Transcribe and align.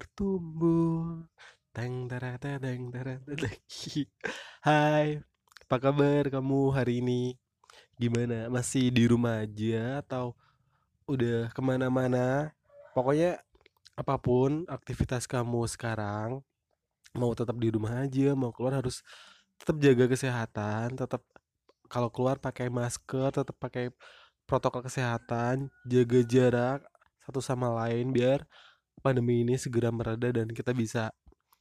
Bertumbuh 0.00 1.28
Teng 1.76 2.08
tera 2.08 2.40
teng 2.40 2.88
tera 2.88 3.20
teng. 3.20 3.60
Hai, 4.66 5.20
apa 5.68 5.76
kabar 5.78 6.26
kamu 6.26 6.72
hari 6.72 7.04
ini? 7.04 7.36
Gimana? 8.00 8.48
Masih 8.50 8.90
di 8.90 9.06
rumah 9.06 9.44
aja 9.44 10.02
atau 10.02 10.34
udah 11.06 11.52
ke 11.54 11.60
mana-mana? 11.62 12.50
Pokoknya 12.96 13.38
apa 13.94 14.18
pun 14.18 14.66
aktivitas 14.66 15.30
kamu 15.30 15.68
sekarang, 15.70 16.42
mau 17.14 17.30
tetap 17.36 17.54
di 17.60 17.70
rumah 17.70 18.02
aja, 18.02 18.34
mau 18.34 18.50
keluar 18.50 18.82
harus 18.82 19.04
tetap 19.62 19.78
jaga 19.78 20.10
kesehatan, 20.10 20.98
tetap 20.98 21.22
kalau 21.86 22.10
keluar 22.10 22.40
pakai 22.42 22.66
masker, 22.66 23.30
tetap 23.30 23.54
pakai 23.62 23.94
protokol 24.48 24.82
kesehatan, 24.82 25.70
jaga 25.86 26.20
jarak 26.26 26.80
satu 27.22 27.38
sama 27.38 27.70
lain 27.84 28.10
biar 28.10 28.42
pandemi 29.00 29.42
ini 29.42 29.56
segera 29.56 29.88
mereda 29.92 30.30
dan 30.30 30.48
kita 30.52 30.70
bisa 30.76 31.10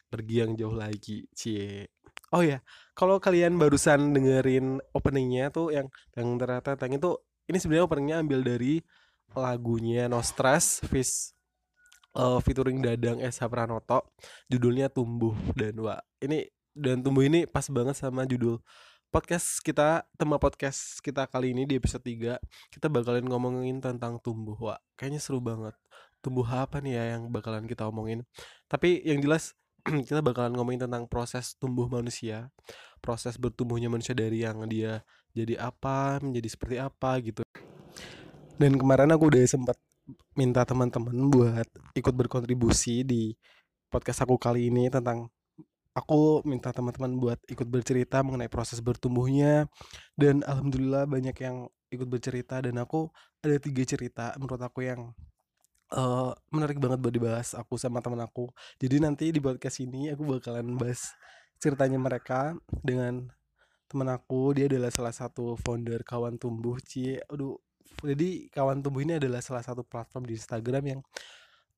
pergi 0.09 0.45
yang 0.45 0.51
jauh 0.59 0.75
lagi. 0.75 1.25
Cie. 1.33 1.89
Oh 2.29 2.45
ya, 2.45 2.61
kalau 2.93 3.17
kalian 3.17 3.57
barusan 3.57 4.13
dengerin 4.13 4.77
openingnya 4.93 5.49
tuh 5.49 5.73
yang 5.73 5.89
yang 6.13 6.37
ternyata 6.37 6.77
tang 6.77 6.93
itu 6.93 7.17
ini 7.49 7.57
sebenarnya 7.57 7.85
openingnya 7.89 8.17
ambil 8.21 8.39
dari 8.45 8.85
lagunya 9.33 10.05
No 10.05 10.21
Stress 10.21 10.85
Fish 10.85 11.33
uh, 12.13 12.37
featuring 12.41 12.81
Dadang 12.81 13.21
S. 13.21 13.41
Pranoto 13.41 14.13
judulnya 14.49 14.89
Tumbuh 14.89 15.33
dan 15.53 15.77
Wah 15.81 16.01
ini 16.21 16.45
dan 16.73 17.01
Tumbuh 17.01 17.25
ini 17.25 17.45
pas 17.45 17.65
banget 17.69 17.97
sama 17.97 18.25
judul 18.25 18.61
podcast 19.09 19.61
kita 19.65 20.05
tema 20.17 20.37
podcast 20.37 21.01
kita 21.01 21.25
kali 21.25 21.57
ini 21.57 21.65
di 21.65 21.81
episode 21.81 22.05
3 22.05 22.37
kita 22.69 22.87
bakalan 22.93 23.25
ngomongin 23.25 23.81
tentang 23.81 24.21
tumbuh 24.21 24.57
Wah 24.57 24.79
kayaknya 24.93 25.17
seru 25.17 25.41
banget 25.41 25.73
tumbuh 26.19 26.45
apa 26.47 26.83
nih 26.83 26.93
ya 26.99 27.03
yang 27.17 27.31
bakalan 27.31 27.65
kita 27.65 27.87
omongin. 27.87 28.23
Tapi 28.67 29.01
yang 29.07 29.19
jelas 29.23 29.55
kita 30.07 30.19
bakalan 30.19 30.53
ngomongin 30.55 30.87
tentang 30.87 31.07
proses 31.07 31.55
tumbuh 31.57 31.87
manusia 31.87 32.51
proses 32.99 33.39
bertumbuhnya 33.39 33.87
manusia 33.87 34.13
dari 34.13 34.43
yang 34.43 34.67
dia 34.67 35.01
jadi 35.31 35.55
apa 35.59 36.19
menjadi 36.19 36.47
seperti 36.51 36.75
apa 36.77 37.17
gitu. 37.23 37.41
Dan 38.59 38.75
kemarin 38.75 39.15
aku 39.15 39.31
udah 39.31 39.43
sempat 39.47 39.79
minta 40.35 40.67
teman-teman 40.67 41.15
buat 41.31 41.67
ikut 41.95 42.11
berkontribusi 42.11 43.07
di 43.07 43.31
podcast 43.87 44.27
aku 44.27 44.35
kali 44.35 44.67
ini 44.67 44.91
tentang 44.91 45.31
aku 45.95 46.43
minta 46.43 46.75
teman-teman 46.75 47.15
buat 47.15 47.39
ikut 47.47 47.67
bercerita 47.71 48.19
mengenai 48.19 48.51
proses 48.51 48.83
bertumbuhnya. 48.83 49.71
Dan 50.13 50.43
alhamdulillah 50.43 51.07
banyak 51.07 51.35
yang 51.39 51.71
ikut 51.89 52.05
bercerita 52.05 52.61
dan 52.61 52.77
aku 52.83 53.07
ada 53.41 53.57
tiga 53.57 53.81
cerita 53.87 54.35
menurut 54.37 54.61
aku 54.61 54.85
yang 54.85 55.15
uh, 55.93 56.31
menarik 56.53 56.77
banget 56.77 56.99
buat 57.01 57.13
dibahas 57.13 57.57
aku 57.57 57.77
sama 57.79 58.01
teman 58.03 58.21
aku. 58.21 58.49
Jadi 58.77 59.01
nanti 59.01 59.29
di 59.33 59.41
podcast 59.41 59.81
ini 59.81 60.13
aku 60.13 60.25
bakalan 60.37 60.77
bahas 60.77 61.13
ceritanya 61.57 61.97
mereka 61.97 62.55
dengan 62.81 63.29
teman 63.89 64.09
aku. 64.13 64.53
Dia 64.53 64.69
adalah 64.69 64.93
salah 64.93 65.13
satu 65.13 65.57
founder 65.59 66.05
kawan 66.05 66.37
tumbuh 66.37 66.77
Ci. 66.81 67.17
Aduh 67.29 67.57
jadi 68.05 68.47
kawan 68.53 68.79
tumbuh 68.85 69.01
ini 69.03 69.17
adalah 69.19 69.43
salah 69.43 69.65
satu 69.65 69.83
platform 69.83 70.29
di 70.29 70.37
Instagram 70.37 70.83
yang 70.85 71.01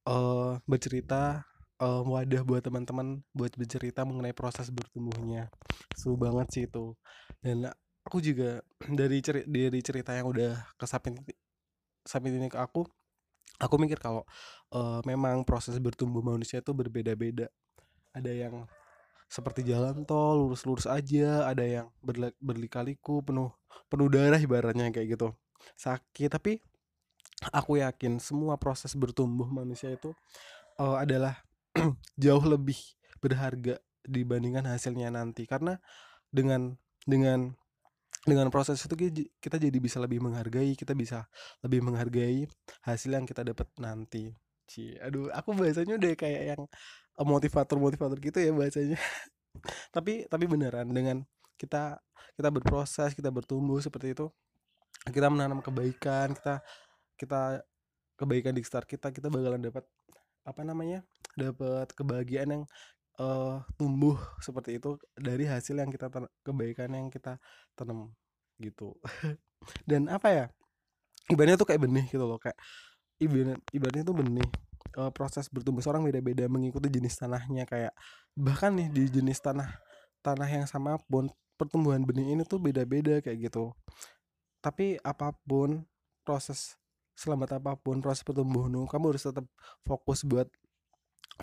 uh, 0.05 0.59
bercerita 0.69 1.47
uh, 1.81 2.03
wadah 2.05 2.43
buat 2.45 2.61
teman-teman 2.61 3.25
buat 3.33 3.55
bercerita 3.57 4.05
mengenai 4.05 4.35
proses 4.35 4.69
bertumbuhnya. 4.69 5.49
Seru 5.97 6.19
banget 6.19 6.47
sih 6.53 6.63
itu. 6.69 6.93
Dan 7.41 7.71
aku 8.05 8.21
juga 8.21 8.61
dari 8.99 9.23
cerita 9.23 9.47
dari 9.49 9.79
cerita 9.81 10.11
yang 10.13 10.29
udah 10.29 10.53
kesapin 10.77 11.17
sapin 12.01 12.33
ini 12.33 12.49
ke 12.49 12.57
aku 12.57 12.85
aku 13.61 13.77
mikir 13.77 14.01
kalau 14.01 14.25
uh, 14.73 14.99
memang 15.05 15.45
proses 15.45 15.77
bertumbuh 15.77 16.25
manusia 16.25 16.59
itu 16.59 16.73
berbeda-beda. 16.73 17.47
Ada 18.11 18.33
yang 18.33 18.65
seperti 19.31 19.63
jalan 19.63 20.03
tol 20.03 20.43
lurus-lurus 20.43 20.83
aja 20.83 21.47
ada 21.47 21.63
yang 21.63 21.87
berli- 22.03 22.35
berlika-liku 22.43 23.23
penuh 23.23 23.55
penuh 23.87 24.11
darah 24.11 24.41
ibaratnya 24.41 24.91
kayak 24.91 25.15
gitu. 25.15 25.31
Sakit 25.79 26.27
tapi 26.27 26.59
aku 27.53 27.79
yakin 27.79 28.19
semua 28.19 28.59
proses 28.59 28.91
bertumbuh 28.97 29.47
manusia 29.47 29.93
itu 29.93 30.11
uh, 30.81 30.99
adalah 30.99 31.39
jauh 32.23 32.43
lebih 32.43 32.77
berharga 33.23 33.79
dibandingkan 34.03 34.67
hasilnya 34.67 35.13
nanti. 35.13 35.47
Karena 35.47 35.79
dengan 36.27 36.75
dengan 37.07 37.55
dengan 38.21 38.47
proses 38.53 38.77
itu 38.85 38.93
ki- 38.93 39.29
kita 39.41 39.57
jadi 39.57 39.77
bisa 39.81 39.97
lebih 39.97 40.21
menghargai 40.21 40.77
kita 40.77 40.93
bisa 40.93 41.25
lebih 41.65 41.81
menghargai 41.81 42.45
hasil 42.85 43.11
yang 43.17 43.25
kita 43.25 43.41
dapat 43.45 43.67
nanti. 43.81 44.29
Ci, 44.69 44.95
aduh 45.01 45.27
aku 45.33 45.51
bahasanya 45.57 45.99
udah 45.99 46.13
kayak 46.15 46.43
yang 46.55 46.61
motivator 47.21 47.77
motivator 47.81 48.17
gitu 48.21 48.37
ya 48.39 48.51
bahasanya. 48.55 48.97
Tapi 49.95 50.25
tapi 50.31 50.45
beneran 50.47 50.87
dengan 50.89 51.21
kita 51.59 51.99
kita 52.39 52.49
berproses 52.49 53.13
kita 53.13 53.29
bertumbuh 53.29 53.77
seperti 53.83 54.15
itu 54.15 54.31
kita 55.09 55.27
menanam 55.29 55.59
kebaikan 55.61 56.33
kita 56.33 56.63
kita 57.19 57.41
kebaikan 58.17 58.53
di 58.53 58.61
sekitar 58.65 58.85
kita 58.89 59.09
kita 59.13 59.27
bakalan 59.29 59.61
dapat 59.61 59.85
apa 60.45 60.61
namanya 60.65 61.05
dapat 61.37 61.89
kebahagiaan 61.93 62.49
yang 62.49 62.63
uh, 63.21 63.61
tumbuh 63.77 64.17
seperti 64.41 64.81
itu 64.81 64.97
dari 65.13 65.45
hasil 65.45 65.77
yang 65.77 65.93
kita 65.93 66.09
kebaikan 66.41 66.89
yang 66.97 67.07
kita 67.13 67.37
tanam 67.77 68.09
gitu. 68.57 68.97
Dan 69.89 70.09
apa 70.09 70.27
ya 70.33 70.45
ibaratnya 71.29 71.57
tuh 71.61 71.69
kayak 71.69 71.81
benih 71.85 72.05
gitu 72.09 72.25
loh 72.25 72.41
kayak 72.41 72.57
ibarat 73.21 73.61
ibaratnya 73.69 74.03
tuh 74.03 74.17
benih 74.17 74.49
uh, 74.97 75.13
proses 75.13 75.45
bertumbuh 75.53 75.85
seorang 75.85 76.01
beda-beda 76.01 76.49
mengikuti 76.49 76.89
jenis 76.89 77.21
tanahnya 77.21 77.69
kayak 77.69 77.93
bahkan 78.33 78.73
nih 78.73 78.89
di 78.89 79.05
jenis 79.07 79.37
tanah 79.37 79.69
tanah 80.25 80.49
yang 80.49 80.65
sama 80.65 80.97
pun 81.05 81.29
pertumbuhan 81.55 82.01
benih 82.01 82.33
ini 82.33 82.41
tuh 82.41 82.57
beda-beda 82.57 83.21
kayak 83.21 83.51
gitu. 83.51 83.69
Tapi 84.65 84.97
apa 85.05 85.33
pun 85.45 85.85
proses 86.25 86.77
selamat 87.13 87.61
apa 87.61 87.77
pun 87.77 88.01
proses 88.01 88.25
pertumbuhan 88.25 88.73
kamu 88.89 89.13
harus 89.13 89.25
tetap 89.25 89.45
fokus 89.85 90.25
buat 90.25 90.49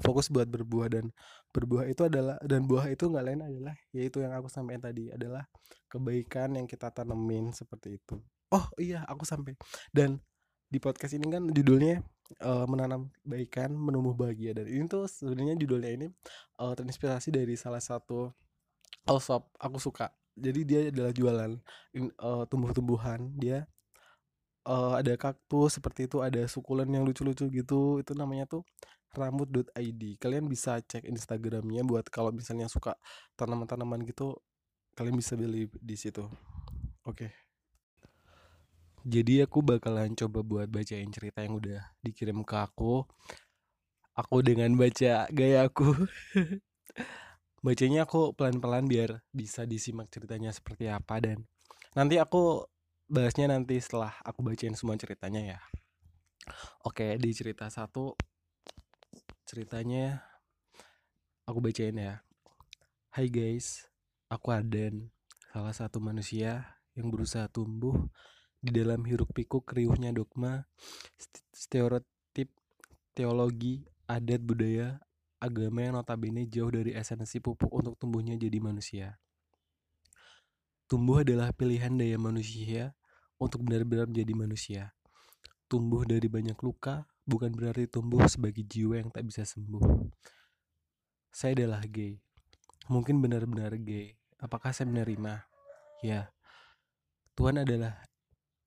fokus 0.03 0.31
buat 0.31 0.47
berbuah 0.47 0.89
dan 0.93 1.11
berbuah 1.51 1.89
itu 1.91 2.07
adalah 2.07 2.37
dan 2.45 2.65
buah 2.69 2.87
itu 2.93 3.09
nggak 3.09 3.25
lain 3.25 3.41
adalah 3.43 3.75
yaitu 3.91 4.23
yang 4.23 4.33
aku 4.37 4.47
sampaikan 4.53 4.91
tadi 4.91 5.11
adalah 5.11 5.47
kebaikan 5.89 6.55
yang 6.55 6.67
kita 6.69 6.93
tanemin 6.93 7.51
seperti 7.51 7.99
itu. 7.99 8.21
Oh 8.53 8.67
iya 8.81 9.05
aku 9.09 9.25
sampai. 9.25 9.57
Dan 9.93 10.21
di 10.69 10.77
podcast 10.77 11.17
ini 11.17 11.25
kan 11.33 11.49
judulnya 11.49 12.05
uh, 12.45 12.69
menanam 12.69 13.09
kebaikan 13.25 13.73
menumbuh 13.73 14.13
bahagia. 14.13 14.53
Dan 14.57 14.69
ini 14.69 14.85
tuh 14.85 15.09
sebenarnya 15.09 15.57
judulnya 15.57 15.91
ini 15.91 16.07
uh, 16.61 16.73
terinspirasi 16.77 17.33
dari 17.33 17.57
salah 17.57 17.81
satu 17.81 18.33
all 19.09 19.21
shop 19.21 19.49
aku 19.57 19.81
suka. 19.81 20.13
Jadi 20.39 20.61
dia 20.63 20.81
adalah 20.93 21.11
jualan 21.11 21.51
uh, 22.21 22.45
tumbuh-tumbuhan. 22.47 23.33
Dia 23.41 23.67
uh, 24.69 25.01
ada 25.01 25.17
kaktus 25.19 25.81
seperti 25.81 26.07
itu 26.07 26.21
ada 26.21 26.45
sukulen 26.47 26.89
yang 26.93 27.03
lucu-lucu 27.09 27.49
gitu. 27.49 27.99
Itu 28.05 28.13
namanya 28.13 28.45
tuh 28.47 28.63
rambut.id 29.17 30.03
kalian 30.21 30.47
bisa 30.51 30.81
cek 30.85 31.09
instagramnya 31.09 31.85
buat 31.85 32.09
kalau 32.13 32.35
misalnya 32.35 32.69
suka 32.69 32.97
tanaman-tanaman 33.39 34.05
gitu 34.05 34.37
kalian 34.99 35.15
bisa 35.15 35.39
beli 35.39 35.71
di 35.79 35.97
situ. 35.97 36.27
Oke. 37.07 37.31
Okay. 37.31 37.33
jadi 39.09 39.49
aku 39.49 39.65
bakalan 39.65 40.13
coba 40.13 40.45
buat 40.45 40.69
bacain 40.69 41.09
cerita 41.09 41.41
yang 41.41 41.57
udah 41.57 41.81
dikirim 42.05 42.45
ke 42.45 42.57
aku. 42.59 43.07
Aku 44.19 44.43
dengan 44.43 44.75
baca 44.75 45.31
gaya 45.31 45.65
aku. 45.71 45.95
Bacanya 47.59 48.07
aku 48.07 48.35
pelan-pelan 48.35 48.87
biar 48.87 49.23
bisa 49.35 49.67
disimak 49.67 50.11
ceritanya 50.15 50.55
seperti 50.55 50.91
apa 50.91 51.19
dan 51.19 51.43
nanti 51.95 52.19
aku 52.19 52.63
bahasnya 53.11 53.51
nanti 53.51 53.83
setelah 53.83 54.15
aku 54.23 54.47
bacain 54.47 54.75
semua 54.79 54.95
ceritanya 54.95 55.57
ya. 55.57 55.59
Oke 56.87 57.19
di 57.19 57.31
cerita 57.35 57.67
satu 57.71 58.15
ceritanya 59.49 60.21
aku 61.49 61.65
bacain 61.65 61.97
ya. 61.97 62.21
Hai 63.09 63.33
guys, 63.33 63.89
aku 64.29 64.53
Aden, 64.53 65.09
salah 65.49 65.73
satu 65.73 66.05
manusia 66.05 66.77
yang 66.93 67.09
berusaha 67.09 67.49
tumbuh 67.49 67.97
di 68.61 68.77
dalam 68.77 69.01
hiruk 69.09 69.33
pikuk 69.33 69.65
riuhnya 69.73 70.13
dogma, 70.13 70.69
stereotip, 71.57 72.53
teologi, 73.17 73.89
adat 74.05 74.45
budaya, 74.45 75.01
agama 75.41 75.81
yang 75.81 75.97
notabene 75.97 76.45
jauh 76.45 76.69
dari 76.69 76.93
esensi 76.93 77.41
pupuk 77.41 77.73
untuk 77.73 77.97
tumbuhnya 77.97 78.37
jadi 78.37 78.61
manusia. 78.61 79.17
Tumbuh 80.93 81.25
adalah 81.25 81.57
pilihan 81.57 81.97
daya 81.97 82.21
manusia 82.21 82.93
untuk 83.41 83.65
benar-benar 83.65 84.13
menjadi 84.13 84.33
manusia. 84.37 84.83
Tumbuh 85.73 86.05
dari 86.05 86.29
banyak 86.29 86.61
luka, 86.61 87.09
bukan 87.29 87.53
berarti 87.53 87.85
tumbuh 87.85 88.25
sebagai 88.25 88.65
jiwa 88.65 89.05
yang 89.05 89.13
tak 89.13 89.29
bisa 89.29 89.45
sembuh. 89.45 90.09
Saya 91.29 91.53
adalah 91.53 91.85
gay. 91.85 92.17
Mungkin 92.89 93.21
benar-benar 93.21 93.77
gay. 93.85 94.17
Apakah 94.41 94.73
saya 94.73 94.89
menerima? 94.89 95.45
Ya. 96.01 96.33
Tuhan 97.37 97.61
adalah 97.61 98.01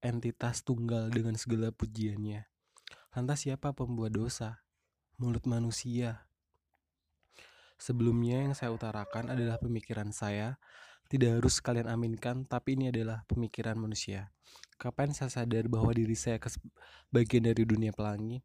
entitas 0.06 0.62
tunggal 0.62 1.10
dengan 1.10 1.34
segala 1.42 1.74
pujiannya. 1.74 2.46
Lantas 3.18 3.50
siapa 3.50 3.74
pembuat 3.74 4.14
dosa? 4.14 4.62
Mulut 5.18 5.50
manusia. 5.50 6.30
Sebelumnya 7.82 8.46
yang 8.46 8.54
saya 8.54 8.70
utarakan 8.70 9.34
adalah 9.34 9.58
pemikiran 9.58 10.14
saya, 10.14 10.62
tidak 11.08 11.42
harus 11.42 11.58
kalian 11.64 11.88
aminkan, 11.88 12.44
tapi 12.46 12.76
ini 12.76 12.92
adalah 12.92 13.24
pemikiran 13.26 13.80
manusia. 13.80 14.30
Kapan 14.76 15.14
saya 15.16 15.32
sadar 15.32 15.70
bahwa 15.72 15.94
diri 15.94 16.18
saya 16.18 16.42
bagian 17.14 17.48
dari 17.48 17.64
dunia 17.64 17.96
pelangi? 17.96 18.42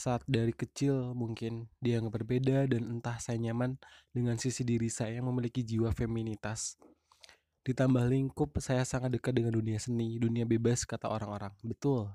saat 0.00 0.22
dari 0.24 0.54
kecil 0.54 1.12
mungkin 1.12 1.68
dia 1.82 1.98
yang 2.00 2.08
berbeda 2.08 2.64
dan 2.70 2.88
entah 2.88 3.18
saya 3.18 3.36
nyaman 3.36 3.76
dengan 4.14 4.38
sisi 4.38 4.62
diri 4.64 4.88
saya 4.88 5.18
yang 5.20 5.28
memiliki 5.28 5.60
jiwa 5.60 5.90
feminitas. 5.92 6.80
Ditambah 7.60 8.08
lingkup, 8.08 8.56
saya 8.64 8.88
sangat 8.88 9.12
dekat 9.20 9.36
dengan 9.36 9.52
dunia 9.52 9.76
seni, 9.76 10.16
dunia 10.16 10.48
bebas 10.48 10.88
kata 10.88 11.12
orang-orang. 11.12 11.52
Betul. 11.60 12.08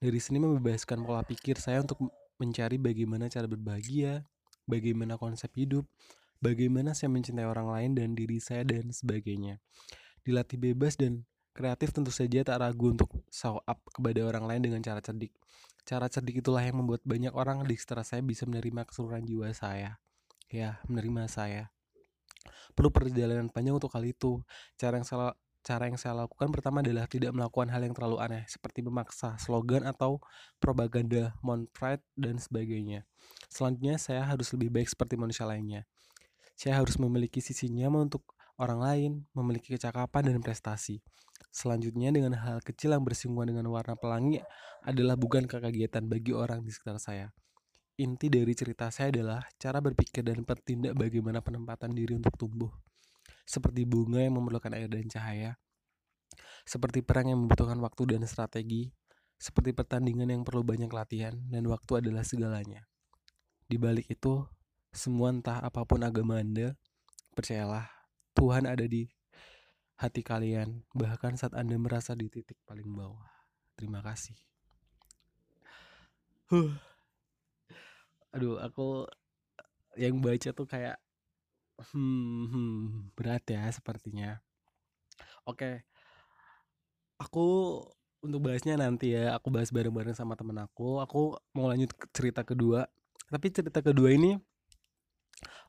Dari 0.00 0.16
seni 0.16 0.40
membebaskan 0.40 1.04
pola 1.04 1.20
pikir 1.20 1.60
saya 1.60 1.84
untuk 1.84 2.08
mencari 2.40 2.80
bagaimana 2.80 3.28
cara 3.28 3.44
berbahagia, 3.44 4.24
bagaimana 4.64 5.20
konsep 5.20 5.52
hidup, 5.52 5.84
bagaimana 6.44 6.92
saya 6.92 7.08
mencintai 7.08 7.48
orang 7.48 7.72
lain 7.72 7.90
dan 7.96 8.12
diri 8.12 8.36
saya 8.36 8.68
dan 8.68 8.92
sebagainya. 8.92 9.64
Dilatih 10.20 10.60
bebas 10.60 11.00
dan 11.00 11.24
kreatif 11.56 11.96
tentu 11.96 12.12
saja 12.12 12.44
tak 12.44 12.60
ragu 12.60 12.92
untuk 12.92 13.08
show 13.32 13.64
up 13.64 13.80
kepada 13.88 14.20
orang 14.28 14.44
lain 14.44 14.60
dengan 14.68 14.84
cara 14.84 15.00
cerdik. 15.00 15.32
Cara 15.88 16.12
cerdik 16.12 16.44
itulah 16.44 16.60
yang 16.60 16.84
membuat 16.84 17.00
banyak 17.08 17.32
orang 17.32 17.64
di 17.64 17.72
sekitar 17.80 18.04
saya 18.04 18.20
bisa 18.20 18.44
menerima 18.44 18.84
keseluruhan 18.84 19.24
jiwa 19.24 19.48
saya. 19.56 19.96
Ya, 20.52 20.84
menerima 20.84 21.24
saya. 21.32 21.72
Perlu 22.76 22.92
perjalanan 22.92 23.48
panjang 23.48 23.80
untuk 23.80 23.92
hal 23.96 24.04
itu. 24.04 24.44
Cara 24.76 25.00
yang 25.00 25.08
salah 25.08 25.32
cara 25.64 25.88
yang 25.88 25.96
saya 25.96 26.12
lakukan 26.12 26.52
pertama 26.52 26.84
adalah 26.84 27.08
tidak 27.08 27.32
melakukan 27.32 27.72
hal 27.72 27.80
yang 27.80 27.96
terlalu 27.96 28.20
aneh 28.20 28.44
seperti 28.44 28.84
memaksa 28.84 29.40
slogan 29.40 29.88
atau 29.88 30.20
propaganda 30.60 31.32
Montpride 31.40 32.04
dan 32.20 32.36
sebagainya. 32.36 33.08
Selanjutnya 33.48 33.96
saya 33.96 34.28
harus 34.28 34.52
lebih 34.52 34.68
baik 34.68 34.92
seperti 34.92 35.16
manusia 35.16 35.48
lainnya. 35.48 35.88
Saya 36.54 36.78
harus 36.78 36.96
memiliki 36.96 37.42
sisi 37.42 37.66
nyaman 37.70 38.10
untuk 38.10 38.34
orang 38.58 38.80
lain, 38.80 39.12
memiliki 39.34 39.74
kecakapan 39.74 40.30
dan 40.30 40.38
prestasi. 40.40 41.02
Selanjutnya 41.54 42.10
dengan 42.10 42.34
hal 42.34 42.58
kecil 42.62 42.94
yang 42.94 43.06
bersinggungan 43.06 43.54
dengan 43.54 43.66
warna 43.70 43.94
pelangi 43.94 44.42
adalah 44.82 45.14
bukan 45.14 45.46
kekagetan 45.46 46.10
bagi 46.10 46.34
orang 46.34 46.66
di 46.66 46.70
sekitar 46.74 46.98
saya. 46.98 47.30
Inti 47.94 48.26
dari 48.26 48.50
cerita 48.58 48.90
saya 48.90 49.14
adalah 49.14 49.46
cara 49.54 49.78
berpikir 49.78 50.26
dan 50.26 50.42
bertindak 50.42 50.98
bagaimana 50.98 51.38
penempatan 51.38 51.94
diri 51.94 52.18
untuk 52.18 52.34
tumbuh. 52.34 52.70
Seperti 53.46 53.86
bunga 53.86 54.18
yang 54.18 54.34
memerlukan 54.34 54.74
air 54.74 54.90
dan 54.90 55.06
cahaya. 55.06 55.54
Seperti 56.66 57.06
perang 57.06 57.30
yang 57.30 57.38
membutuhkan 57.46 57.78
waktu 57.78 58.18
dan 58.18 58.26
strategi. 58.26 58.90
Seperti 59.38 59.70
pertandingan 59.70 60.26
yang 60.26 60.42
perlu 60.42 60.66
banyak 60.66 60.90
latihan 60.90 61.38
dan 61.52 61.62
waktu 61.70 62.02
adalah 62.02 62.26
segalanya. 62.26 62.82
Di 63.70 63.78
balik 63.78 64.10
itu, 64.10 64.42
semua 64.94 65.34
entah 65.34 65.58
apa 65.58 65.82
pun 65.82 66.00
agama 66.06 66.38
Anda, 66.38 66.78
percayalah 67.34 67.90
Tuhan 68.38 68.70
ada 68.70 68.86
di 68.86 69.10
hati 69.98 70.22
kalian, 70.22 70.86
bahkan 70.94 71.34
saat 71.34 71.54
Anda 71.58 71.74
merasa 71.78 72.14
di 72.14 72.30
titik 72.30 72.58
paling 72.62 72.86
bawah. 72.94 73.26
Terima 73.74 73.98
kasih. 74.00 74.38
Huh. 76.50 76.78
Aduh, 78.30 78.62
aku 78.62 79.06
yang 79.98 80.18
baca 80.22 80.50
tuh 80.54 80.66
kayak 80.66 80.98
hmm, 81.94 82.46
hmm 82.50 82.78
berat 83.18 83.42
ya 83.50 83.66
sepertinya. 83.70 84.38
Oke. 85.46 85.82
Aku 87.18 87.78
untuk 88.22 88.40
bahasnya 88.46 88.78
nanti 88.78 89.14
ya, 89.14 89.34
aku 89.34 89.50
bahas 89.50 89.70
bareng-bareng 89.70 90.14
sama 90.14 90.38
temen 90.38 90.58
aku. 90.58 91.02
Aku 91.02 91.38
mau 91.54 91.66
lanjut 91.70 91.90
cerita 92.14 92.46
kedua. 92.46 92.86
Tapi 93.30 93.46
cerita 93.50 93.82
kedua 93.82 94.14
ini 94.14 94.38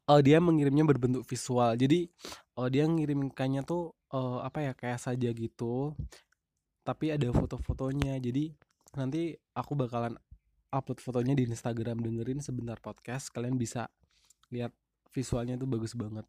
oh 0.05 0.19
dia 0.21 0.37
mengirimnya 0.37 0.85
berbentuk 0.85 1.25
visual. 1.25 1.73
Jadi 1.77 2.09
oh 2.57 2.67
dia 2.69 2.85
ngirimkannya 2.85 3.65
tuh 3.65 3.93
uh, 4.13 4.45
apa 4.45 4.71
ya 4.71 4.73
kayak 4.77 5.01
saja 5.01 5.29
gitu 5.33 5.93
tapi 6.85 7.09
ada 7.09 7.25
foto-fotonya. 7.33 8.21
Jadi 8.21 8.53
nanti 8.93 9.33
aku 9.57 9.73
bakalan 9.73 10.13
upload 10.69 11.01
fotonya 11.01 11.33
di 11.33 11.49
Instagram. 11.49 12.01
Dengerin 12.05 12.39
sebentar 12.39 12.77
podcast 12.77 13.33
kalian 13.33 13.57
bisa 13.57 13.89
lihat 14.53 14.71
visualnya 15.09 15.57
tuh 15.57 15.69
bagus 15.69 15.97
banget. 15.97 16.25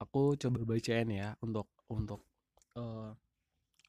Aku 0.00 0.36
coba 0.36 0.64
bacain 0.64 1.08
ya 1.08 1.36
untuk 1.40 1.68
untuk 1.88 2.20
uh, 2.76 3.16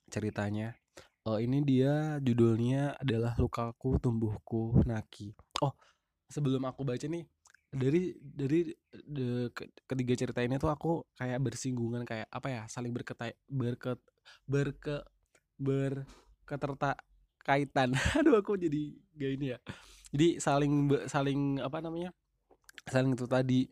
ceritanya. 0.08 0.76
Uh, 1.22 1.38
ini 1.38 1.62
dia 1.62 2.18
judulnya 2.18 2.98
adalah 2.98 3.38
lukaku 3.38 4.02
tumbuhku 4.02 4.82
naki. 4.88 5.36
Oh 5.62 5.76
sebelum 6.32 6.64
aku 6.64 6.88
baca 6.88 7.04
nih 7.04 7.28
dari 7.72 8.12
dari 8.20 8.68
de, 8.92 9.48
ketiga 9.88 10.14
cerita 10.20 10.44
ini 10.44 10.60
tuh 10.60 10.68
aku 10.68 11.08
kayak 11.16 11.40
bersinggungan 11.40 12.04
kayak 12.04 12.28
apa 12.28 12.48
ya 12.52 12.64
saling 12.68 12.92
berketai 12.92 13.32
berke 13.48 13.96
berke 14.44 15.08
berketerta 15.56 17.00
kaitan. 17.48 17.96
Aduh 18.20 18.36
aku 18.44 18.60
jadi 18.60 18.92
gak 19.16 19.32
ini 19.40 19.46
ya. 19.56 19.58
Jadi 20.12 20.28
saling 20.44 20.74
saling 21.08 21.64
apa 21.64 21.80
namanya 21.80 22.12
saling 22.92 23.16
itu 23.16 23.24
tadi 23.24 23.72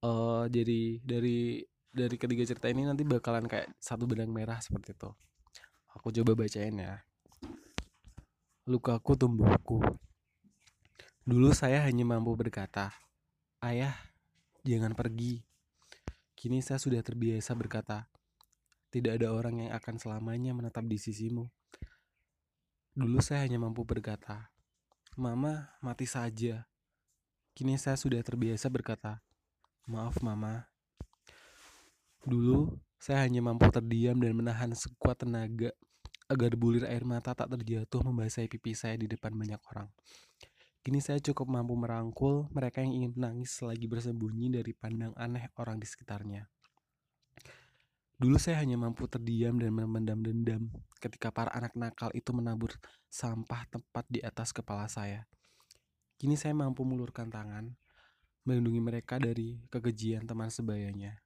uh, 0.00 0.48
jadi 0.48 1.04
dari 1.04 1.60
dari 1.92 2.16
ketiga 2.16 2.42
cerita 2.48 2.72
ini 2.72 2.88
nanti 2.88 3.04
bakalan 3.04 3.44
kayak 3.44 3.76
satu 3.76 4.08
benang 4.08 4.32
merah 4.32 4.64
seperti 4.64 4.96
itu. 4.96 5.12
Aku 5.92 6.08
coba 6.08 6.32
bacain 6.34 6.74
ya. 6.74 7.04
Lukaku 8.64 9.12
tumbuhku 9.12 9.84
Dulu 11.24 11.56
saya 11.56 11.80
hanya 11.88 12.04
mampu 12.04 12.36
berkata, 12.36 12.92
"Ayah, 13.56 13.96
jangan 14.60 14.92
pergi." 14.92 15.40
Kini 16.36 16.60
saya 16.60 16.76
sudah 16.76 17.00
terbiasa 17.00 17.56
berkata, 17.56 18.12
"Tidak 18.92 19.08
ada 19.08 19.32
orang 19.32 19.64
yang 19.64 19.72
akan 19.72 19.96
selamanya 19.96 20.52
menetap 20.52 20.84
di 20.84 21.00
sisimu." 21.00 21.48
Dulu 22.92 23.24
saya 23.24 23.48
hanya 23.48 23.56
mampu 23.56 23.88
berkata, 23.88 24.52
"Mama, 25.16 25.72
mati 25.80 26.04
saja." 26.04 26.68
Kini 27.56 27.80
saya 27.80 27.96
sudah 27.96 28.20
terbiasa 28.20 28.68
berkata, 28.68 29.24
"Maaf, 29.88 30.20
Mama." 30.20 30.68
Dulu 32.20 32.68
saya 33.00 33.24
hanya 33.24 33.40
mampu 33.40 33.72
terdiam 33.72 34.20
dan 34.20 34.36
menahan 34.36 34.76
sekuat 34.76 35.24
tenaga 35.24 35.72
agar 36.28 36.52
bulir 36.52 36.84
air 36.84 37.08
mata 37.08 37.32
tak 37.32 37.48
terjatuh 37.48 38.04
membasahi 38.12 38.44
pipi 38.44 38.76
saya 38.76 39.00
di 39.00 39.08
depan 39.08 39.32
banyak 39.32 39.60
orang. 39.72 39.88
Kini 40.84 41.00
saya 41.00 41.16
cukup 41.16 41.48
mampu 41.48 41.72
merangkul 41.80 42.44
mereka 42.52 42.84
yang 42.84 42.92
ingin 42.92 43.16
menangis 43.16 43.56
selagi 43.56 43.88
bersembunyi 43.88 44.52
dari 44.52 44.76
pandang 44.76 45.16
aneh 45.16 45.48
orang 45.56 45.80
di 45.80 45.88
sekitarnya. 45.88 46.44
Dulu 48.20 48.36
saya 48.36 48.60
hanya 48.60 48.76
mampu 48.76 49.08
terdiam 49.08 49.56
dan 49.56 49.72
memendam 49.72 50.20
dendam 50.20 50.68
ketika 51.00 51.32
para 51.32 51.48
anak 51.56 51.72
nakal 51.72 52.12
itu 52.12 52.36
menabur 52.36 52.76
sampah 53.08 53.64
tepat 53.72 54.04
di 54.12 54.20
atas 54.20 54.52
kepala 54.52 54.84
saya. 54.84 55.24
Kini 56.20 56.36
saya 56.36 56.52
mampu 56.52 56.84
mengulurkan 56.84 57.32
tangan, 57.32 57.72
melindungi 58.44 58.84
mereka 58.84 59.16
dari 59.16 59.64
kekejian 59.72 60.28
teman 60.28 60.52
sebayanya. 60.52 61.16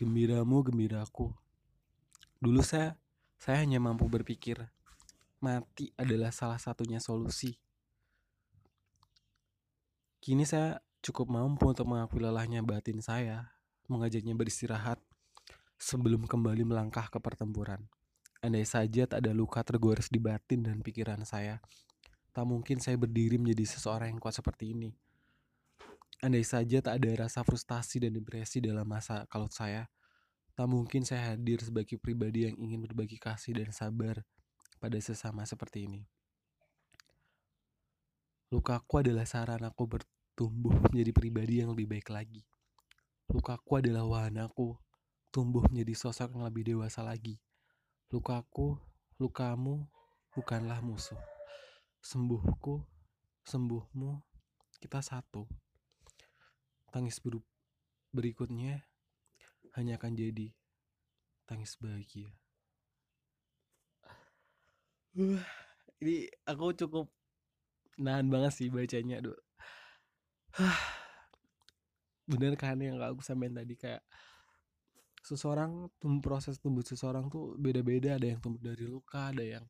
Gembiramu 0.00 0.64
gembiraku. 0.64 1.28
Dulu 2.40 2.64
saya 2.64 2.96
saya 3.36 3.60
hanya 3.60 3.84
mampu 3.84 4.08
berpikir 4.08 4.72
mati 5.42 5.90
adalah 5.98 6.30
salah 6.30 6.56
satunya 6.56 7.02
solusi. 7.02 7.58
Kini 10.22 10.46
saya 10.46 10.78
cukup 11.02 11.34
mampu 11.34 11.66
untuk 11.66 11.90
mengakui 11.90 12.22
lelahnya 12.22 12.62
batin 12.62 13.02
saya, 13.02 13.50
mengajaknya 13.90 14.38
beristirahat 14.38 15.02
sebelum 15.74 16.30
kembali 16.30 16.62
melangkah 16.62 17.10
ke 17.10 17.18
pertempuran. 17.18 17.82
Andai 18.38 18.62
saja 18.62 19.06
tak 19.10 19.26
ada 19.26 19.34
luka 19.34 19.66
tergores 19.66 20.06
di 20.06 20.22
batin 20.22 20.62
dan 20.62 20.78
pikiran 20.78 21.26
saya, 21.26 21.58
tak 22.30 22.46
mungkin 22.46 22.78
saya 22.78 22.94
berdiri 22.94 23.34
menjadi 23.34 23.74
seseorang 23.74 24.14
yang 24.14 24.22
kuat 24.22 24.38
seperti 24.38 24.78
ini. 24.78 24.94
Andai 26.22 26.46
saja 26.46 26.78
tak 26.78 27.02
ada 27.02 27.26
rasa 27.26 27.42
frustasi 27.42 27.98
dan 27.98 28.14
depresi 28.14 28.62
dalam 28.62 28.86
masa 28.86 29.26
kalau 29.26 29.50
saya, 29.50 29.90
tak 30.54 30.70
mungkin 30.70 31.02
saya 31.02 31.34
hadir 31.34 31.58
sebagai 31.58 31.98
pribadi 31.98 32.46
yang 32.46 32.54
ingin 32.62 32.78
berbagi 32.78 33.18
kasih 33.18 33.58
dan 33.58 33.74
sabar 33.74 34.22
pada 34.82 34.98
sesama 34.98 35.46
seperti 35.46 35.86
ini. 35.86 36.02
Lukaku 38.50 39.06
adalah 39.06 39.22
saran 39.22 39.62
aku 39.62 39.86
bertumbuh 39.86 40.74
menjadi 40.90 41.14
pribadi 41.14 41.62
yang 41.62 41.70
lebih 41.70 41.86
baik 41.86 42.10
lagi. 42.10 42.42
Lukaku 43.30 43.78
adalah 43.78 44.02
wahanaku 44.02 44.74
tumbuh 45.30 45.62
menjadi 45.70 45.94
sosok 45.94 46.34
yang 46.34 46.44
lebih 46.50 46.74
dewasa 46.74 47.06
lagi. 47.06 47.38
Lukaku, 48.10 48.74
lukamu 49.22 49.86
bukanlah 50.34 50.82
musuh. 50.82 51.16
Sembuhku, 52.02 52.82
sembuhmu, 53.46 54.18
kita 54.82 54.98
satu. 54.98 55.46
Tangis 56.90 57.22
ber 57.22 57.38
berikutnya 58.12 58.84
hanya 59.78 59.96
akan 59.96 60.12
jadi 60.12 60.52
tangis 61.48 61.78
bahagia. 61.80 62.41
Uh, 65.12 65.44
ini 66.00 66.24
aku 66.48 66.72
cukup 66.72 67.12
nahan 68.00 68.32
banget 68.32 68.52
sih 68.56 68.68
bacanya, 68.72 69.20
aduh. 69.20 69.36
Bener 72.30 72.56
kan 72.56 72.80
yang 72.80 72.96
aku 72.96 73.20
sampein 73.20 73.52
tadi 73.52 73.76
kayak 73.76 74.00
seseorang 75.22 75.92
proses 76.18 76.58
tumbuh 76.58 76.82
seseorang 76.82 77.30
tuh 77.30 77.54
beda-beda 77.54 78.18
ada 78.18 78.26
yang 78.26 78.42
tumbuh 78.42 78.58
dari 78.58 78.82
luka 78.88 79.30
ada 79.30 79.44
yang 79.46 79.64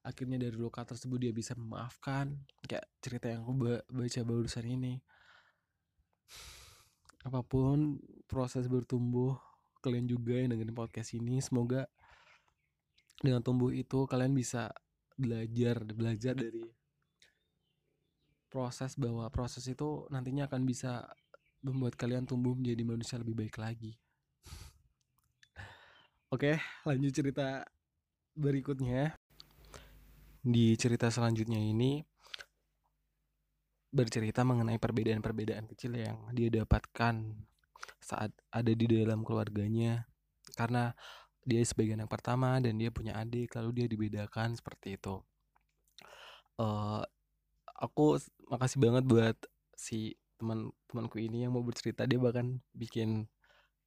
akhirnya 0.00 0.40
dari 0.40 0.56
luka 0.56 0.80
tersebut 0.80 1.28
dia 1.28 1.32
bisa 1.32 1.52
memaafkan 1.52 2.32
kayak 2.64 2.88
cerita 3.04 3.28
yang 3.28 3.44
aku 3.44 3.84
baca 3.84 4.20
barusan 4.24 4.64
ini 4.64 5.00
apa 7.24 7.40
pun 7.44 8.00
proses 8.24 8.64
bertumbuh 8.68 9.36
kalian 9.84 10.08
juga 10.08 10.40
yang 10.40 10.56
dengerin 10.56 10.76
podcast 10.76 11.12
ini 11.16 11.40
semoga 11.44 11.84
dengan 13.20 13.44
tumbuh 13.44 13.72
itu 13.72 14.08
kalian 14.08 14.32
bisa 14.32 14.72
belajar 15.14 15.86
belajar 15.94 16.34
dari 16.34 16.66
proses 18.50 18.94
bahwa 18.94 19.26
proses 19.30 19.66
itu 19.66 20.06
nantinya 20.10 20.46
akan 20.46 20.62
bisa 20.62 21.06
membuat 21.64 21.98
kalian 21.98 22.26
tumbuh 22.26 22.54
menjadi 22.54 22.82
manusia 22.86 23.16
lebih 23.18 23.34
baik 23.34 23.58
lagi 23.58 23.94
Oke, 26.34 26.58
lanjut 26.82 27.14
cerita 27.14 27.62
berikutnya. 28.34 29.14
Di 30.44 30.74
cerita 30.76 31.08
selanjutnya 31.08 31.56
ini 31.56 32.02
bercerita 33.94 34.42
mengenai 34.42 34.82
perbedaan-perbedaan 34.82 35.70
kecil 35.70 35.94
yang 35.94 36.18
dia 36.34 36.50
dapatkan 36.50 37.14
saat 38.02 38.34
ada 38.50 38.72
di 38.74 38.84
dalam 38.90 39.22
keluarganya 39.22 40.10
karena 40.58 40.92
dia 41.44 41.60
sebagai 41.64 41.96
anak 41.96 42.08
pertama 42.08 42.56
dan 42.58 42.76
dia 42.80 42.88
punya 42.88 43.16
adik 43.20 43.52
lalu 43.56 43.84
dia 43.84 43.86
dibedakan 43.88 44.56
seperti 44.56 44.96
itu. 44.96 45.20
Uh, 46.56 47.04
aku 47.76 48.16
makasih 48.48 48.80
banget 48.80 49.04
buat 49.04 49.36
si 49.76 50.16
teman-temanku 50.40 51.20
ini 51.20 51.44
yang 51.44 51.52
mau 51.52 51.64
bercerita. 51.64 52.08
Dia 52.08 52.16
bahkan 52.18 52.58
bikin 52.72 53.28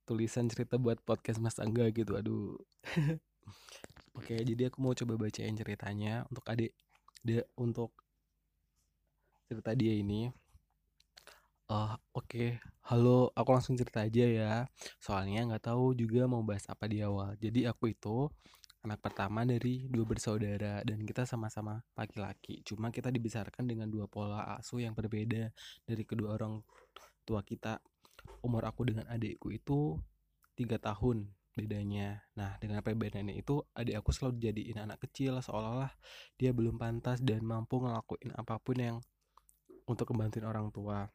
tulisan 0.08 0.48
cerita 0.48 0.80
buat 0.80 1.02
podcast 1.04 1.42
Mas 1.44 1.60
Angga 1.60 1.90
gitu 1.92 2.16
aduh. 2.16 2.56
Oke 4.18 4.38
jadi 4.42 4.72
aku 4.72 4.82
mau 4.82 4.96
coba 4.96 5.14
bacain 5.18 5.54
ceritanya 5.54 6.26
untuk 6.32 6.48
adik 6.48 6.74
dia 7.22 7.44
untuk 7.60 7.92
cerita 9.48 9.76
dia 9.76 9.94
ini 9.94 10.32
uh, 11.68 11.96
oke. 12.16 12.60
Halo 12.88 13.32
aku 13.36 13.50
langsung 13.52 13.76
cerita 13.76 14.04
aja 14.08 14.26
ya. 14.26 14.54
Soalnya 15.04 15.44
nggak 15.48 15.72
tahu 15.72 15.96
juga 15.96 16.26
mau 16.26 16.42
bahas 16.44 16.64
apa 16.72 16.88
di 16.88 17.04
awal. 17.04 17.36
Jadi 17.40 17.68
aku 17.68 17.92
itu 17.92 18.32
anak 18.84 19.04
pertama 19.04 19.44
dari 19.44 19.92
dua 19.92 20.08
bersaudara 20.08 20.80
dan 20.88 21.04
kita 21.04 21.28
sama-sama 21.28 21.84
laki-laki. 22.00 22.64
Cuma 22.64 22.88
kita 22.92 23.12
dibesarkan 23.12 23.68
dengan 23.68 23.92
dua 23.92 24.08
pola 24.08 24.56
asuh 24.56 24.80
yang 24.80 24.96
berbeda 24.96 25.52
dari 25.84 26.04
kedua 26.08 26.40
orang 26.40 26.64
tua 27.28 27.44
kita. 27.44 27.84
Umur 28.44 28.64
aku 28.68 28.88
dengan 28.88 29.08
adikku 29.12 29.52
itu 29.52 30.00
tiga 30.56 30.80
tahun 30.80 31.28
bedanya. 31.58 32.22
Nah, 32.38 32.56
dengan 32.62 32.80
perbedaannya 32.86 33.36
itu 33.36 33.60
adik 33.76 34.00
aku 34.00 34.14
selalu 34.16 34.40
jadiin 34.40 34.78
anak 34.88 35.04
kecil 35.10 35.42
seolah-olah 35.42 35.92
dia 36.40 36.54
belum 36.54 36.78
pantas 36.80 37.20
dan 37.20 37.44
mampu 37.44 37.82
ngelakuin 37.82 38.32
apa 38.38 38.56
pun 38.62 38.78
yang 38.78 38.98
untuk 39.90 40.16
membantuin 40.16 40.46
orang 40.48 40.72
tua. 40.72 41.10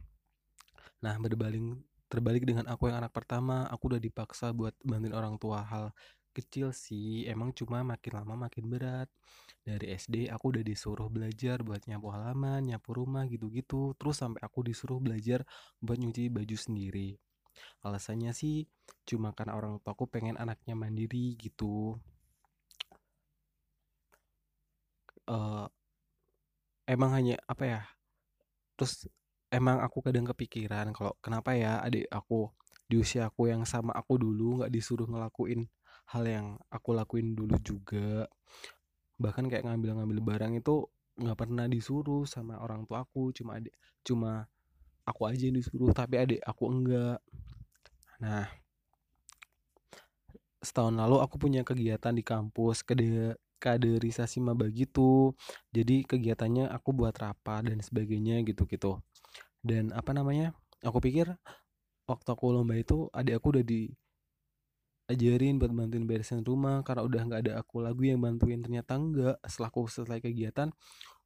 Nah, 1.05 1.15
berbalik 1.23 1.63
terbalik 2.13 2.45
dengan 2.45 2.69
aku 2.69 2.93
yang 2.93 3.01
anak 3.01 3.13
pertama, 3.17 3.65
aku 3.73 3.97
udah 3.97 4.01
dipaksa 4.03 4.53
buat 4.53 4.77
bantuin 4.85 5.17
orang 5.17 5.41
tua 5.41 5.65
hal 5.65 5.97
kecil 6.37 6.73
sih, 6.73 7.25
emang 7.29 7.53
cuma 7.57 7.81
makin 7.85 8.13
lama 8.21 8.35
makin 8.49 8.65
berat. 8.69 9.09
Dari 9.65 9.95
SD 9.97 10.29
aku 10.29 10.53
udah 10.57 10.65
disuruh 10.65 11.09
belajar 11.13 11.61
buat 11.65 11.85
nyapu 11.89 12.09
halaman, 12.13 12.61
nyapu 12.69 12.97
rumah 12.97 13.25
gitu-gitu, 13.29 13.95
terus 14.01 14.21
sampai 14.21 14.41
aku 14.45 14.61
disuruh 14.69 14.99
belajar 15.01 15.45
buat 15.81 15.97
nyuci 16.01 16.29
baju 16.33 16.57
sendiri. 16.57 17.17
Alasannya 17.85 18.33
sih 18.37 18.65
cuma 19.09 19.33
karena 19.37 19.55
orang 19.59 19.79
tuaku 19.85 20.05
pengen 20.09 20.37
anaknya 20.41 20.75
mandiri 20.77 21.37
gitu. 21.37 22.01
Uh, 25.29 25.69
emang 26.87 27.11
hanya 27.17 27.37
apa 27.49 27.65
ya? 27.65 27.81
Terus 28.77 29.07
emang 29.53 29.85
aku 29.85 30.01
kadang 30.01 30.25
kepikiran 30.25 30.97
kalau 30.97 31.13
kenapa 31.21 31.53
ya 31.53 31.85
adik 31.85 32.09
aku 32.09 32.49
di 32.89 32.97
usia 32.97 33.29
aku 33.29 33.53
yang 33.53 33.69
sama 33.69 33.93
aku 33.93 34.17
dulu 34.17 34.65
nggak 34.65 34.73
disuruh 34.73 35.05
ngelakuin 35.05 35.69
hal 36.13 36.25
yang 36.29 36.47
aku 36.69 36.93
lakuin 36.93 37.33
dulu 37.37 37.57
juga. 37.61 38.29
Bahkan 39.21 39.49
kayak 39.49 39.65
ngambil-ngambil 39.69 40.19
barang 40.21 40.53
itu 40.57 40.89
nggak 41.21 41.39
pernah 41.39 41.69
disuruh 41.69 42.25
sama 42.25 42.57
orang 42.61 42.89
tua 42.89 43.05
aku 43.05 43.37
cuma 43.37 43.61
adik 43.61 43.77
cuma 44.01 44.49
aku 45.05 45.29
aja 45.29 45.45
yang 45.45 45.61
disuruh 45.61 45.93
tapi 45.93 46.17
adik 46.17 46.41
aku 46.45 46.65
enggak. 46.73 47.21
Nah 48.25 48.49
setahun 50.63 50.95
lalu 50.95 51.19
aku 51.21 51.37
punya 51.37 51.67
kegiatan 51.67 52.15
di 52.15 52.25
kampus 52.25 52.87
kade 52.87 53.35
kaderisasi 53.63 54.43
maba 54.43 54.67
gitu. 54.75 55.39
Jadi 55.71 56.03
kegiatannya 56.03 56.67
aku 56.67 56.91
buat 56.91 57.15
rapat 57.15 57.71
dan 57.71 57.79
sebagainya 57.79 58.43
gitu 58.43 58.67
gitu. 58.67 58.99
Dan 59.63 59.95
apa 59.95 60.11
namanya 60.11 60.51
aku 60.83 60.99
pikir 60.99 61.31
waktu 62.11 62.29
aku 62.35 62.45
lomba 62.51 62.75
itu 62.75 63.07
adik 63.15 63.39
aku 63.39 63.47
udah 63.59 63.65
di 63.65 63.87
ajarin 65.07 65.63
buat 65.63 65.71
bantuin 65.71 66.05
beresin 66.11 66.43
rumah. 66.43 66.83
Karena 66.83 67.07
udah 67.07 67.23
nggak 67.23 67.41
ada 67.47 67.53
aku 67.63 67.87
lagi 67.87 68.11
yang 68.11 68.19
bantuin. 68.19 68.59
Ternyata 68.59 68.99
enggak 68.99 69.37
setelah 69.47 69.71
aku 69.71 69.87
selesai 69.87 70.19
kegiatan 70.19 70.75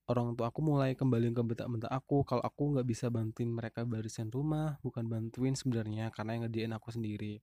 orang 0.07 0.38
tua 0.38 0.55
aku 0.55 0.62
mulai 0.62 0.95
kembali 0.95 1.35
ke 1.35 1.43
bentak-bentak 1.43 1.90
aku. 1.90 2.23
Kalau 2.28 2.43
aku 2.45 2.76
nggak 2.76 2.87
bisa 2.87 3.09
bantuin 3.09 3.50
mereka 3.50 3.83
beresin 3.88 4.28
rumah 4.28 4.76
bukan 4.85 5.09
bantuin 5.09 5.57
sebenarnya 5.57 6.12
karena 6.14 6.38
yang 6.38 6.43
ngerjain 6.47 6.73
aku 6.76 6.88
sendiri 6.95 7.43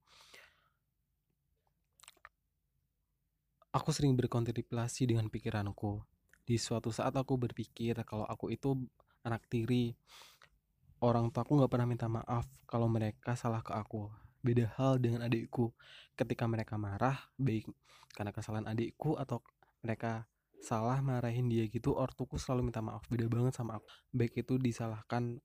aku 3.74 3.89
sering 3.89 4.13
berkontemplasi 4.13 5.10
dengan 5.10 5.27
pikiranku 5.27 6.06
di 6.46 6.56
suatu 6.62 6.94
saat 6.94 7.18
aku 7.18 7.36
berpikir 7.36 7.98
kalau 8.06 8.24
aku 8.30 8.53
itu 8.53 8.77
anak 9.25 9.44
tiri 9.50 9.98
orang 11.01 11.34
tua 11.34 11.44
aku 11.44 11.60
nggak 11.60 11.72
pernah 11.72 11.88
minta 11.89 12.08
maaf 12.08 12.46
kalau 12.70 12.88
mereka 12.88 13.36
salah 13.36 13.65
ke 13.65 13.74
aku 13.74 14.08
Beda 14.44 14.68
hal 14.75 15.00
dengan 15.00 15.24
adikku. 15.24 15.72
Ketika 16.20 16.44
mereka 16.51 16.75
marah, 16.75 17.15
baik 17.39 17.72
karena 18.12 18.36
kesalahan 18.36 18.68
adikku 18.68 19.15
atau 19.15 19.39
mereka 19.80 20.27
salah 20.60 21.00
marahin 21.00 21.48
dia 21.48 21.63
gitu, 21.72 21.96
ortuku 21.96 22.36
selalu 22.36 22.68
minta 22.68 22.84
maaf. 22.84 23.08
Beda 23.08 23.32
banget 23.32 23.56
sama 23.56 23.80
aku. 23.80 23.88
Baik 24.12 24.44
itu 24.44 24.60
disalahkan 24.60 25.39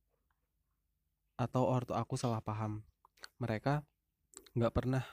atau 1.38 1.62
ortu 1.62 1.94
aku 1.94 2.18
salah 2.18 2.42
paham. 2.42 2.82
Mereka 3.38 3.86
nggak 4.58 4.74
pernah 4.74 5.06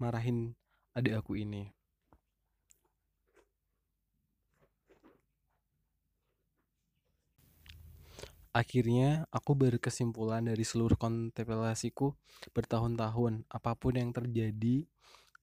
marahin 0.00 0.56
adik 0.96 1.20
aku 1.20 1.36
ini. 1.36 1.76
Akhirnya, 8.54 9.26
aku 9.34 9.58
berkesimpulan 9.58 10.46
dari 10.46 10.62
seluruh 10.62 10.94
kontemplasiku 10.94 12.14
bertahun-tahun, 12.54 13.42
apa 13.50 13.74
pun 13.74 13.98
yang 13.98 14.14
terjadi, 14.14 14.86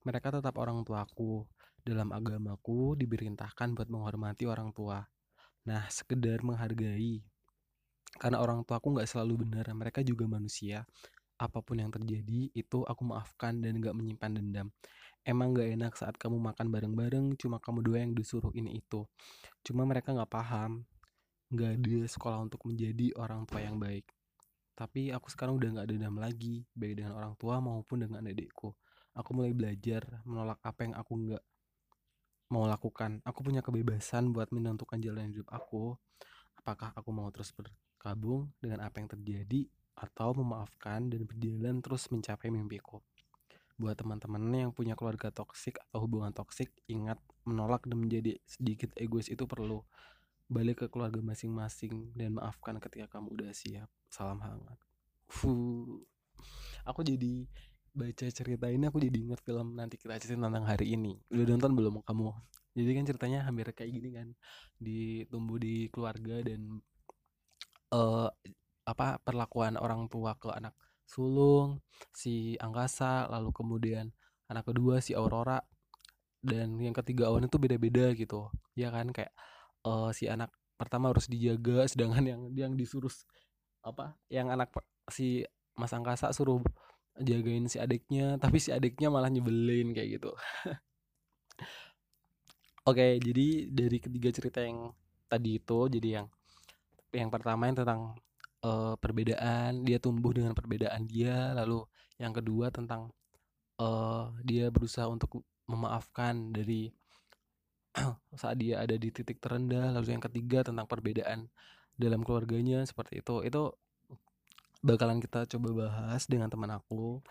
mereka 0.08 0.28
tetap 0.32 0.56
orang 0.64 0.88
tuaku. 0.88 1.44
Dalam 1.84 2.10
agamaku, 2.16 2.96
diperintahkan 2.96 3.76
buat 3.76 3.90
menghormati 3.92 4.48
orang 4.48 4.72
tua. 4.72 5.04
Nah, 5.68 5.84
sekedar 5.92 6.40
menghargai. 6.48 7.20
Karena 8.22 8.40
orang 8.40 8.64
tuaku 8.64 8.96
nggak 8.96 9.10
selalu 9.12 9.44
benar, 9.44 9.68
mereka 9.76 10.00
juga 10.08 10.24
manusia. 10.32 10.88
Apa 11.36 11.60
pun 11.60 11.84
yang 11.84 11.92
terjadi, 11.92 12.54
itu 12.56 12.80
aku 12.88 13.02
maafkan 13.04 13.60
dan 13.60 13.82
nggak 13.82 13.98
menyimpan 13.98 14.32
dendam. 14.40 14.68
Emang 15.28 15.52
nggak 15.52 15.70
enak 15.76 15.94
saat 16.00 16.16
kamu 16.16 16.38
makan 16.40 16.68
bareng-bareng, 16.72 17.26
cuma 17.42 17.60
kamu 17.60 17.80
dua 17.84 17.98
yang 18.08 18.14
disuruh 18.16 18.54
ini 18.56 18.80
itu. 18.80 19.04
Cuma 19.66 19.84
mereka 19.90 20.14
nggak 20.16 20.32
paham, 20.32 20.86
nggak 21.52 21.72
ada 21.84 22.00
sekolah 22.08 22.40
untuk 22.48 22.64
menjadi 22.64 23.12
orang 23.20 23.44
tua 23.44 23.60
yang 23.60 23.76
baik. 23.76 24.08
Tapi 24.72 25.12
aku 25.12 25.28
sekarang 25.28 25.60
udah 25.60 25.70
nggak 25.78 25.88
dendam 25.92 26.16
lagi, 26.16 26.64
baik 26.72 27.04
dengan 27.04 27.14
orang 27.20 27.36
tua 27.36 27.60
maupun 27.60 28.08
dengan 28.08 28.24
adikku. 28.24 28.72
Aku 29.12 29.36
mulai 29.36 29.52
belajar 29.52 30.24
menolak 30.24 30.64
apa 30.64 30.88
yang 30.88 30.96
aku 30.96 31.12
nggak 31.28 31.44
mau 32.56 32.64
lakukan. 32.64 33.20
Aku 33.28 33.44
punya 33.44 33.60
kebebasan 33.60 34.32
buat 34.32 34.48
menentukan 34.56 34.96
jalan 35.04 35.28
hidup 35.28 35.52
aku. 35.52 36.00
Apakah 36.56 36.96
aku 36.96 37.12
mau 37.12 37.28
terus 37.36 37.52
berkabung 37.52 38.48
dengan 38.64 38.88
apa 38.88 39.04
yang 39.04 39.12
terjadi 39.12 39.68
atau 40.00 40.32
memaafkan 40.40 41.12
dan 41.12 41.28
berjalan 41.28 41.84
terus 41.84 42.08
mencapai 42.08 42.48
mimpiku. 42.48 43.04
Buat 43.76 44.00
teman-teman 44.00 44.40
yang 44.56 44.72
punya 44.72 44.96
keluarga 44.96 45.34
toksik 45.36 45.84
atau 45.90 46.08
hubungan 46.08 46.32
toksik, 46.32 46.72
ingat 46.88 47.20
menolak 47.44 47.84
dan 47.84 48.00
menjadi 48.00 48.40
sedikit 48.48 48.94
egois 48.96 49.28
itu 49.28 49.44
perlu 49.44 49.84
balik 50.52 50.84
ke 50.84 50.86
keluarga 50.92 51.24
masing-masing 51.24 52.12
dan 52.12 52.36
maafkan 52.36 52.76
ketika 52.84 53.08
kamu 53.16 53.32
udah 53.40 53.56
siap. 53.56 53.88
Salam 54.12 54.44
hangat. 54.44 54.76
Fuh. 55.32 56.04
Aku 56.84 57.08
jadi 57.08 57.48
baca 57.96 58.28
cerita 58.28 58.68
ini 58.68 58.88
aku 58.88 59.00
jadi 59.00 59.16
ingat 59.16 59.40
film 59.44 59.80
nanti 59.80 59.96
kita 59.96 60.20
cerita 60.20 60.44
tentang 60.44 60.68
hari 60.68 60.92
ini. 61.00 61.16
Udah 61.32 61.56
nonton 61.56 61.72
belum 61.72 61.96
kamu? 62.04 62.36
Jadi 62.76 62.92
kan 62.92 63.04
ceritanya 63.08 63.40
hampir 63.48 63.72
kayak 63.72 63.92
gini 63.96 64.10
kan. 64.12 64.28
Ditumbuh 64.76 65.56
di 65.56 65.88
keluarga 65.88 66.44
dan 66.44 66.84
uh, 67.96 68.28
apa 68.84 69.24
perlakuan 69.24 69.80
orang 69.80 70.12
tua 70.12 70.36
ke 70.36 70.52
anak 70.52 70.76
sulung, 71.08 71.80
si 72.12 72.60
Angkasa, 72.60 73.32
lalu 73.32 73.56
kemudian 73.56 74.12
anak 74.52 74.68
kedua 74.68 75.00
si 75.00 75.16
Aurora 75.16 75.64
dan 76.44 76.76
yang 76.82 76.96
ketiga 76.96 77.32
Awan 77.32 77.48
itu 77.48 77.56
beda-beda 77.56 78.12
gitu. 78.16 78.52
Ya 78.76 78.92
kan 78.92 79.16
kayak 79.16 79.32
uh, 79.86 80.10
si 80.14 80.28
anak 80.30 80.52
pertama 80.78 81.14
harus 81.14 81.30
dijaga 81.30 81.86
sedangkan 81.92 82.26
yang 82.26 82.42
yang 82.54 82.74
disuruh 82.74 83.12
apa 83.82 84.14
yang 84.30 84.50
anak 84.54 84.70
si 85.10 85.46
Mas 85.78 85.94
Angkasa 85.94 86.30
suruh 86.34 86.62
jagain 87.18 87.68
si 87.68 87.78
adiknya 87.82 88.38
tapi 88.38 88.58
si 88.62 88.70
adiknya 88.74 89.10
malah 89.12 89.30
nyebelin 89.30 89.94
kayak 89.94 90.22
gitu. 90.22 90.32
Oke 92.90 93.22
jadi 93.22 93.70
dari 93.70 93.98
ketiga 94.02 94.30
cerita 94.34 94.60
yang 94.62 94.90
tadi 95.30 95.62
itu 95.62 95.80
jadi 95.88 96.22
yang 96.22 96.28
yang 97.14 97.30
pertama 97.30 97.70
yang 97.70 97.78
tentang 97.78 98.02
uh, 98.66 98.96
perbedaan 98.98 99.86
dia 99.86 99.98
tumbuh 100.02 100.34
dengan 100.34 100.58
perbedaan 100.58 101.06
dia 101.06 101.54
lalu 101.54 101.86
yang 102.18 102.34
kedua 102.34 102.70
tentang 102.74 103.10
uh, 103.82 104.34
dia 104.46 104.70
berusaha 104.70 105.10
untuk 105.10 105.42
memaafkan 105.66 106.54
dari 106.54 106.94
saat 108.42 108.58
dia 108.60 108.80
ada 108.84 108.96
di 108.96 109.12
titik 109.12 109.44
terendah 109.44 109.92
lalu 109.92 110.16
yang 110.16 110.24
ketiga 110.24 110.64
tentang 110.64 110.88
perbedaan 110.88 111.52
dalam 111.96 112.24
keluarganya 112.24 112.84
seperti 112.88 113.20
itu. 113.20 113.44
Itu 113.44 113.76
bakalan 114.82 115.22
kita 115.22 115.46
coba 115.58 115.88
bahas 115.88 116.26
dengan 116.26 116.50
teman 116.50 116.74
aku 116.74 117.22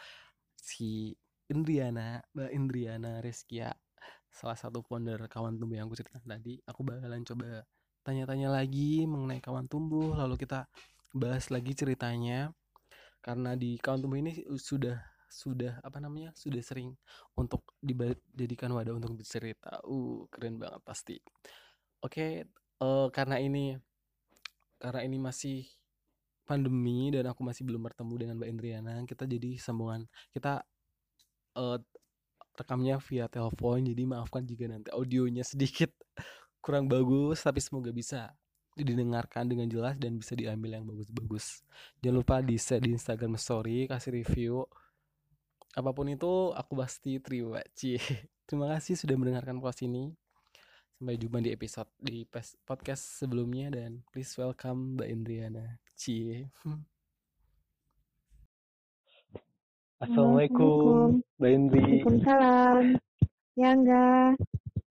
si 0.54 1.18
Indriana 1.50 2.22
Mbak 2.30 2.50
Indriana 2.54 3.12
Rizkia 3.18 3.74
salah 4.30 4.54
satu 4.54 4.87
founder 4.87 5.18
kawan 5.26 5.58
tumbuh 5.58 5.74
yang 5.74 5.90
aku 5.90 5.98
cerita 5.98 6.22
tadi. 6.22 6.62
Aku 6.70 6.87
bakalan 6.87 7.26
coba 7.26 7.66
tanya-tanya 8.06 8.48
lagi 8.48 9.04
mengenai 9.04 9.42
kawan 9.42 9.66
tumbuh 9.66 10.14
lalu 10.14 10.38
kita 10.38 10.70
bahas 11.11 11.50
lagi 11.50 11.74
ceritanya. 11.74 12.54
Karena 13.20 13.58
di 13.58 13.76
kawan 13.76 14.00
tumbuh 14.00 14.16
ini 14.22 14.46
sudah 14.56 14.96
sudah 15.30 15.78
apa 15.80 16.02
namanya 16.02 16.34
sudah 16.34 16.60
sering 16.60 16.92
untuk 17.38 17.62
dijadikan 17.80 18.74
wadah 18.74 18.98
untuk 18.98 19.14
bercerita. 19.16 19.80
Uh 19.86 20.26
keren 20.28 20.58
banget 20.58 20.82
pasti. 20.82 21.16
Oke 22.02 22.10
okay, 22.10 22.32
uh, 22.82 23.06
eh, 23.06 23.08
karena 23.14 23.36
ini 23.38 23.78
karena 24.80 25.00
ini 25.06 25.16
masih 25.20 25.68
pandemi 26.48 27.14
dan 27.14 27.30
aku 27.30 27.46
masih 27.46 27.62
belum 27.62 27.86
bertemu 27.86 28.14
dengan 28.18 28.34
Mbak 28.42 28.50
Indriana 28.50 28.92
kita 29.06 29.22
jadi 29.22 29.54
sambungan 29.54 30.10
kita 30.34 30.66
uh, 31.54 31.78
rekamnya 32.58 32.98
via 32.98 33.30
telepon 33.30 33.86
jadi 33.86 34.02
maafkan 34.02 34.42
jika 34.42 34.66
nanti 34.66 34.90
audionya 34.90 35.46
sedikit 35.46 35.94
kurang 36.64 36.90
bagus 36.90 37.46
tapi 37.46 37.62
semoga 37.62 37.94
bisa 37.94 38.34
didengarkan 38.74 39.46
dengan 39.46 39.66
jelas 39.68 39.98
dan 40.00 40.16
bisa 40.16 40.32
diambil 40.32 40.78
yang 40.78 40.86
bagus-bagus. 40.86 41.60
Jangan 42.00 42.16
lupa 42.22 42.36
di 42.40 42.56
share 42.56 42.80
di 42.80 42.94
Instagram 42.94 43.36
Story 43.36 43.90
kasih 43.90 44.14
review 44.14 44.64
apa 45.76 45.90
pun 45.94 46.09
itu 46.11 46.52
aku 46.56 46.76
pasti 46.78 47.18
terima 47.22 47.62
Ci. 47.74 47.98
Terima 48.50 48.66
kasih 48.74 48.98
sudah 48.98 49.14
mendengarkan 49.14 49.62
podcast 49.62 49.87
ini. 49.87 50.11
Sampai 50.98 51.16
jumpa 51.16 51.38
di 51.38 51.54
episode 51.54 51.87
di 52.02 52.26
podcast 52.66 53.22
sebelumnya 53.22 53.70
dan 53.70 54.02
please 54.11 54.35
welcome 54.35 54.98
Mbak 54.98 55.09
Indriana. 55.09 55.78
Ci. 55.94 56.42
Assalamualaikum 60.02 61.22
Mbak 61.38 61.50
Indri. 61.54 62.02
Waalaikumsalam. 62.02 62.98
Ya 63.54 63.70
enggak 63.76 64.40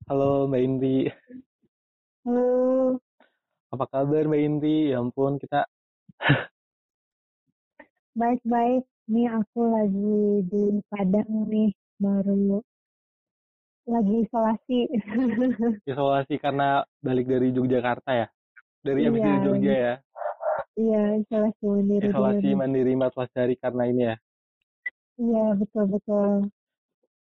halo 0.09 0.49
Mbak 0.49 0.61
Indri. 0.65 0.97
Halo. 2.25 2.49
Apa 3.69 3.85
kabar 3.85 4.25
Mbak 4.25 4.41
Indri? 4.41 4.89
Ya 4.89 4.97
ampun 4.97 5.37
kita 5.37 5.69
baik-baik 8.19 8.89
Nih 9.09 9.25
aku 9.25 9.61
lagi 9.73 10.45
di 10.45 10.63
Padang 10.85 11.49
nih, 11.49 11.73
baru 11.97 12.61
lagi 13.89 14.21
isolasi. 14.21 14.85
isolasi 15.89 16.37
karena 16.37 16.85
balik 17.01 17.25
dari 17.25 17.49
Yogyakarta 17.49 18.13
ya? 18.13 18.27
Dari 18.85 19.01
iya, 19.01 19.09
abis 19.09 19.21
dari 19.25 19.39
Jogja 19.41 19.73
ya? 19.73 19.95
Iya, 20.77 21.03
isolasi 21.25 21.63
mandiri. 21.65 22.05
Isolasi 22.05 22.47
diri. 22.53 22.53
mandiri 22.53 22.93
Mas 22.93 23.31
dari 23.33 23.55
karena 23.57 23.83
ini 23.89 24.01
ya? 24.13 24.15
Iya, 25.17 25.45
betul-betul. 25.57 26.53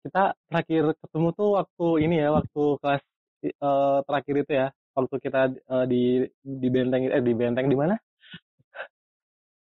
Kita 0.04 0.36
terakhir 0.52 0.84
ketemu 1.00 1.30
tuh 1.40 1.50
waktu 1.56 1.88
ini 2.04 2.16
ya, 2.20 2.30
waktu 2.36 2.64
kelas 2.84 3.04
uh, 3.64 4.04
terakhir 4.04 4.36
itu 4.44 4.52
ya, 4.60 4.68
waktu 4.92 5.16
kita 5.24 5.42
uh, 5.72 5.88
di 5.88 6.28
di 6.44 6.68
benteng 6.68 7.08
eh 7.08 7.24
di 7.24 7.32
benteng 7.32 7.72
di 7.72 7.78
mana? 7.80 7.96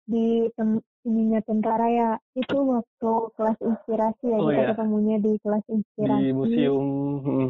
Di 0.06 0.46
tem 0.54 0.78
ininya 1.04 1.40
tentara 1.44 1.86
ya 1.92 2.10
itu 2.32 2.56
waktu 2.56 3.12
kelas 3.36 3.58
inspirasi 3.60 4.24
ya 4.24 4.38
oh, 4.40 4.48
kita 4.48 4.62
ya? 4.64 4.68
ketemunya 4.72 5.16
di 5.20 5.32
kelas 5.44 5.64
inspirasi 5.68 6.24
di 6.24 6.32
museum 6.32 6.86
hmm. 7.20 7.48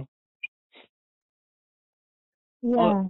iya 2.67 2.83
oh, 2.83 3.01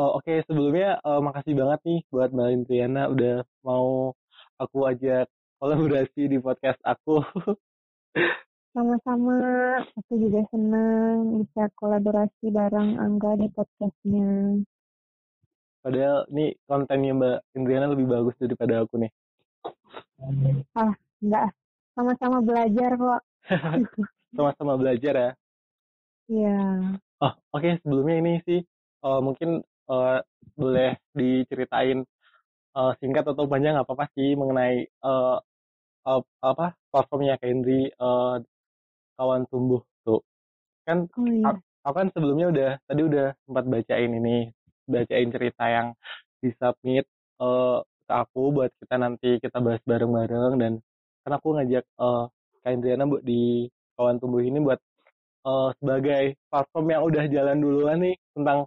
oh 0.00 0.10
oke 0.16 0.24
okay. 0.24 0.40
sebelumnya 0.48 0.96
uh, 1.04 1.20
makasih 1.20 1.52
banget 1.52 1.80
nih 1.84 2.00
buat 2.08 2.32
Mbak 2.32 2.50
Intriana 2.56 3.02
udah 3.12 3.44
mau 3.60 4.16
aku 4.56 4.78
ajak 4.88 5.28
kolaborasi 5.60 6.32
di 6.32 6.40
podcast 6.40 6.80
aku 6.80 7.20
sama-sama 8.72 9.36
aku 9.92 10.12
juga 10.16 10.40
senang 10.48 11.44
bisa 11.44 11.68
kolaborasi 11.76 12.48
bareng 12.48 12.96
Angga 12.96 13.36
di 13.36 13.52
podcastnya 13.52 14.62
Padahal 15.80 16.28
ini 16.28 16.52
kontennya 16.68 17.12
Mbak 17.16 17.38
Indriana 17.56 17.86
lebih 17.88 18.06
bagus 18.08 18.36
daripada 18.36 18.84
aku 18.84 19.00
nih. 19.00 19.12
Ah, 20.76 20.92
enggak. 21.24 21.48
Sama-sama 21.96 22.38
belajar 22.44 22.90
kok. 23.00 23.20
Sama-sama 24.36 24.72
belajar 24.76 25.14
ya? 25.16 25.30
Iya. 26.28 26.60
Oh, 27.24 27.32
oke. 27.56 27.60
Okay. 27.60 27.72
Sebelumnya 27.80 28.16
ini 28.20 28.32
sih, 28.44 28.60
uh, 29.02 29.20
mungkin 29.24 29.64
uh, 29.88 30.20
boleh 30.54 31.00
diceritain 31.16 32.04
uh, 32.76 32.92
singkat 33.00 33.24
atau 33.24 33.48
panjang 33.48 33.80
apa-apa 33.80 34.06
sih 34.14 34.36
mengenai 34.36 34.86
uh, 35.02 35.40
uh, 36.06 36.22
apa 36.44 36.76
platformnya 36.92 37.40
Kendri 37.40 37.88
uh, 37.98 38.38
kawan 39.16 39.48
tumbuh 39.48 39.82
tuh. 40.04 40.20
Kan 40.84 41.08
oh, 41.08 41.26
iya. 41.26 41.56
aku 41.82 41.94
kan 41.96 42.08
sebelumnya 42.12 42.46
udah 42.52 42.70
tadi 42.84 43.00
udah 43.04 43.26
sempat 43.48 43.64
bacain 43.66 44.12
ini 44.12 44.52
bacain 44.90 45.30
cerita 45.30 45.64
yang 45.70 45.86
disubmit 46.42 47.06
uh, 47.38 47.80
ke 48.06 48.12
aku 48.12 48.42
buat 48.50 48.70
kita 48.82 48.96
nanti 48.98 49.38
kita 49.38 49.62
bahas 49.62 49.82
bareng-bareng 49.86 50.58
dan 50.58 50.72
kan 51.22 51.32
aku 51.38 51.54
ngajak 51.54 51.86
uh, 52.02 52.26
Kak 52.60 52.74
Indriana 52.74 53.06
bu 53.06 53.22
di 53.22 53.70
kawan 53.94 54.18
tumbuh 54.18 54.42
ini 54.42 54.58
buat 54.58 54.80
uh, 55.46 55.70
sebagai 55.80 56.36
platform 56.52 56.86
yang 56.92 57.02
udah 57.06 57.24
jalan 57.30 57.56
duluan 57.62 57.98
nih 58.02 58.16
tentang 58.36 58.58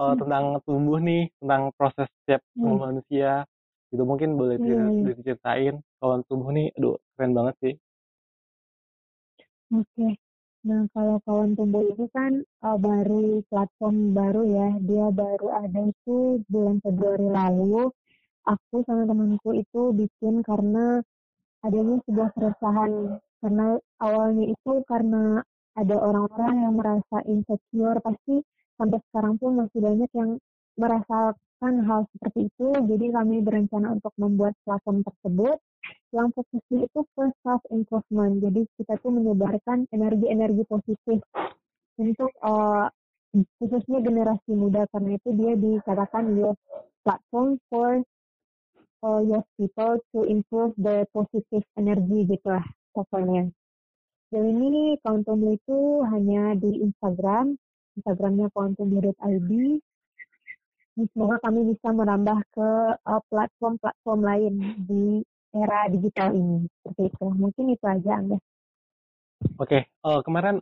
uh, 0.00 0.12
hmm. 0.12 0.18
tentang 0.22 0.44
tumbuh 0.64 0.98
nih, 1.00 1.24
tentang 1.40 1.62
proses 1.74 2.08
setiap 2.22 2.42
hmm. 2.56 2.76
manusia. 2.78 3.44
Gitu 3.90 4.02
mungkin 4.02 4.34
boleh 4.34 4.58
yeah. 4.58 5.14
diceritain 5.14 5.78
kawan 6.02 6.20
tumbuh 6.26 6.50
nih, 6.50 6.74
aduh 6.74 6.98
keren 7.14 7.32
banget 7.32 7.54
sih. 7.62 7.74
Oke. 9.74 9.86
Okay. 9.94 10.12
Nah, 10.66 10.82
kalau 10.90 11.22
kawan 11.22 11.54
tumbuh 11.54 11.78
ini 11.78 12.10
kan 12.10 12.42
uh, 12.66 12.74
baru 12.74 13.38
platform 13.46 14.18
baru 14.18 14.42
ya. 14.50 14.68
Dia 14.82 15.06
baru 15.14 15.46
ada 15.54 15.80
itu 15.86 16.42
bulan 16.50 16.82
Februari 16.82 17.30
lalu. 17.30 17.86
Aku 18.42 18.82
sama 18.82 19.06
temanku 19.06 19.54
itu 19.54 19.94
bikin 19.94 20.42
karena 20.42 20.98
adanya 21.62 22.02
sebuah 22.02 22.34
keresahan. 22.34 23.22
Karena 23.38 23.78
awalnya 24.02 24.44
itu 24.50 24.72
karena 24.90 25.38
ada 25.78 25.96
orang-orang 26.02 26.54
yang 26.58 26.74
merasa 26.74 27.22
insecure. 27.30 28.02
Pasti 28.02 28.42
sampai 28.74 28.98
sekarang 29.06 29.38
pun 29.38 29.62
masih 29.62 29.78
banyak 29.78 30.10
yang 30.18 30.30
merasakan 31.56 31.88
hal 31.88 32.00
seperti 32.12 32.52
itu. 32.52 32.68
Jadi 32.84 33.06
kami 33.12 33.36
berencana 33.40 33.96
untuk 33.96 34.12
membuat 34.20 34.52
platform 34.64 35.00
tersebut 35.04 35.58
yang 36.14 36.28
fokusnya 36.34 36.86
itu 36.86 37.00
ke 37.14 37.24
self 37.46 37.62
improvement 37.70 38.42
jadi 38.42 38.66
kita 38.78 38.94
tuh 39.02 39.10
menyebarkan 39.10 39.86
energi-energi 39.94 40.66
positif 40.66 41.18
untuk 41.98 42.30
uh, 42.42 42.90
khususnya 43.60 44.02
generasi 44.02 44.50
muda 44.54 44.86
karena 44.90 45.18
itu 45.18 45.28
dia 45.34 45.52
dikatakan 45.54 46.34
youth 46.34 46.58
platform 47.06 47.58
for 47.70 48.02
uh, 49.02 49.20
youth 49.22 49.46
people 49.58 49.98
to 50.10 50.26
improve 50.26 50.74
the 50.78 51.06
positive 51.14 51.62
energy 51.78 52.26
gitu 52.26 52.48
lah 52.50 52.66
pokoknya. 52.96 53.52
Jadi 54.34 54.48
ini 54.50 54.98
Quantum 55.06 55.54
itu 55.54 56.02
hanya 56.10 56.58
di 56.58 56.82
Instagram, 56.82 57.54
Instagramnya 57.94 58.50
quantum.id. 58.50 59.50
Semoga 60.96 61.36
kami 61.44 61.76
bisa 61.76 61.92
merambah 61.92 62.40
ke 62.56 62.68
uh, 62.96 63.20
platform-platform 63.28 64.20
uh, 64.24 64.26
lain 64.32 64.54
di 64.88 65.20
era 65.56 65.88
digital 65.88 66.36
ini 66.36 66.68
seperti 66.80 67.02
itu 67.08 67.26
mungkin 67.32 67.64
itu 67.72 67.84
aja 67.88 68.12
Angga 68.20 68.36
oke 68.36 68.44
okay. 69.64 69.82
uh, 70.04 70.18
eh, 70.18 70.20
kemarin 70.24 70.56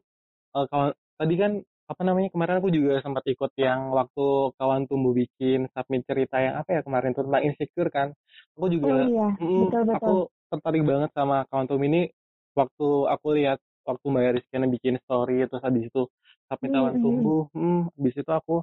uh, 0.54 0.66
kawan 0.70 0.94
tadi 1.18 1.34
kan 1.34 1.52
apa 1.84 2.00
namanya 2.00 2.32
kemarin 2.32 2.56
aku 2.64 2.72
juga 2.72 2.96
sempat 3.04 3.24
ikut 3.28 3.52
yang 3.60 3.92
waktu 3.92 4.56
kawan 4.56 4.88
tumbuh 4.88 5.12
bikin 5.12 5.68
submit 5.76 6.08
cerita 6.08 6.40
yang 6.40 6.56
apa 6.56 6.80
ya 6.80 6.80
kemarin 6.80 7.12
itu 7.12 7.20
tentang 7.20 7.44
insecure 7.44 7.90
kan 7.92 8.08
aku 8.56 8.66
juga 8.72 9.04
oh, 9.04 9.08
iya. 9.10 9.28
mm, 9.36 9.60
betul, 9.68 9.82
betul. 9.84 9.96
aku 10.00 10.14
tertarik 10.48 10.82
banget 10.86 11.10
sama 11.12 11.44
kawan 11.52 11.66
tumbuh 11.68 11.84
ini 11.84 12.08
waktu 12.56 12.88
aku 13.10 13.26
lihat 13.36 13.60
waktu 13.84 14.06
Mbak 14.08 14.32
Rizkyana 14.40 14.66
bikin 14.72 14.96
story 15.04 15.44
terus 15.44 15.60
habis 15.60 15.92
itu 15.92 16.08
submit 16.48 16.70
hmm, 16.72 16.76
kawan 16.80 16.94
tumbuh 17.04 17.42
hmm, 17.52 17.80
habis 18.00 18.14
itu 18.16 18.32
aku 18.32 18.56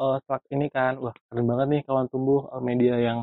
uh, 0.00 0.18
ini 0.54 0.66
kan 0.72 0.98
wah 0.98 1.14
keren 1.30 1.46
banget 1.46 1.66
nih 1.70 1.82
kawan 1.86 2.06
tumbuh 2.10 2.48
uh, 2.50 2.62
media 2.62 2.96
yang 2.98 3.18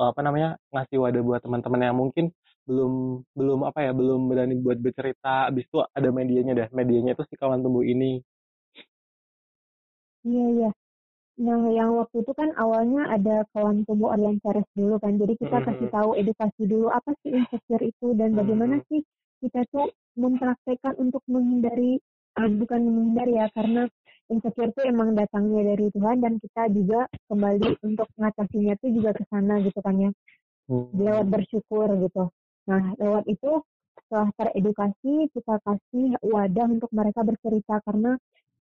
apa 0.00 0.20
namanya 0.24 0.56
ngasih 0.72 0.96
wadah 0.96 1.20
buat 1.20 1.40
teman-teman 1.44 1.84
yang 1.84 1.98
mungkin 2.00 2.32
belum 2.64 3.20
belum 3.36 3.60
apa 3.68 3.84
ya 3.84 3.92
belum 3.92 4.32
berani 4.32 4.56
buat 4.60 4.80
bercerita 4.80 5.50
abis 5.52 5.68
itu 5.68 5.84
ada 5.84 6.08
medianya 6.08 6.52
dah 6.56 6.68
medianya 6.72 7.12
itu 7.12 7.24
si 7.28 7.34
kawan 7.36 7.60
tumbuh 7.60 7.84
ini 7.84 8.24
iya 10.24 10.46
iya 10.56 10.70
nah 11.40 11.60
yang 11.72 11.96
waktu 11.96 12.20
itu 12.20 12.32
kan 12.36 12.52
awalnya 12.56 13.08
ada 13.12 13.48
kawan 13.56 13.84
tumbuh 13.88 14.12
online 14.12 14.40
series 14.44 14.68
dulu 14.76 14.96
kan 15.00 15.16
jadi 15.16 15.34
kita 15.40 15.56
mm 15.56 15.56
-hmm. 15.56 15.68
kasih 15.72 15.88
tahu 15.88 16.10
edukasi 16.16 16.62
dulu 16.68 16.88
apa 16.92 17.10
sih 17.24 17.30
insecure 17.32 17.84
itu 17.84 18.06
dan 18.16 18.36
bagaimana 18.36 18.80
mm 18.80 18.82
-hmm. 18.84 18.90
sih 18.92 19.00
kita 19.40 19.64
tuh 19.72 19.88
mempraktekkan 20.20 21.00
untuk 21.00 21.24
menghindari 21.24 21.96
uh, 22.36 22.50
bukan 22.60 22.80
menghindari 22.84 23.40
ya 23.40 23.48
karena 23.56 23.88
insecure 24.30 24.70
itu 24.70 24.80
emang 24.86 25.18
datangnya 25.18 25.74
dari 25.74 25.90
Tuhan 25.90 26.16
dan 26.22 26.38
kita 26.38 26.62
juga 26.70 27.00
kembali 27.26 27.68
untuk 27.82 28.08
mengatasinya 28.14 28.72
itu 28.78 28.86
juga 29.02 29.10
ke 29.18 29.22
sana 29.26 29.58
gitu 29.60 29.78
kan 29.82 29.94
ya 29.98 30.10
hmm. 30.70 30.94
lewat 30.94 31.26
bersyukur 31.26 31.88
gitu 31.98 32.24
nah 32.70 32.82
lewat 32.96 33.24
itu 33.26 33.60
setelah 34.06 34.30
teredukasi 34.38 35.12
kita 35.34 35.54
kasih 35.66 36.08
wadah 36.22 36.66
untuk 36.70 36.90
mereka 36.94 37.20
bercerita 37.26 37.82
karena 37.82 38.14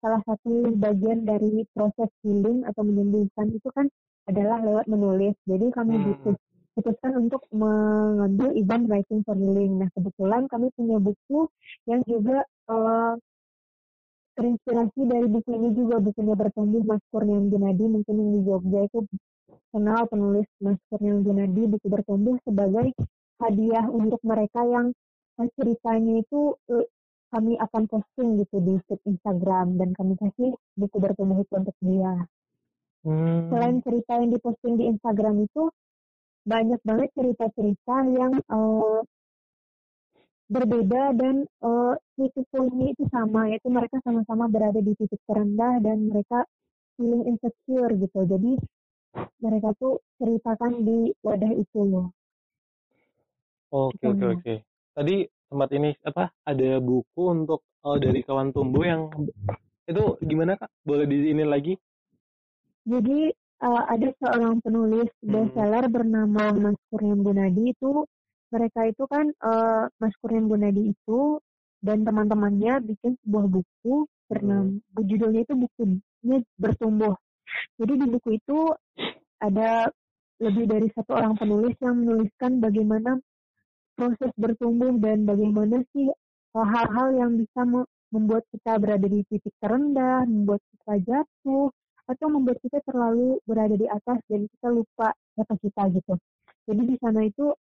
salah 0.02 0.22
satu 0.26 0.74
bagian 0.74 1.22
dari 1.22 1.62
proses 1.70 2.10
healing 2.26 2.66
atau 2.66 2.82
menyembuhkan 2.82 3.54
itu 3.54 3.70
kan 3.70 3.86
adalah 4.26 4.58
lewat 4.58 4.86
menulis 4.90 5.38
jadi 5.46 5.70
kami 5.70 5.94
hmm. 5.98 6.34
putuskan 6.74 7.26
untuk 7.26 7.46
mengambil 7.54 8.50
event 8.58 8.90
writing 8.90 9.22
for 9.22 9.38
healing 9.38 9.78
nah 9.78 9.88
kebetulan 9.94 10.50
kami 10.50 10.74
punya 10.74 10.98
buku 10.98 11.46
yang 11.86 12.02
juga 12.06 12.42
uh, 12.66 13.14
terinspirasi 14.32 15.00
dari 15.04 15.26
buku 15.28 15.50
ini 15.52 15.70
juga 15.76 16.00
bukunya 16.00 16.34
bertumbuh 16.36 16.82
Mas 16.84 17.02
Kurniawan 17.12 17.52
Gunadi 17.52 17.84
mungkin 17.84 18.14
yang 18.16 18.30
di 18.32 18.40
Jogja 18.48 18.80
itu 18.88 18.98
kenal 19.72 20.08
penulis 20.08 20.48
Mas 20.60 20.80
Kurniawan 20.88 21.22
Gunadi 21.24 21.62
buku 21.68 21.86
bertumbuh 21.88 22.36
sebagai 22.44 22.96
hadiah 23.42 23.86
untuk 23.90 24.20
mereka 24.24 24.64
yang 24.64 24.94
eh, 25.40 25.48
ceritanya 25.58 26.22
itu 26.22 26.56
eh, 26.72 26.86
kami 27.32 27.56
akan 27.56 27.82
posting 27.88 28.44
gitu 28.44 28.56
di 28.60 28.76
feed 28.84 29.00
Instagram 29.08 29.80
dan 29.80 29.96
kami 29.96 30.20
kasih 30.20 30.52
buku 30.76 30.96
bertumbuh 31.00 31.40
itu 31.40 31.52
untuk 31.56 31.76
dia. 31.80 32.28
Hmm. 33.02 33.48
Selain 33.48 33.80
cerita 33.82 34.20
yang 34.20 34.30
diposting 34.30 34.74
di 34.76 34.84
Instagram 34.92 35.42
itu 35.42 35.72
banyak 36.44 36.80
banget 36.84 37.08
cerita-cerita 37.16 37.96
yang 38.12 38.32
uh, 38.52 39.00
berbeda 40.52 41.16
dan 41.16 41.48
uh, 41.64 41.96
titik 42.20 42.44
poinnya 42.52 42.92
itu 42.92 43.08
sama 43.08 43.48
yaitu 43.48 43.72
mereka 43.72 43.96
sama-sama 44.04 44.52
berada 44.52 44.78
di 44.84 44.92
titik 45.00 45.18
terendah 45.24 45.80
dan 45.80 46.12
mereka 46.12 46.44
feeling 47.00 47.24
insecure 47.24 47.92
gitu. 47.96 48.20
Jadi 48.28 48.60
mereka 49.40 49.72
tuh 49.80 50.04
ceritakan 50.20 50.84
di 50.84 51.12
wadah 51.24 51.52
itu 51.56 51.80
loh 51.80 52.12
oke 53.72 54.04
oke 54.04 54.24
oke. 54.38 54.54
Tadi 54.92 55.16
tempat 55.48 55.68
ini 55.72 55.90
apa 56.04 56.28
ada 56.44 56.70
buku 56.78 57.22
untuk 57.32 57.64
uh, 57.84 57.96
dari 57.96 58.20
kawan 58.20 58.52
tumbuh 58.52 58.84
yang 58.84 59.08
itu 59.88 60.04
gimana 60.20 60.60
kak? 60.60 60.68
Boleh 60.84 61.08
di 61.08 61.32
ini 61.32 61.44
lagi? 61.48 61.74
Jadi 62.84 63.32
uh, 63.64 63.82
ada 63.88 64.08
seorang 64.20 64.60
penulis 64.60 65.08
hmm. 65.24 65.32
bestseller 65.32 65.88
bernama 65.88 66.52
Mas 66.52 66.78
Kurniam 66.92 67.24
Gunadi 67.24 67.72
itu 67.72 68.04
mereka 68.52 68.84
itu 68.84 69.04
kan 69.08 69.32
uh, 69.40 69.88
Mas 69.96 70.14
Kurnian 70.20 70.46
Gunadi 70.46 70.92
itu 70.92 71.40
dan 71.82 72.04
teman-temannya 72.06 72.84
bikin 72.84 73.18
sebuah 73.24 73.46
buku 73.48 74.06
bernama 74.30 74.70
hmm. 74.70 75.02
judulnya 75.08 75.40
itu 75.42 75.54
bukunya 75.56 76.38
bertumbuh. 76.60 77.16
Jadi 77.80 77.92
di 77.98 78.06
buku 78.06 78.28
itu 78.38 78.58
ada 79.42 79.90
lebih 80.38 80.64
dari 80.70 80.88
satu 80.94 81.18
orang 81.18 81.34
penulis 81.34 81.74
yang 81.82 81.98
menuliskan 82.02 82.62
bagaimana 82.62 83.18
proses 83.98 84.30
bertumbuh 84.38 84.94
dan 85.02 85.26
bagaimana 85.26 85.82
sih 85.92 86.08
eh, 86.08 86.66
hal-hal 86.66 87.08
yang 87.18 87.36
bisa 87.36 87.66
membuat 88.12 88.46
kita 88.54 88.78
berada 88.78 89.06
di 89.08 89.24
titik 89.26 89.52
terendah, 89.58 90.24
membuat 90.28 90.60
kita 90.70 90.94
jatuh, 91.02 91.72
atau 92.10 92.26
membuat 92.28 92.58
kita 92.60 92.82
terlalu 92.84 93.38
berada 93.46 93.74
di 93.78 93.86
atas 93.86 94.18
dan 94.26 94.44
kita 94.50 94.68
lupa 94.68 95.14
siapa 95.32 95.54
kita 95.62 95.82
gitu. 95.96 96.14
Jadi 96.66 96.82
di 96.94 96.96
sana 96.98 97.26
itu 97.26 97.50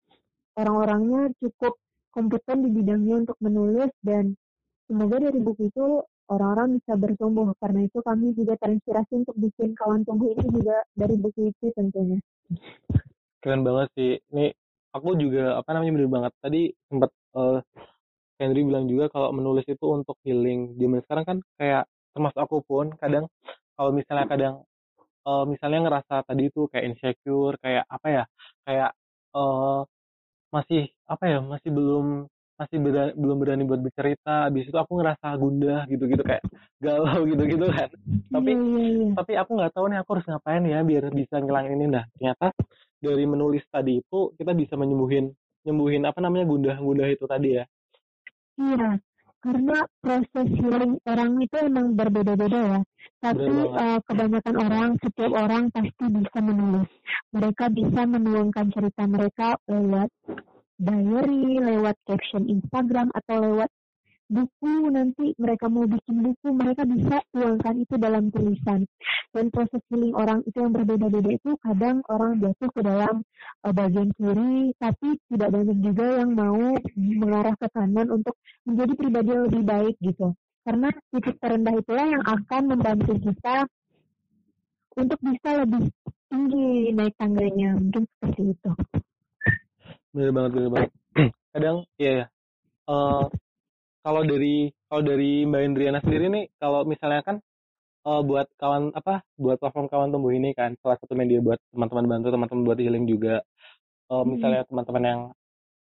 orang-orangnya 0.58 1.32
cukup 1.40 1.76
kompeten 2.12 2.68
di 2.68 2.70
bidangnya 2.70 3.24
untuk 3.24 3.38
menulis 3.40 3.88
dan 4.04 4.36
semoga 4.84 5.16
dari 5.16 5.40
buku 5.40 5.72
itu 5.72 6.04
orang-orang 6.28 6.80
bisa 6.80 6.92
bertumbuh 6.96 7.52
karena 7.60 7.88
itu 7.88 7.98
kami 8.04 8.36
juga 8.36 8.56
terinspirasi 8.60 9.24
untuk 9.24 9.36
bikin 9.36 9.72
kawan 9.76 10.04
tumbuh 10.04 10.32
ini 10.32 10.44
juga 10.48 10.84
dari 10.92 11.16
buku 11.16 11.52
itu 11.52 11.72
tentunya. 11.72 12.20
Keren 13.42 13.64
banget 13.64 13.88
sih. 13.96 14.12
Ini 14.32 14.52
aku 14.92 15.16
juga 15.18 15.58
apa 15.58 15.70
namanya 15.74 15.92
bener 15.98 16.10
banget. 16.12 16.32
Tadi 16.38 16.62
sempat 16.86 17.10
uh, 17.34 17.58
Henry 18.38 18.62
bilang 18.64 18.86
juga 18.86 19.08
kalau 19.10 19.32
menulis 19.34 19.66
itu 19.66 19.86
untuk 19.88 20.16
healing. 20.22 20.76
Di 20.78 20.86
sekarang 21.04 21.24
kan 21.26 21.38
kayak 21.56 21.84
termasuk 22.12 22.38
aku 22.38 22.60
pun 22.62 22.92
kadang 23.00 23.26
kalau 23.74 23.90
misalnya 23.90 24.26
kadang 24.28 24.54
uh, 25.26 25.44
misalnya 25.48 25.88
ngerasa 25.88 26.22
tadi 26.28 26.48
itu 26.52 26.68
kayak 26.70 26.84
insecure, 26.92 27.56
kayak 27.58 27.84
apa 27.88 28.06
ya? 28.08 28.24
Kayak 28.62 28.90
uh, 29.34 29.82
masih 30.52 30.92
apa 31.08 31.24
ya 31.26 31.38
masih 31.40 31.70
belum 31.72 32.28
masih 32.60 32.78
berani, 32.78 33.12
belum 33.16 33.36
berani 33.40 33.62
buat 33.64 33.80
bercerita 33.80 34.46
habis 34.46 34.68
itu 34.68 34.76
aku 34.76 35.00
ngerasa 35.00 35.34
gundah 35.34 35.88
gitu 35.88 36.04
gitu 36.06 36.22
kayak 36.22 36.44
galau 36.78 37.24
gitu 37.30 37.42
gitu 37.48 37.66
kan. 37.72 37.88
Tapi 38.30 38.50
yeah, 38.54 38.62
yeah, 38.62 38.92
yeah. 39.02 39.12
tapi 39.18 39.32
aku 39.40 39.50
nggak 39.58 39.72
tahu 39.72 39.84
nih 39.90 39.98
aku 40.04 40.10
harus 40.14 40.26
ngapain 40.28 40.64
ya 40.68 40.78
biar 40.84 41.04
bisa 41.10 41.34
ngilangin 41.40 41.80
ini. 41.80 41.86
Nah 41.90 42.04
ternyata 42.14 42.46
dari 43.02 43.24
menulis 43.26 43.64
tadi 43.72 43.98
itu 43.98 44.30
kita 44.38 44.52
bisa 44.54 44.78
menyembuhin 44.78 45.32
nyembuhin 45.66 46.06
apa 46.06 46.20
namanya 46.22 46.44
gundah 46.46 46.76
gundah 46.78 47.08
itu 47.10 47.24
tadi 47.26 47.58
ya. 47.58 47.64
Iya 48.60 49.00
karena 49.42 49.78
proses 49.98 50.48
healing 50.54 51.02
orang 51.04 51.34
itu 51.42 51.56
emang 51.58 51.98
berbeda-beda 51.98 52.78
ya. 52.78 52.80
Tapi 53.18 53.54
uh, 53.74 53.98
kebanyakan 54.06 54.56
orang, 54.58 54.90
setiap 55.02 55.32
orang 55.34 55.70
pasti 55.74 56.04
bisa 56.10 56.38
menulis. 56.38 56.90
Mereka 57.34 57.64
bisa 57.74 58.00
menuangkan 58.06 58.66
cerita 58.70 59.02
mereka 59.10 59.58
lewat 59.66 60.10
diary, 60.78 61.58
lewat 61.58 61.98
caption 62.06 62.46
Instagram, 62.46 63.10
atau 63.14 63.36
lewat 63.42 63.70
buku 64.32 64.88
nanti 64.88 65.36
mereka 65.36 65.68
mau 65.68 65.84
bikin 65.84 66.24
buku 66.24 66.48
mereka 66.56 66.88
bisa 66.88 67.20
tuangkan 67.30 67.76
itu 67.84 67.94
dalam 68.00 68.32
tulisan. 68.32 68.88
Dan 69.32 69.52
proses 69.52 69.84
healing 69.92 70.16
orang 70.16 70.40
itu 70.48 70.56
yang 70.56 70.72
berbeda-beda 70.72 71.30
itu 71.36 71.52
kadang 71.60 72.00
orang 72.08 72.40
jatuh 72.40 72.70
ke 72.72 72.80
dalam 72.80 73.20
uh, 73.62 73.72
bagian 73.72 74.08
kiri 74.16 74.72
tapi 74.80 75.20
tidak 75.28 75.52
banyak 75.52 75.78
juga 75.84 76.06
yang 76.24 76.30
mau 76.32 76.72
mengarah 76.96 77.54
ke 77.60 77.68
kanan 77.70 78.08
untuk 78.08 78.34
menjadi 78.64 78.92
pribadi 78.96 79.28
yang 79.28 79.44
lebih 79.52 79.62
baik 79.68 79.94
gitu. 80.00 80.28
Karena 80.62 80.88
titik 81.12 81.36
terendah 81.36 81.74
itulah 81.76 82.06
yang 82.08 82.24
akan 82.24 82.62
membantu 82.72 83.12
kita 83.20 83.56
untuk 84.96 85.18
bisa 85.20 85.50
lebih 85.64 85.92
tinggi 86.32 86.96
naik 86.96 87.14
tangganya. 87.20 87.76
Mungkin 87.76 88.02
seperti 88.08 88.42
itu. 88.56 88.70
Bener 90.12 90.30
banget 90.32 90.50
bener 90.56 90.70
banget. 90.70 90.90
Kadang 91.52 91.76
ya 92.00 92.04
yeah, 92.08 92.22
uh, 92.88 93.26
kalau 94.02 94.22
dari 94.26 94.68
kalau 94.90 95.02
dari 95.06 95.46
Mbak 95.46 95.62
Indriana 95.62 96.00
sendiri 96.02 96.26
nih 96.28 96.44
kalau 96.58 96.82
misalnya 96.82 97.22
kan 97.22 97.36
uh, 98.06 98.22
buat 98.26 98.50
kawan 98.58 98.90
apa 98.98 99.22
buat 99.38 99.56
platform 99.62 99.86
kawan 99.86 100.10
tumbuh 100.10 100.34
ini 100.34 100.50
kan 100.58 100.74
salah 100.82 100.98
satu 100.98 101.14
media 101.14 101.38
buat 101.38 101.58
teman-teman 101.70 102.06
bantu 102.10 102.28
teman-teman 102.34 102.62
buat 102.66 102.78
healing 102.82 103.06
juga. 103.06 103.42
Uh, 104.10 104.26
misalnya 104.28 104.66
teman-teman 104.68 105.02
yang 105.06 105.20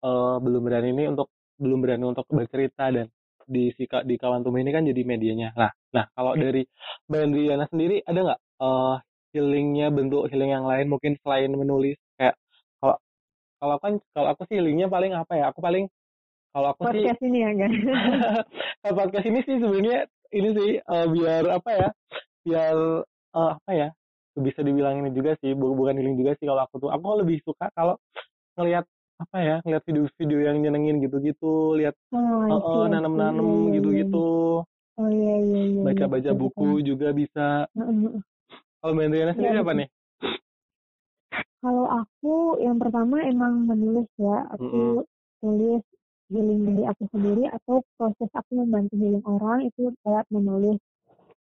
uh, 0.06 0.36
belum 0.40 0.62
berani 0.64 0.88
ini 0.94 1.04
untuk 1.10 1.28
belum 1.60 1.78
berani 1.84 2.04
untuk 2.08 2.26
bercerita 2.30 2.88
dan 2.88 3.06
di 3.44 3.68
si 3.76 3.84
di 3.84 4.16
kawan 4.16 4.40
tumbuh 4.40 4.62
ini 4.62 4.70
kan 4.72 4.86
jadi 4.86 5.02
medianya. 5.04 5.52
Nah 5.58 5.70
nah 5.92 6.06
kalau 6.14 6.32
dari 6.38 6.64
Mbak 7.10 7.20
Indriana 7.28 7.64
sendiri 7.68 8.00
ada 8.06 8.20
nggak 8.32 8.40
uh, 8.62 8.96
healingnya 9.34 9.90
bentuk 9.90 10.30
healing 10.30 10.54
yang 10.54 10.64
lain 10.64 10.86
mungkin 10.88 11.18
selain 11.20 11.50
menulis? 11.52 11.98
Kayak 12.16 12.38
kalau 12.80 12.96
kalau 13.60 13.76
kan 13.82 13.92
kalau 14.14 14.28
aku 14.32 14.42
sih 14.48 14.56
healingnya 14.62 14.88
paling 14.88 15.12
apa 15.12 15.32
ya 15.34 15.50
aku 15.50 15.60
paling 15.60 15.90
kalau 16.54 16.70
aku 16.70 16.80
podcast 16.86 17.18
sih 17.18 17.28
ini 17.28 17.38
ya 17.42 17.50
kan 17.58 17.72
kalau 18.80 18.94
podcast 19.02 19.26
ini 19.26 19.40
sih 19.42 19.56
sebenarnya 19.58 20.00
ini 20.30 20.48
sih 20.54 20.70
uh, 20.80 21.06
biar 21.10 21.42
apa 21.50 21.70
ya 21.74 21.88
biar 22.46 22.76
uh, 23.34 23.50
apa 23.58 23.70
ya 23.74 23.88
bisa 24.34 24.62
dibilang 24.62 24.98
ini 24.98 25.10
juga 25.10 25.34
sih 25.38 25.54
bu- 25.54 25.74
bukan 25.74 25.94
healing 25.94 26.14
juga 26.14 26.34
sih 26.38 26.46
kalau 26.46 26.62
aku 26.62 26.82
tuh. 26.82 26.90
Aku 26.90 27.22
lebih 27.22 27.38
suka 27.42 27.70
kalau 27.70 27.94
ngelihat 28.54 28.82
apa 29.14 29.36
ya 29.38 29.56
ngelihat 29.62 29.84
video-video 29.86 30.38
yang 30.42 30.56
nyenengin 30.58 30.98
gitu-gitu 30.98 31.78
lihat 31.78 31.94
oh, 32.10 32.18
uh, 32.18 32.50
uh, 32.50 32.84
nanam-nanam 32.90 33.42
Iya, 33.42 33.50
iya, 33.50 33.62
iya. 33.62 33.74
gitu-gitu. 33.78 34.26
Oh 34.94 35.08
iya 35.10 35.34
iya 35.38 35.60
iya 35.70 35.82
baca-baca 35.86 36.30
iya, 36.30 36.38
buku 36.38 36.82
juga 36.82 37.14
bisa. 37.14 37.66
Kalau 38.78 38.92
Mbak 38.94 39.06
Andriana 39.06 39.30
Iya, 39.30 39.34
sendiri 39.38 39.58
apa 39.62 39.72
nih? 39.74 39.88
Kalau 41.62 41.86
aku 41.88 42.34
yang 42.60 42.76
pertama 42.76 43.16
emang 43.24 43.64
menulis 43.64 44.10
ya, 44.20 44.50
aku 44.52 45.06
tulis 45.40 45.82
healing 46.32 46.60
dari 46.68 46.82
aku 46.88 47.04
sendiri 47.12 47.44
atau 47.52 47.84
proses 47.96 48.30
aku 48.32 48.52
membantu 48.64 48.94
healing 48.96 49.24
orang 49.26 49.68
itu 49.68 49.92
lewat 50.04 50.26
menulis. 50.32 50.78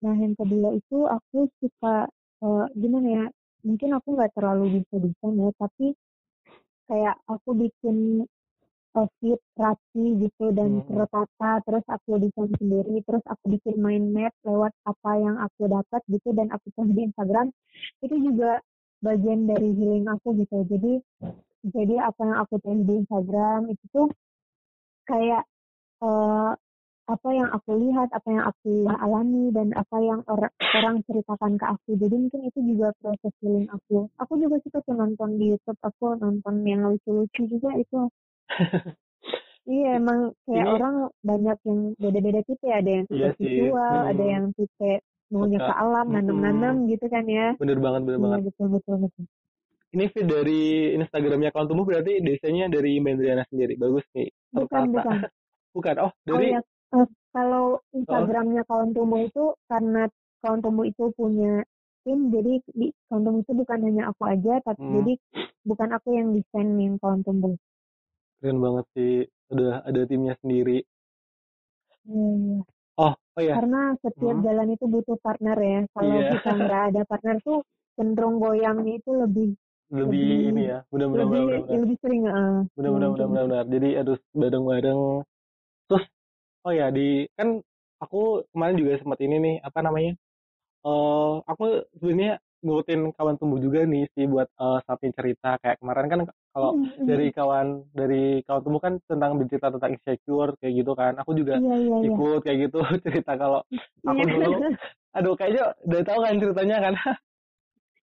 Nah 0.01 0.15
yang 0.17 0.33
kedua 0.37 0.77
itu 0.77 0.99
aku 1.05 1.49
suka 1.61 2.09
eh, 2.45 2.67
gimana 2.77 3.09
ya, 3.09 3.25
mungkin 3.67 3.91
aku 3.97 4.09
nggak 4.17 4.33
terlalu 4.33 4.81
bisa 4.81 4.95
desain 4.97 5.35
ya, 5.37 5.51
tapi 5.61 5.87
kayak 6.91 7.17
aku 7.31 7.51
bikin 7.55 8.27
uh, 8.99 9.09
fit 9.21 9.41
rapi 9.55 10.05
gitu 10.27 10.51
dan 10.55 10.83
Hmm. 10.83 11.07
tertata 11.07 11.51
terus 11.63 11.85
aku 11.87 12.19
desain 12.19 12.51
sendiri 12.59 12.99
terus 13.07 13.23
aku 13.31 13.55
bikin 13.59 13.79
mind 13.79 14.11
map 14.11 14.35
lewat 14.43 14.75
apa 14.87 15.11
yang 15.19 15.37
aku 15.39 15.71
dapat 15.71 16.01
gitu 16.11 16.35
dan 16.35 16.51
aku 16.51 16.67
post 16.75 16.91
di 16.91 17.07
Instagram 17.07 17.55
itu 18.03 18.17
juga 18.19 18.59
bagian 19.01 19.49
dari 19.49 19.71
healing 19.79 20.07
aku 20.11 20.37
gitu 20.43 20.67
jadi 20.67 20.93
jadi 21.71 21.95
apa 22.09 22.21
yang 22.25 22.39
aku 22.43 22.55
tulis 22.65 22.83
di 22.85 22.95
Instagram 23.05 23.61
itu 23.71 23.85
tuh 23.95 24.09
kayak 25.11 25.43
eh, 26.07 26.51
apa 27.11 27.29
yang 27.35 27.51
aku 27.51 27.71
lihat 27.75 28.07
apa 28.15 28.29
yang 28.31 28.45
aku 28.47 28.87
alami 28.87 29.51
dan 29.51 29.75
apa 29.75 29.97
yang 29.99 30.23
orang 30.31 30.55
orang 30.79 30.97
ceritakan 31.11 31.59
ke 31.59 31.67
aku 31.67 31.99
jadi 31.99 32.15
mungkin 32.15 32.47
itu 32.47 32.59
juga 32.63 32.95
proses 33.03 33.35
healing 33.43 33.67
aku 33.67 34.07
aku 34.23 34.33
juga 34.39 34.63
suka 34.63 34.79
tuh 34.87 34.95
nonton 34.95 35.35
di 35.35 35.51
YouTube 35.51 35.81
aku 35.83 36.15
nonton 36.23 36.55
yang 36.63 36.87
lucu-lucu 36.87 37.43
juga 37.51 37.75
itu 37.75 38.07
Iya 39.69 40.01
emang 40.01 40.33
kayak 40.49 40.67
Ini- 40.67 40.73
orang 40.73 40.95
banyak 41.21 41.59
yang 41.69 41.81
beda-beda 42.01 42.41
tipe 42.49 42.65
ya, 42.65 42.81
ada 42.81 42.91
yang 42.91 43.05
tipe 43.07 43.19
Iya 43.21 43.31
sih. 43.37 43.45
visual, 43.45 43.99
ada 44.09 44.25
Hmm. 44.25 44.33
yang 44.35 44.45
tipe 44.57 44.91
maunya 45.31 45.59
ke 45.63 45.75
alam, 45.79 46.07
Mm-mm. 46.11 46.15
nanam-nanam 46.17 46.75
gitu 46.91 47.07
kan 47.07 47.25
ya. 47.29 47.55
bener 47.61 47.79
banget 47.79 48.01
bener 48.03 48.19
Iya 48.19 48.25
banget 48.25 48.41
betul 48.51 48.67
betul 48.75 48.97
betul. 49.05 49.25
Ini 49.95 50.05
feed 50.13 50.27
dari 50.31 50.61
Instagramnya 50.99 51.51
kawan 51.55 51.67
tumbuh 51.71 51.87
berarti 51.91 52.23
desainnya 52.23 52.67
dari 52.71 52.99
Mbak 53.03 53.13
Andriana 53.19 53.45
sendiri 53.51 53.75
bagus 53.79 54.05
nih 54.15 54.29
Bukan 54.57 54.83
bukan. 54.95 55.19
bukan 55.77 55.95
oh 56.07 56.13
Oh 56.35 56.41
dari 56.41 56.47
ya, 56.53 56.61
eh, 56.97 57.09
kalau 57.35 57.65
Instagramnya 57.99 58.63
kawan 58.69 58.91
tumbuh 58.97 59.21
itu 59.29 59.45
karena 59.71 60.03
kawan 60.43 60.61
tumbuh 60.65 60.85
itu 60.87 61.05
punya 61.19 61.53
tim, 62.07 62.19
jadi 62.35 62.53
di 62.81 62.87
kawan 63.11 63.23
tumbuh 63.27 63.43
itu 63.45 63.53
bukan 63.61 63.79
hanya 63.87 64.03
aku 64.11 64.23
aja, 64.35 64.55
tapi 64.67 64.83
Hmm. 64.83 64.97
jadi 64.97 65.13
bukan 65.69 65.89
aku 65.97 66.09
yang 66.19 66.29
desain 66.37 66.69
yang 66.83 66.95
kawan 67.03 67.21
tumbuh. 67.27 67.55
keren 68.41 68.59
banget 68.65 68.85
sih 68.95 69.13
udah 69.53 69.73
ada 69.89 70.01
timnya 70.11 70.35
sendiri 70.41 70.77
Iya. 72.09 72.65
oh 72.97 73.15
oh 73.37 73.43
ya 73.43 73.57
Karena 73.57 73.81
setiap 74.05 74.37
Hmm. 74.37 74.45
jalan 74.47 74.69
itu 74.75 74.85
butuh 74.95 75.17
partner 75.27 75.57
ya. 75.73 75.81
Kalau 75.95 76.19
Iya. 76.19 76.31
kita 76.33 76.51
nggak 76.63 76.83
ada 76.93 77.03
partner 77.11 77.37
tuh 77.47 77.59
cenderung 77.97 78.37
goyangnya 78.45 78.93
itu 79.01 79.11
lebih 79.23 79.49
lebih 79.91 80.07
lebih- 80.07 80.49
ini 80.55 80.63
ya 80.71 80.79
bener 80.89 81.07
lebih 81.11 81.27
bener 81.27 81.43
bener 81.67 81.79
lebih 81.83 81.97
sering 82.03 82.21
kayak 82.25 82.63
bener 82.79 82.91
bener 83.11 83.59
jadi 83.67 83.89
harus 84.03 84.21
bareng 84.33 84.65
bareng 84.65 85.01
terus 85.91 86.05
oh 86.67 86.73
ya 86.73 86.87
di 86.95 87.27
kan 87.35 87.59
aku 88.01 88.47
kemarin 88.55 88.77
juga 88.79 88.93
sempat 89.03 89.19
ini 89.21 89.37
nih 89.39 89.55
apa 89.61 89.79
namanya 89.83 90.13
eh 90.81 91.33
aku 91.45 91.85
sebenarnya 92.01 92.41
ngikutin 92.61 93.01
kawan 93.17 93.37
tumbuh 93.41 93.57
juga 93.57 93.89
nih 93.89 94.05
sih 94.13 94.29
buat 94.29 94.45
eh 94.45 94.79
samping 94.85 95.17
cerita. 95.17 95.57
Kayak 95.65 95.81
kemarin 95.81 96.07
kan 96.13 96.21
kalau 96.53 96.77
Mm, 96.77 96.85
mm. 96.85 97.07
dari 97.09 97.27
kawan 97.33 97.67
dari 97.97 98.25
kawan 98.45 98.61
tumbuh 98.65 98.81
kan 98.85 98.95
tentang 99.09 99.41
bercerita 99.41 99.73
tentang 99.73 99.97
insecure 99.97 100.53
kayak 100.61 100.73
gitu 100.85 100.93
kan. 100.93 101.17
Aku 101.25 101.33
juga 101.33 101.57
iya 101.57 101.77
iya 101.81 101.97
iya. 102.05 102.09
ikut 102.13 102.41
kayak 102.45 102.59
gitu 102.69 102.79
cerita 103.05 103.33
kalau 103.41 103.65
aku 104.05 104.21
Iya. 104.25 104.33
dulu. 104.37 104.53
Aduh 105.17 105.35
kayaknya 105.41 105.65
udah 105.89 106.01
tahu 106.05 106.19
kan 106.21 106.35
ceritanya 106.37 106.77
kan 106.85 106.95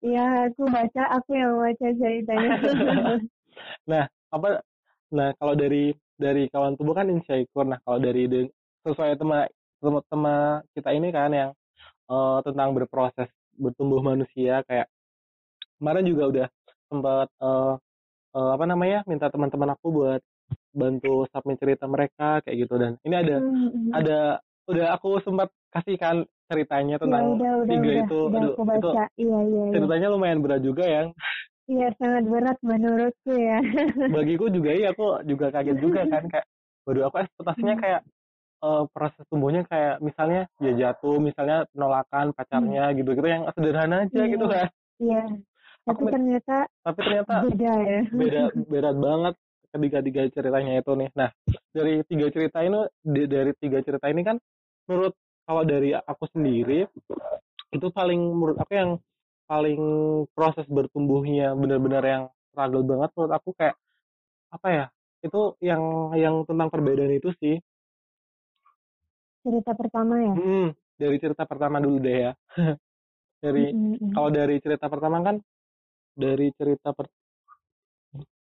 iya 0.06 0.50
aku 0.50 0.64
baca 0.70 1.02
aku 1.18 1.32
yang 1.34 1.54
baca 1.58 1.88
ceritanya. 1.98 2.52
Nah 3.90 4.06
apa 4.30 4.62
nah 5.10 5.32
kalau 5.40 5.56
dari 5.56 5.96
dari 6.20 6.46
kawan 6.52 6.76
tubuh 6.76 6.94
kan 6.94 7.08
insecure. 7.10 7.66
Nah 7.66 7.80
kalau 7.82 7.98
dari 8.04 8.28
de- 8.28 8.52
sesuai 8.86 9.18
tema 9.18 9.48
tema, 9.82 10.62
kita 10.76 10.90
ini 10.94 11.10
kan 11.10 11.32
yang 11.32 11.52
eh, 12.10 12.40
tentang 12.46 12.76
berproses 12.76 13.30
bertumbuh 13.58 14.00
manusia 14.06 14.62
kayak 14.68 14.88
kemarin 15.82 16.06
juga 16.06 16.24
udah 16.30 16.48
sempat 16.92 17.28
eh, 17.42 17.74
eh, 18.38 18.52
apa 18.56 18.66
namanya 18.68 19.00
minta 19.08 19.28
teman-teman 19.32 19.74
aku 19.74 19.88
buat 19.90 20.22
bantu 20.72 21.26
submit 21.34 21.58
cerita 21.60 21.86
mereka 21.90 22.40
kayak 22.46 22.58
gitu. 22.68 22.76
Dan 22.78 22.96
ini 23.04 23.16
ada 23.18 23.36
Mm, 23.42 23.70
mm. 23.72 23.92
ada 23.96 24.20
udah 24.68 24.88
aku 25.00 25.24
sempat 25.24 25.50
kasihkan 25.74 26.28
ceritanya 26.48 26.96
ya 26.96 27.00
tentang 27.00 27.24
udah 27.34 27.52
udah 27.58 27.68
tiga 27.70 27.84
udah. 27.84 28.02
itu. 28.02 28.20
Udah 28.22 28.40
aduh 28.40 28.50
aku 28.50 28.62
itu 28.64 28.66
baca. 28.66 29.04
Iya 29.14 29.38
iya 29.42 29.62
iya. 29.62 29.74
ceritanya 29.74 30.08
lumayan 30.10 30.40
berat 30.40 30.62
juga 30.62 30.84
ya. 30.84 31.02
Iya 31.68 31.88
sangat 31.96 32.24
berat 32.26 32.58
menurutku 32.62 33.34
ya. 33.34 33.60
Bagiku 34.16 34.46
juga 34.48 34.72
iya 34.72 34.88
aku 34.90 35.06
juga 35.24 35.46
kaget 35.50 35.78
juga 35.78 36.02
kan 36.06 36.24
kayak 36.26 36.46
waduh 36.84 37.04
aku 37.06 37.16
ekspektasinya 37.20 37.74
Hmm. 37.74 37.84
kayak 37.84 38.02
eh, 38.58 38.84
proses 38.90 39.24
tumbuhnya 39.28 39.62
kayak 39.64 40.00
misalnya 40.00 40.42
ya 40.58 40.72
jatuh 40.74 41.20
misalnya 41.20 41.68
penolakan 41.70 42.32
pacarnya 42.32 42.90
gitu 42.92 43.12
gitu 43.12 43.28
yang 43.28 43.44
sederhana 43.52 44.04
aja 44.04 44.16
Iya. 44.18 44.32
gitu 44.32 44.46
kan. 44.48 44.68
iya. 44.98 45.22
Tapi 45.84 46.00
Aku- 46.00 46.10
ternyata 46.10 46.58
tapi 46.82 47.00
ternyata 47.02 47.34
beda 47.46 47.74
ya. 47.82 48.00
beda 48.10 48.42
berat 48.72 48.96
banget 48.98 49.34
ketiga 49.68 50.00
tiga 50.02 50.22
ceritanya 50.32 50.74
itu 50.80 50.92
nih. 50.96 51.10
Nah 51.14 51.30
dari 51.70 51.94
tiga 52.02 52.28
cerita 52.28 52.60
ini 52.60 52.80
dari 53.04 53.52
tiga 53.54 53.80
cerita 53.82 54.08
ini 54.08 54.24
kan 54.24 54.40
menurut 54.88 55.12
kalau 55.48 55.64
dari 55.64 55.96
aku 55.96 56.26
sendiri 56.36 56.86
itu 57.72 57.88
paling 57.92 58.20
menurut 58.20 58.58
aku 58.60 58.74
yang 58.76 58.92
paling 59.48 59.80
proses 60.36 60.68
bertumbuhnya 60.68 61.56
benar-benar 61.56 62.04
yang 62.04 62.24
struggle 62.52 62.84
banget 62.84 63.10
menurut 63.16 63.34
aku 63.40 63.50
kayak 63.56 63.76
apa 64.52 64.68
ya 64.72 64.86
itu 65.24 65.42
yang 65.64 65.82
yang 66.16 66.36
tentang 66.46 66.70
perbedaan 66.72 67.12
itu 67.16 67.32
sih. 67.42 67.56
Cerita 69.44 69.72
pertama 69.80 70.16
ya? 70.20 70.34
Hmm, 70.36 70.68
dari 71.00 71.18
cerita 71.24 71.44
pertama 71.48 71.78
dulu 71.80 71.98
deh 72.04 72.18
ya. 72.28 72.32
Dari 73.44 73.70
Mm, 73.72 73.78
mm, 73.78 73.98
mm. 74.02 74.12
kalau 74.18 74.30
dari 74.34 74.56
cerita 74.58 74.86
pertama 74.90 75.18
kan 75.22 75.38
dari 76.18 76.50
cerita 76.58 76.90
per, 76.98 77.06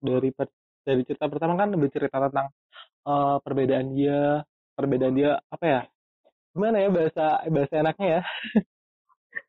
dari 0.03 0.31
per- 0.35 0.57
dari 0.83 1.03
cerita 1.07 1.27
pertama 1.31 1.55
kan 1.61 1.71
bercerita 1.79 2.17
tentang 2.27 2.49
eh, 3.07 3.37
perbedaan 3.45 3.89
dia 3.97 4.43
perbedaan 4.77 5.15
dia 5.15 5.31
apa 5.55 5.65
ya 5.67 5.81
gimana 6.51 6.77
ya 6.83 6.89
bahasa 6.91 7.25
bahasa 7.47 7.75
enaknya 7.79 8.07
ya? 8.07 8.23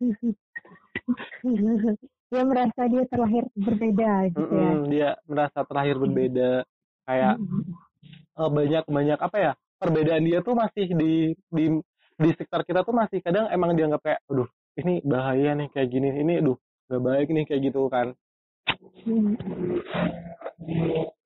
Dia 2.32 2.48
merasa 2.48 2.88
dia 2.88 3.04
terlahir 3.12 3.44
berbeda 3.60 4.12
gitu 4.32 4.54
ya. 4.56 4.72
Dia 4.88 5.10
merasa 5.28 5.60
terlahir 5.68 6.00
berbeda. 6.00 6.64
Kayak 7.04 7.36
Mm, 7.42 8.48
mm, 8.48 8.50
banyak 8.56 8.84
banyak 8.88 9.20
apa 9.20 9.38
ya 9.38 9.52
perbedaan 9.76 10.24
dia 10.24 10.40
tuh 10.40 10.56
masih 10.56 10.88
di 10.96 11.14
di 11.52 11.66
di 12.16 12.30
sekitar 12.38 12.64
kita 12.64 12.86
tuh 12.88 12.96
masih 12.96 13.20
kadang 13.20 13.50
emang 13.52 13.76
dianggap 13.76 14.00
kayak 14.00 14.20
aduh 14.32 14.48
ini 14.80 15.04
bahaya 15.04 15.58
nih 15.58 15.68
kayak 15.74 15.90
gini 15.92 16.10
ini 16.22 16.40
aduh 16.40 16.56
gak 16.88 17.02
baik 17.04 17.28
nih 17.34 17.44
kayak 17.50 17.62
gitu 17.68 17.90
kan. 17.92 18.16
Hmm. 19.04 19.36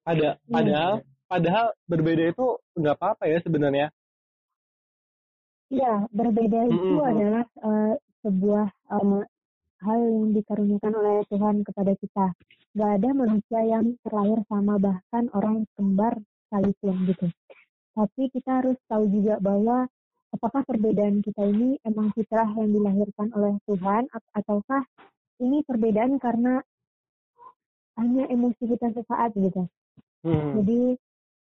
ada 0.07 0.39
Iya. 0.39 0.49
padahal 0.49 0.93
padahal 1.27 1.67
berbeda 1.85 2.23
itu 2.33 2.45
nggak 2.79 2.95
apa-apa 2.97 3.23
ya 3.29 3.37
sebenarnya 3.45 3.87
Ya, 5.75 6.07
berbeda 6.15 6.71
itu 6.71 6.95
Mm-mm. 6.95 7.03
adalah 7.03 7.43
eh, 7.43 7.93
sebuah 8.23 8.67
eh, 8.71 9.23
hal 9.83 9.99
yang 9.99 10.31
dikaruniakan 10.31 10.93
oleh 10.95 11.17
Tuhan 11.27 11.55
kepada 11.67 11.93
kita. 11.99 12.25
Gak 12.75 12.91
ada 12.99 13.09
manusia 13.11 13.59
yang 13.59 13.99
terlahir 14.07 14.39
sama 14.47 14.79
bahkan 14.79 15.27
orang 15.35 15.67
kembar 15.75 16.15
sekalipun 16.47 16.95
gitu. 17.11 17.27
Tapi 17.95 18.23
kita 18.31 18.63
harus 18.63 18.79
tahu 18.87 19.07
juga 19.07 19.39
bahwa 19.43 19.87
apakah 20.35 20.63
perbedaan 20.67 21.23
kita 21.23 21.43
ini 21.43 21.79
emang 21.87 22.11
fitrah 22.11 22.47
yang 22.55 22.71
dilahirkan 22.71 23.31
oleh 23.35 23.55
Tuhan 23.67 24.11
ataukah 24.35 24.83
ini 25.43 25.63
perbedaan 25.63 26.19
karena 26.19 26.63
hanya 27.95 28.27
emosi 28.27 28.63
kita 28.63 28.91
sesaat 28.91 29.31
gitu. 29.39 29.67
Hmm. 30.27 30.59
Jadi 30.59 30.99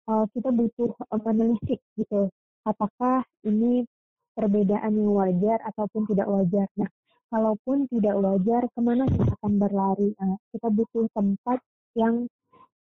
uh, 0.09 0.25
kita 0.33 0.49
butuh 0.53 0.93
uh, 1.09 1.21
menelisik 1.25 1.81
gitu. 1.97 2.29
Apakah 2.65 3.25
ini 3.45 3.85
perbedaan 4.33 4.91
yang 4.93 5.11
wajar 5.13 5.57
ataupun 5.69 6.09
tidak 6.09 6.27
wajar. 6.29 6.67
Nah, 6.77 6.89
kalaupun 7.29 7.89
tidak 7.89 8.15
wajar, 8.17 8.61
ke 8.69 8.79
mana 8.81 9.09
kita 9.09 9.33
akan 9.41 9.53
berlari? 9.57 10.09
Uh, 10.17 10.37
kita 10.53 10.67
butuh 10.69 11.05
tempat 11.13 11.59
yang 11.93 12.25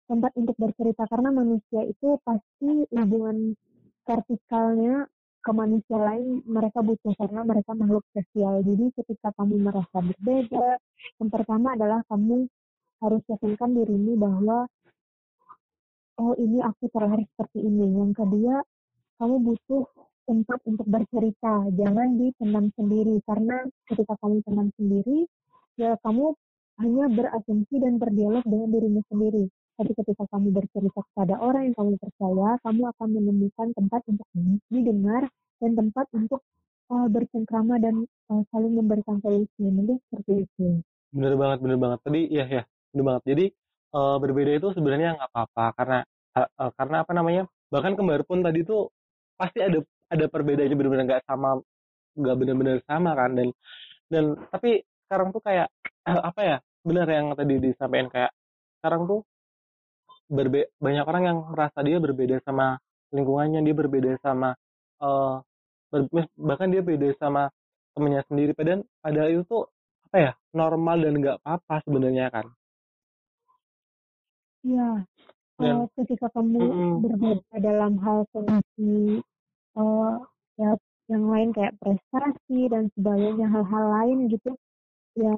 tempat 0.06 0.32
untuk 0.38 0.54
bercerita 0.62 1.10
karena 1.10 1.34
manusia 1.34 1.82
itu 1.82 2.22
pasti 2.22 2.86
hubungan 2.94 3.58
vertikalnya 4.06 5.10
ke 5.42 5.52
manusia 5.54 5.98
lain 5.98 6.42
mereka 6.46 6.82
butuh 6.82 7.14
karena 7.18 7.42
mereka 7.46 7.74
makhluk 7.78 8.06
sosial. 8.14 8.62
Jadi 8.66 8.86
ketika 8.98 9.30
kamu 9.38 9.62
merasa 9.62 9.98
berbeda, 10.02 10.78
yang 11.22 11.30
pertama 11.30 11.78
adalah 11.78 12.02
kamu 12.10 12.50
harus 13.02 13.22
yakinkan 13.30 13.78
dirimu 13.78 14.18
bahwa 14.18 14.66
oh 16.18 16.34
ini 16.42 16.66
aku 16.66 16.90
terlahir 16.90 17.30
seperti 17.30 17.62
ini. 17.62 17.94
Yang 17.94 18.26
kedua, 18.26 18.66
kamu 19.22 19.36
butuh 19.54 19.86
tempat 20.26 20.60
untuk 20.66 20.86
bercerita. 20.90 21.70
Jangan 21.74 22.18
dipendam 22.20 22.66
sendiri 22.76 23.22
karena 23.26 23.66
ketika 23.90 24.14
kamu 24.20 24.42
pendam 24.46 24.68
sendiri, 24.76 25.30
ya 25.80 25.96
kamu 26.02 26.34
hanya 26.82 27.06
berasumsi 27.08 27.76
dan 27.80 28.02
berdialog 28.02 28.44
dengan 28.44 28.70
dirimu 28.74 29.02
sendiri. 29.08 29.48
Tapi 29.76 29.92
ketika 29.96 30.24
kamu 30.32 30.56
bercerita 30.56 31.00
kepada 31.14 31.36
orang 31.40 31.72
yang 31.72 31.76
kamu 31.76 31.94
percaya, 32.00 32.50
kamu 32.64 32.82
akan 32.96 33.08
menemukan 33.12 33.68
tempat 33.76 34.02
untuk 34.08 34.28
didengar 34.72 35.24
dan 35.60 35.72
tempat 35.76 36.06
untuk 36.16 36.42
uh, 36.92 37.08
bercengkrama 37.12 37.80
dan 37.80 38.08
uh, 38.32 38.44
saling 38.52 38.76
memberikan 38.76 39.20
solusi. 39.24 39.64
Mungkin 39.64 40.00
seperti 40.10 40.48
itu. 40.48 40.84
bener 41.16 41.34
banget 41.40 41.58
bener 41.64 41.80
banget 41.80 42.00
tadi 42.04 42.22
ya 42.28 42.44
ya 42.44 42.64
bener 42.92 43.06
banget 43.08 43.24
jadi 43.24 43.46
eh, 43.96 44.18
berbeda 44.20 44.52
itu 44.60 44.68
sebenarnya 44.76 45.16
nggak 45.16 45.30
apa-apa 45.32 45.66
karena 45.80 46.00
eh, 46.36 46.72
karena 46.76 46.98
apa 47.08 47.12
namanya 47.16 47.44
bahkan 47.72 47.96
kembar 47.96 48.28
pun 48.28 48.44
tadi 48.44 48.68
tuh 48.68 48.92
pasti 49.40 49.64
ada 49.64 49.80
ada 50.10 50.26
perbedaannya 50.28 50.76
benar-benar 50.76 51.06
nggak 51.08 51.24
sama 51.26 51.50
nggak 52.16 52.36
benar-benar 52.38 52.78
sama 52.86 53.12
kan 53.14 53.32
dan 53.34 53.48
dan 54.08 54.24
tapi 54.50 54.82
sekarang 55.06 55.30
tuh 55.30 55.42
kayak 55.42 55.68
eh, 56.06 56.22
apa 56.22 56.42
ya 56.42 56.58
benar 56.86 57.08
yang 57.10 57.34
tadi 57.34 57.58
disampaikan 57.60 58.08
kayak 58.10 58.32
sekarang 58.80 59.10
tuh 59.10 59.22
berbe 60.26 60.70
banyak 60.78 61.06
orang 61.06 61.24
yang 61.26 61.38
merasa 61.50 61.80
dia 61.82 61.98
berbeda 61.98 62.42
sama 62.42 62.78
lingkungannya 63.10 63.62
dia 63.62 63.76
berbeda 63.76 64.12
sama 64.22 64.54
eh 65.02 65.36
ber- 65.92 66.34
bahkan 66.38 66.70
dia 66.70 66.82
beda 66.82 67.14
sama 67.18 67.50
temennya 67.94 68.22
sendiri 68.28 68.52
padahal 68.54 68.82
padahal 69.00 69.30
itu 69.32 69.44
tuh 69.46 69.64
apa 70.10 70.18
ya 70.18 70.32
normal 70.52 70.98
dan 71.02 71.14
nggak 71.18 71.38
apa-apa 71.42 71.76
sebenarnya 71.84 72.28
kan 72.30 72.46
Iya. 74.66 75.06
Dan- 75.56 75.78
Uh, 75.78 75.88
ketika 75.96 76.28
kamu 76.36 76.58
Mm-mm. 76.60 76.94
berbeda 77.00 77.56
dalam 77.64 77.96
hal 78.04 78.28
kondisi 78.36 79.24
uh, 79.76 80.20
ya 80.60 80.76
yang 81.06 81.26
lain 81.30 81.50
kayak 81.54 81.78
prestasi 81.78 82.66
dan 82.72 82.90
sebagainya 82.98 83.46
hal-hal 83.46 83.86
lain 84.02 84.26
gitu 84.34 84.58
ya 85.14 85.36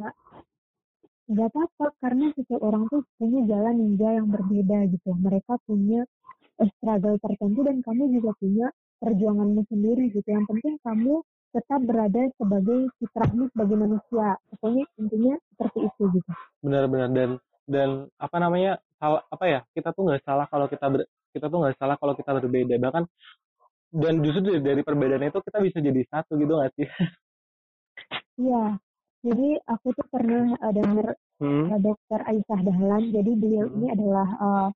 nggak 1.28 1.47
apa-apa 1.52 1.86
karena 2.00 2.32
setiap 2.39 2.63
orang 2.63 2.88
tuh 2.88 3.04
punya 3.19 3.43
jalan 3.43 3.76
ninja 3.76 4.15
yang 4.15 4.32
berbeda 4.32 4.88
gitu. 4.95 5.12
Mereka 5.12 5.60
punya 5.67 6.08
eh, 6.63 6.69
struggle 6.80 7.19
tertentu 7.19 7.67
dan 7.67 7.84
kamu 7.84 8.15
juga 8.15 8.32
punya 8.39 8.67
perjuanganmu 9.04 9.62
sendiri 9.67 10.08
gitu. 10.15 10.23
Yang 10.23 10.45
penting 10.56 10.76
kamu 10.80 11.19
tetap 11.52 11.80
berada 11.84 12.21
sebagai 12.39 12.80
fitrahmu 12.95 13.52
sebagai 13.52 13.76
manusia. 13.76 14.39
Pokoknya 14.56 14.84
intinya 14.95 15.36
seperti 15.52 15.80
itu 15.84 16.04
gitu. 16.15 16.32
Benar-benar 16.63 17.10
dan 17.12 17.30
dan 17.67 17.89
apa 18.15 18.38
namanya 18.39 18.80
salah 18.95 19.21
apa 19.28 19.45
ya 19.52 19.60
kita 19.76 19.91
tuh 19.91 20.08
nggak 20.08 20.23
salah 20.23 20.47
kalau 20.47 20.71
kita 20.71 20.86
ber, 20.88 21.04
kita 21.36 21.45
tuh 21.52 21.60
nggak 21.60 21.76
salah 21.76 21.95
kalau 22.00 22.15
kita 22.15 22.32
berbeda. 22.39 22.80
Bahkan 22.80 23.04
dan 23.91 24.19
justru 24.19 24.60
dari, 24.60 24.82
perbedaan 24.84 25.23
itu 25.28 25.39
kita 25.39 25.60
bisa 25.63 25.78
jadi 25.80 26.02
satu 26.12 26.36
gitu 26.36 26.54
nggak 26.58 26.73
sih 26.76 26.88
Iya, 28.38 28.78
jadi 29.26 29.58
aku 29.65 29.97
tuh 29.97 30.08
pernah 30.13 30.54
uh, 30.62 30.69
dengar 30.69 31.17
hmm. 31.41 31.73
uh, 31.73 31.80
dokter 31.82 32.21
Aisyah 32.21 32.62
Dahlan. 32.62 33.04
Jadi 33.10 33.32
beliau 33.34 33.65
Hmm. 33.65 33.76
ini 33.82 33.88
adalah 33.97 34.30
uh, 34.38 34.67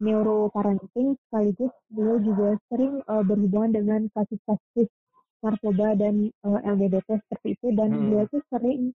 neuroparenting 0.00 1.14
sekaligus 1.28 1.70
beliau 1.92 2.16
juga 2.24 2.48
sering 2.72 3.04
uh, 3.06 3.20
berhubungan 3.20 3.70
dengan 3.70 4.00
kasus-kasus 4.16 4.88
narkoba 5.44 5.94
dan 6.00 6.32
uh, 6.42 6.60
LGBT 6.64 7.20
seperti 7.28 7.54
itu 7.60 7.68
dan 7.76 7.92
Hmm. 7.92 8.00
beliau 8.08 8.24
tuh 8.32 8.42
sering 8.48 8.96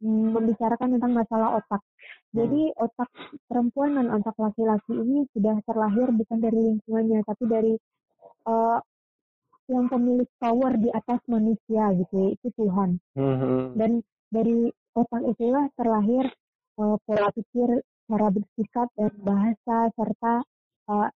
mm, 0.00 0.28
membicarakan 0.32 0.88
tentang 0.96 1.12
masalah 1.12 1.60
otak. 1.60 1.84
Jadi 2.32 2.72
otak 2.80 3.12
perempuan 3.44 4.00
dan 4.00 4.08
otak 4.08 4.36
laki-laki 4.40 4.96
ini 4.96 5.28
sudah 5.36 5.60
terlahir 5.68 6.08
bukan 6.16 6.38
dari 6.40 6.60
lingkungannya 6.72 7.20
tapi 7.28 7.44
dari 7.44 7.72
uh, 8.46 8.78
yang 9.68 9.84
pemilik 9.92 10.28
power 10.40 10.72
di 10.80 10.88
atas 10.88 11.20
manusia 11.28 11.92
gitu 11.92 12.14
ya, 12.16 12.28
itu 12.32 12.48
Tuhan 12.56 12.96
Hmm. 13.12 13.76
dan 13.76 14.00
dari 14.32 14.72
otak 14.96 15.22
itulah 15.28 15.68
terlahir 15.76 16.24
uh, 16.80 16.96
pola 17.04 17.28
pikir, 17.32 17.84
cara 18.08 18.28
bersikap 18.32 18.88
dan 18.96 19.12
bahasa 19.20 19.76
serta 19.92 20.34
uh, 20.88 21.08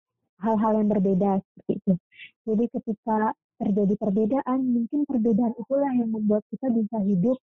hal-hal 0.42 0.72
yang 0.82 0.88
berbeda 0.90 1.30
seperti 1.40 1.72
itu. 1.80 1.92
Jadi 2.44 2.64
ketika 2.76 3.18
terjadi 3.62 3.94
perbedaan, 3.94 4.58
mungkin 4.58 5.06
perbedaan 5.06 5.54
itulah 5.54 5.92
yang 5.94 6.10
membuat 6.10 6.42
kita 6.50 6.66
bisa 6.72 6.98
hidup 7.06 7.38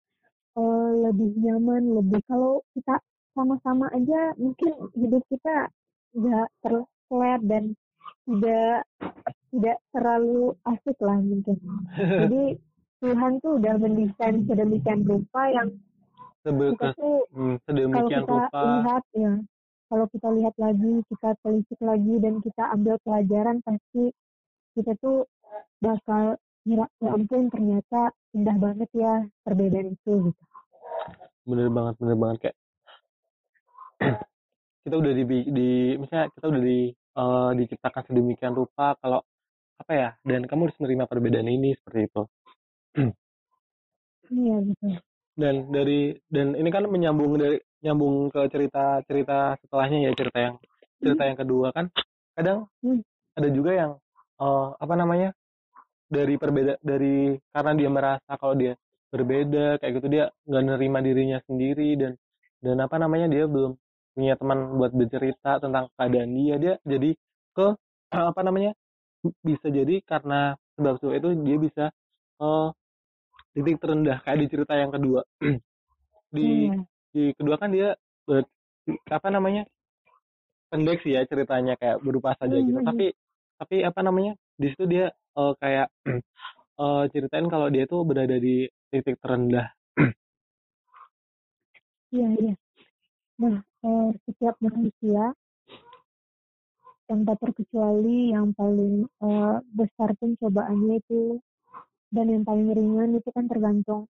uh, 0.55 0.91
lebih 1.11 1.35
nyaman, 1.43 1.83
lebih 2.01 2.23
kalau 2.31 2.63
kita 2.73 3.03
sama-sama 3.35 3.91
aja 3.91 4.31
mungkin 4.39 4.73
hidup 4.95 5.23
kita 5.27 5.67
nggak 6.15 6.49
terflat 6.63 7.41
dan 7.43 7.75
tidak 8.25 8.87
tidak 9.55 9.79
terlalu 9.95 10.51
asik 10.67 10.99
lah 10.99 11.19
mungkin. 11.23 11.59
Jadi 11.95 12.43
Tuhan 12.99 13.33
tuh 13.39 13.63
udah 13.63 13.75
mendesain 13.79 14.43
sedemikian 14.51 15.07
rupa 15.07 15.43
yang 15.55 15.69
Sebe- 16.43 16.75
kita 16.77 16.93
tuh 16.99 17.25
hmm, 17.31 17.57
kalau 17.57 17.61
sedemikian 17.65 18.23
kita 18.27 18.33
rupa. 18.35 18.61
lihat 18.83 19.05
ya 19.15 19.33
kalau 19.89 20.07
kita 20.11 20.29
lihat 20.35 20.55
lagi 20.59 20.93
kita 21.07 21.31
telisik 21.41 21.81
lagi 21.81 22.15
dan 22.19 22.35
kita 22.43 22.65
ambil 22.75 22.97
pelajaran 23.07 23.63
pasti 23.63 24.11
kita 24.75 24.93
tuh 24.99 25.29
bakal 25.79 26.35
ngira 26.65 26.89
ya 26.99 27.11
ampun 27.13 27.53
ternyata 27.53 28.11
indah 28.33 28.57
banget 28.57 28.91
ya 28.97 29.29
perbedaan 29.45 29.95
itu 29.95 30.13
gitu. 30.33 30.43
Bener 31.45 31.69
banget 31.69 31.95
bener 32.01 32.17
banget. 32.17 32.39
Kayak 32.41 32.57
kita 34.89 34.95
udah 34.97 35.13
di, 35.13 35.25
di 35.49 35.69
misalnya 36.01 36.27
kita 36.33 36.45
udah 36.49 36.63
di 36.65 36.79
eh, 36.93 37.51
diciptakan 37.61 38.03
sedemikian 38.09 38.57
rupa 38.57 38.97
kalau 39.01 39.21
apa 39.81 39.93
ya 39.93 40.09
dan 40.23 40.47
kamu 40.49 40.71
harus 40.71 40.79
menerima 40.81 41.05
perbedaan 41.11 41.49
ini 41.51 41.75
seperti 41.79 42.01
itu. 42.09 42.23
Iya 44.25 44.57
gitu 44.65 44.89
dan 45.35 45.71
dari 45.71 46.15
dan 46.31 46.55
ini 46.55 46.71
kan 46.71 46.87
menyambung 46.87 47.35
dari 47.39 47.59
nyambung 47.83 48.31
ke 48.31 48.47
cerita 48.55 49.03
cerita 49.05 49.59
setelahnya 49.61 50.09
ya 50.09 50.11
cerita 50.15 50.39
yang 50.39 50.55
cerita 51.03 51.23
yang 51.27 51.39
kedua 51.39 51.69
kan. 51.75 51.91
Kadang 52.39 52.71
Hmm. 52.83 53.03
ada 53.35 53.49
juga 53.51 53.71
yang 53.75 53.93
eh, 54.41 54.69
apa 54.79 54.95
namanya 54.95 55.29
dari 56.07 56.39
perbeda 56.39 56.79
dari 56.79 57.35
karena 57.51 57.73
dia 57.75 57.91
merasa 57.91 58.31
kalau 58.39 58.55
dia 58.55 58.79
berbeda 59.11 59.79
kayak 59.83 59.93
gitu 59.99 60.07
dia 60.11 60.25
nggak 60.47 60.63
nerima 60.75 60.99
dirinya 61.03 61.39
sendiri 61.47 61.99
dan 61.99 62.13
dan 62.63 62.77
apa 62.83 62.97
namanya 62.99 63.27
dia 63.31 63.47
belum 63.47 63.75
punya 64.15 64.35
teman 64.39 64.59
buat 64.79 64.93
bercerita 64.95 65.59
tentang 65.59 65.91
keadaan 65.99 66.31
dia 66.35 66.55
dia 66.63 66.75
jadi 66.87 67.11
ke 67.55 67.67
apa 68.31 68.41
namanya 68.47 68.73
bisa 69.41 69.67
jadi 69.73 69.95
karena 70.05 70.55
sebab 70.77 70.95
sebab 71.01 71.13
itu 71.17 71.29
dia 71.47 71.57
bisa 71.57 71.85
eh 72.41 72.69
titik 73.55 73.79
terendah 73.79 74.19
kayak 74.27 74.39
di 74.43 74.47
cerita 74.51 74.75
yang 74.75 74.91
kedua 74.91 75.23
di 76.37 76.69
Iya. 76.69 76.83
di 77.15 77.25
kedua 77.39 77.57
kan 77.57 77.71
dia 77.71 77.95
ber- 78.27 78.51
apa 79.07 79.29
namanya 79.31 79.63
pendek 80.69 81.01
sih 81.07 81.15
ya 81.15 81.23
ceritanya 81.31 81.79
kayak 81.79 82.03
berupa 82.03 82.35
saja 82.35 82.59
gitu 82.59 82.75
Mhm. 82.83 82.87
tapi 82.87 83.07
tapi 83.55 83.77
apa 83.87 84.01
namanya 84.03 84.35
di 84.59 84.67
situ 84.75 84.85
dia 84.91 85.07
uh, 85.39 85.55
kayak 85.63 85.87
uh, 86.83 87.07
ceritain 87.15 87.47
kalau 87.47 87.71
dia 87.71 87.87
tuh 87.87 88.03
berada 88.03 88.35
di 88.35 88.67
titik 88.91 89.17
terendah 89.23 89.71
iya 92.11 92.29
iya 92.35 92.55
nah 93.39 93.57
eh, 93.87 94.09
setiap 94.27 94.55
manusia 94.63 95.35
tanpa 97.05 97.37
terkecuali 97.37 98.33
yang 98.33 98.57
paling 98.57 99.05
uh, 99.21 99.61
besar 99.73 100.17
cobaannya 100.17 101.01
itu 101.01 101.39
dan 102.15 102.27
yang 102.31 102.45
paling 102.47 102.71
ringan 102.71 103.19
itu 103.19 103.29
kan 103.35 103.45
tergantung 103.51 104.07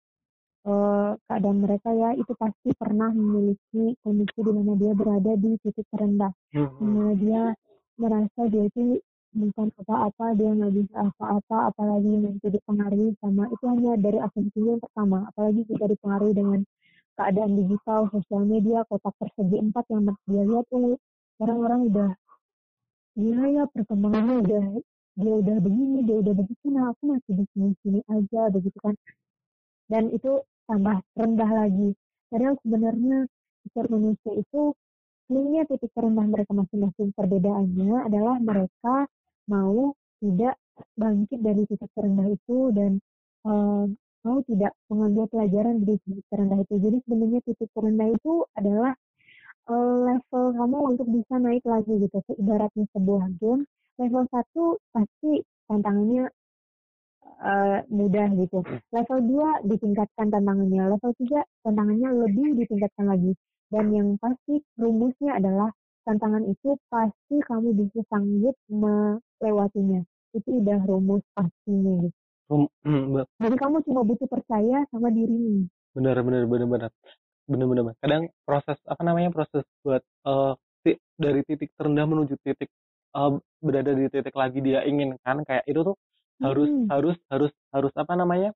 uh, 0.68 1.16
keadaan 1.28 1.64
mereka 1.64 1.90
ya 1.92 2.12
itu 2.16 2.32
pasti 2.36 2.70
pernah 2.76 3.10
memiliki 3.12 3.96
kondisi 4.04 4.38
di 4.40 4.52
mana 4.52 4.72
dia 4.76 4.92
berada 4.92 5.32
di 5.38 5.56
titik 5.64 5.86
terendah 5.88 6.32
hmm. 6.52 6.76
di 6.80 6.84
mana 6.84 7.12
dia 7.16 7.42
merasa 7.96 8.40
dia 8.50 8.64
itu 8.68 9.00
bukan 9.34 9.68
apa-apa 9.82 10.38
dia 10.38 10.50
nggak 10.54 10.72
bisa 10.78 10.94
apa-apa 11.10 11.74
apalagi 11.74 12.12
nanti 12.22 12.46
dipengaruhi 12.54 13.18
sama 13.18 13.50
itu 13.50 13.64
hanya 13.66 13.92
dari 13.98 14.18
asumsinya 14.22 14.78
yang 14.78 14.82
pertama 14.82 15.18
apalagi 15.34 15.60
jika 15.66 15.84
dipengaruhi 15.90 16.34
dengan 16.38 16.60
keadaan 17.18 17.52
digital 17.58 18.06
sosial 18.14 18.42
media 18.46 18.86
kotak 18.86 19.14
persegi 19.18 19.58
empat 19.58 19.84
yang 19.90 20.02
dia 20.30 20.42
lihat 20.46 20.66
tuh 20.70 20.98
orang-orang 21.42 21.80
udah 21.90 22.10
gila 23.14 23.44
ya 23.50 23.64
perkembangannya 23.70 24.36
udah 24.44 24.64
dia 25.14 25.34
udah 25.38 25.56
begini 25.62 25.98
dia 26.02 26.16
udah 26.18 26.34
begitu 26.34 26.64
nah 26.74 26.90
aku 26.90 27.02
masih 27.14 27.32
di 27.38 27.44
sini 27.54 27.70
sini 27.82 28.00
aja 28.10 28.40
begitu 28.50 28.78
kan. 28.82 28.94
Dan 29.86 30.10
itu 30.10 30.40
tambah 30.64 30.96
rendah 31.14 31.50
lagi. 31.50 31.92
Padahal 32.32 32.56
sebenarnya 32.64 33.28
setiap 33.62 33.86
manusia 33.92 34.32
itu 34.34 34.72
sebenarnya 35.28 35.62
titik 35.68 35.90
terendah 35.92 36.26
mereka 36.26 36.52
masing-masing. 36.56 37.08
Perbedaannya 37.14 37.96
adalah 38.08 38.36
mereka 38.40 39.06
mau 39.46 39.92
tidak 40.18 40.56
bangkit 40.98 41.38
dari 41.44 41.62
titik 41.68 41.90
terendah 41.94 42.26
itu 42.32 42.58
dan 42.74 42.98
uh, 43.46 43.84
mau 44.24 44.40
tidak 44.48 44.72
mengambil 44.88 45.28
pelajaran 45.28 45.84
dari 45.84 46.00
titik 46.02 46.26
terendah 46.32 46.58
itu. 46.64 46.74
Jadi 46.80 46.96
sebenarnya 47.04 47.40
titik 47.44 47.70
terendah 47.76 48.08
itu 48.08 48.32
adalah 48.56 48.92
level 49.72 50.44
kamu 50.52 50.78
untuk 50.92 51.08
bisa 51.08 51.34
naik 51.40 51.64
lagi 51.64 51.92
gitu 51.96 52.18
ibaratnya 52.36 52.84
sebuah 52.92 53.32
game 53.40 53.64
level 53.98 54.26
satu 54.28 54.76
pasti 54.90 55.40
tantangannya 55.70 56.28
uh, 57.40 57.78
mudah 57.88 58.28
gitu. 58.36 58.60
Level 58.90 59.18
2 59.64 59.70
ditingkatkan 59.70 60.28
tantangannya, 60.30 60.82
level 60.90 61.12
3 61.14 61.40
tantangannya 61.66 62.08
lebih 62.26 62.58
ditingkatkan 62.64 63.06
lagi. 63.08 63.32
Dan 63.72 63.90
yang 63.90 64.08
pasti 64.20 64.60
rumusnya 64.78 65.40
adalah 65.40 65.72
tantangan 66.04 66.44
itu 66.46 66.76
pasti 66.92 67.36
kamu 67.48 67.74
bisa 67.74 68.00
sanggup 68.12 68.54
melewatinya. 68.68 70.04
Itu 70.34 70.62
udah 70.62 70.78
rumus 70.84 71.22
pastinya 71.32 72.06
gitu. 72.06 72.18
Um, 72.52 72.68
Jadi 73.40 73.56
kamu 73.56 73.80
cuma 73.88 74.04
butuh 74.04 74.28
percaya 74.28 74.84
sama 74.92 75.08
dirimu. 75.08 75.64
Benar, 75.96 76.20
benar, 76.20 76.44
benar, 76.44 76.68
benar. 76.68 76.90
Benar. 77.44 77.94
Kadang 78.00 78.32
proses 78.48 78.78
apa 78.88 79.02
namanya 79.04 79.28
proses 79.28 79.64
buat 79.84 80.00
uh, 80.24 80.56
dari 81.16 81.40
titik 81.44 81.72
terendah 81.76 82.04
menuju 82.08 82.34
titik 82.44 82.68
uh, 83.16 83.36
berada 83.62 83.92
di 83.94 84.08
titik 84.10 84.34
lagi 84.36 84.60
dia 84.60 84.84
inginkan 84.84 85.46
kayak 85.46 85.64
itu 85.64 85.80
tuh 85.80 85.96
harus 86.42 86.68
hmm. 86.68 86.90
harus 86.90 87.16
harus 87.30 87.52
harus 87.70 87.92
apa 87.94 88.12
namanya 88.18 88.50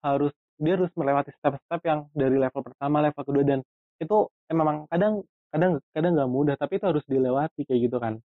harus 0.00 0.32
dia 0.56 0.78
harus 0.78 0.88
melewati 0.96 1.34
step-step 1.36 1.80
yang 1.84 2.08
dari 2.14 2.38
level 2.38 2.62
pertama 2.64 3.02
level 3.04 3.22
kedua 3.26 3.44
dan 3.44 3.60
itu 4.00 4.30
emang 4.48 4.86
kadang 4.88 5.26
kadang 5.50 5.72
kadang 5.92 6.12
nggak 6.16 6.30
mudah 6.30 6.54
tapi 6.56 6.78
itu 6.78 6.86
harus 6.86 7.04
dilewati 7.10 7.66
kayak 7.66 7.80
gitu 7.90 7.96
kan 7.98 8.22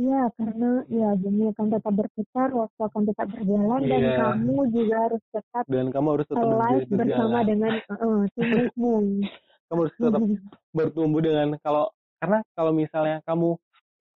Iya, 0.00 0.32
karena 0.40 0.70
ya 0.88 1.12
dunia 1.20 1.52
akan 1.52 1.66
tetap 1.68 1.92
berputar, 1.92 2.48
waktu 2.48 2.80
akan 2.80 3.02
tetap 3.04 3.28
berjalan 3.28 3.80
yeah. 3.84 3.90
dan 3.92 4.00
iya. 4.00 4.16
kamu 4.16 4.56
juga 4.72 4.96
harus 5.04 5.22
tetap 5.28 5.64
dan 5.68 5.86
kamu 5.92 6.08
harus 6.16 6.26
tetap 6.32 6.48
live 6.48 6.88
bersama 6.88 7.38
dengan 7.44 7.72
uh, 8.00 8.22
tubuhmu. 8.32 8.94
kamu 9.68 9.78
harus 9.84 9.94
tetap 10.00 10.22
bertumbuh 10.76 11.20
dengan 11.20 11.48
kalau 11.60 11.92
karena 12.16 12.38
kalau 12.56 12.72
misalnya 12.72 13.16
kamu 13.28 13.48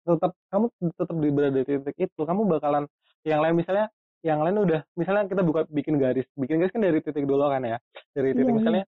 tetap 0.04 0.32
kamu 0.48 0.66
tetap 0.80 1.16
di 1.20 1.28
berada 1.28 1.60
di 1.60 1.64
titik 1.68 1.96
itu, 2.08 2.20
kamu 2.24 2.40
bakalan 2.48 2.84
yang 3.28 3.40
lain 3.44 3.54
misalnya 3.60 3.86
yang 4.24 4.40
lain 4.40 4.56
udah 4.56 4.80
misalnya 4.96 5.28
kita 5.28 5.44
buka 5.44 5.68
bikin 5.68 6.00
garis 6.00 6.24
bikin 6.32 6.56
garis 6.56 6.72
kan 6.72 6.80
dari 6.80 7.04
titik 7.04 7.28
dulu 7.28 7.44
kan 7.52 7.60
ya 7.60 7.76
dari 8.16 8.32
titik 8.32 8.48
yeah. 8.48 8.56
misalnya 8.56 8.84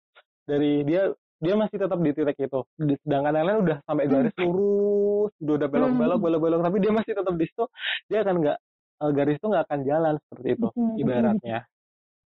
dari 0.48 0.72
dia 0.88 1.12
dia 1.36 1.54
masih 1.54 1.76
tetap 1.76 1.98
di 2.00 2.10
titik 2.16 2.38
itu. 2.40 2.60
Sedangkan 3.04 3.36
yang 3.36 3.46
lain 3.46 3.58
udah 3.64 3.78
sampai 3.84 4.06
garis 4.08 4.34
hmm. 4.36 4.44
lurus 4.46 5.32
udah 5.42 5.54
udah 5.58 5.68
belok 5.68 5.92
belok 5.96 6.18
belok 6.22 6.40
belok 6.40 6.60
tapi 6.64 6.76
dia 6.80 6.92
masih 6.94 7.12
tetap 7.12 7.34
di 7.34 7.46
situ 7.50 7.64
dia 8.08 8.18
akan 8.24 8.34
nggak 8.40 8.58
eh, 9.02 9.10
garis 9.12 9.36
itu 9.36 9.46
nggak 9.46 9.64
akan 9.68 9.80
jalan 9.84 10.14
seperti 10.24 10.48
itu 10.56 10.68
ibaratnya. 11.00 11.58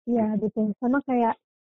Iya 0.08 0.26
betul. 0.40 0.72
Sama 0.80 0.98
kayak 1.04 1.36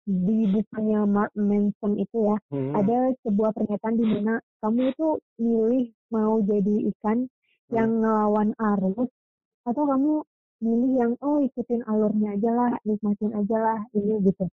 di 0.09 0.49
bukunya 0.49 1.05
Mark 1.05 1.33
Manson 1.37 1.93
itu 2.01 2.19
ya 2.25 2.37
hmm. 2.51 2.73
ada 2.73 2.99
sebuah 3.23 3.51
pernyataan 3.53 3.95
di 4.01 4.07
mana 4.09 4.35
kamu 4.65 4.81
itu 4.97 5.09
milih 5.37 5.87
mau 6.09 6.41
jadi 6.41 6.77
ikan 6.95 7.29
hmm. 7.29 7.75
yang 7.77 7.91
ngelawan 8.01 8.51
arus 8.57 9.11
atau 9.69 9.83
kamu 9.85 10.13
milih 10.61 10.93
yang 10.97 11.13
oh 11.21 11.41
ikutin 11.45 11.85
alurnya 11.85 12.37
aja 12.37 12.51
lah 12.53 12.73
nikmatin 12.85 13.33
aja 13.33 13.57
lah 13.61 13.81
ini 13.93 14.25
gitu 14.25 14.45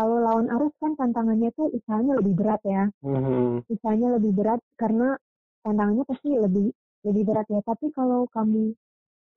kalau 0.00 0.16
lawan 0.24 0.48
arus 0.48 0.72
kan 0.80 0.96
tantangannya 0.96 1.52
tuh 1.52 1.68
usahanya 1.76 2.16
lebih 2.16 2.32
berat 2.40 2.64
ya. 2.64 2.88
Mm-hmm. 3.04 3.68
usahanya 3.68 4.08
lebih 4.16 4.32
berat 4.32 4.60
karena 4.80 5.12
tantangannya 5.60 6.08
pasti 6.08 6.32
lebih 6.32 6.72
lebih 7.04 7.22
berat 7.28 7.44
ya. 7.52 7.60
Tapi 7.60 7.92
kalau 7.92 8.24
kamu 8.32 8.72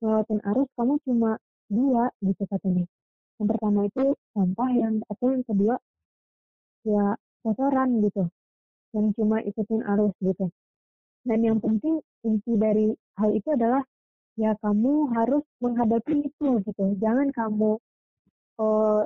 ngelawatin 0.00 0.40
arus 0.40 0.68
kamu 0.72 0.96
cuma 1.04 1.36
dua 1.68 2.08
gitu 2.24 2.48
katanya. 2.48 2.88
Yang 3.36 3.46
pertama 3.52 3.80
itu 3.84 4.04
sampah 4.32 4.70
yang 4.72 4.94
atau 5.04 5.26
yang 5.36 5.44
kedua 5.44 5.76
ya 6.88 7.04
kotoran 7.44 8.00
gitu. 8.00 8.24
Dan 8.96 9.12
cuma 9.20 9.44
ikutin 9.44 9.84
arus 9.84 10.16
gitu. 10.24 10.48
Dan 11.28 11.44
yang 11.44 11.60
penting 11.60 12.00
inti 12.24 12.56
dari 12.56 12.88
hal 13.20 13.36
itu 13.36 13.52
adalah 13.52 13.84
ya 14.40 14.56
kamu 14.64 15.12
harus 15.12 15.44
menghadapi 15.60 16.24
itu 16.24 16.48
gitu. 16.64 16.84
Jangan 17.04 17.28
kamu 17.36 17.76
uh, 18.64 19.04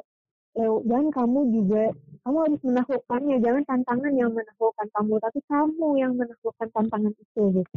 jangan 0.56 1.08
kamu 1.12 1.40
juga 1.54 1.82
kamu 2.28 2.36
harus 2.44 2.60
menaklukkannya. 2.60 3.36
Jangan 3.40 3.62
tantangan 3.64 4.12
yang 4.12 4.30
menaklukkan 4.36 4.88
kamu 4.92 5.14
tapi 5.22 5.38
kamu 5.48 5.88
yang 5.96 6.12
menaklukkan 6.12 6.68
tantangan 6.76 7.12
itu 7.16 7.42
gitu. 7.62 7.76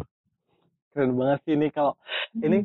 Keren 0.91 1.15
banget 1.15 1.39
sih 1.47 1.53
ini 1.55 1.67
kalau 1.71 1.95
hmm. 2.35 2.43
ini 2.43 2.57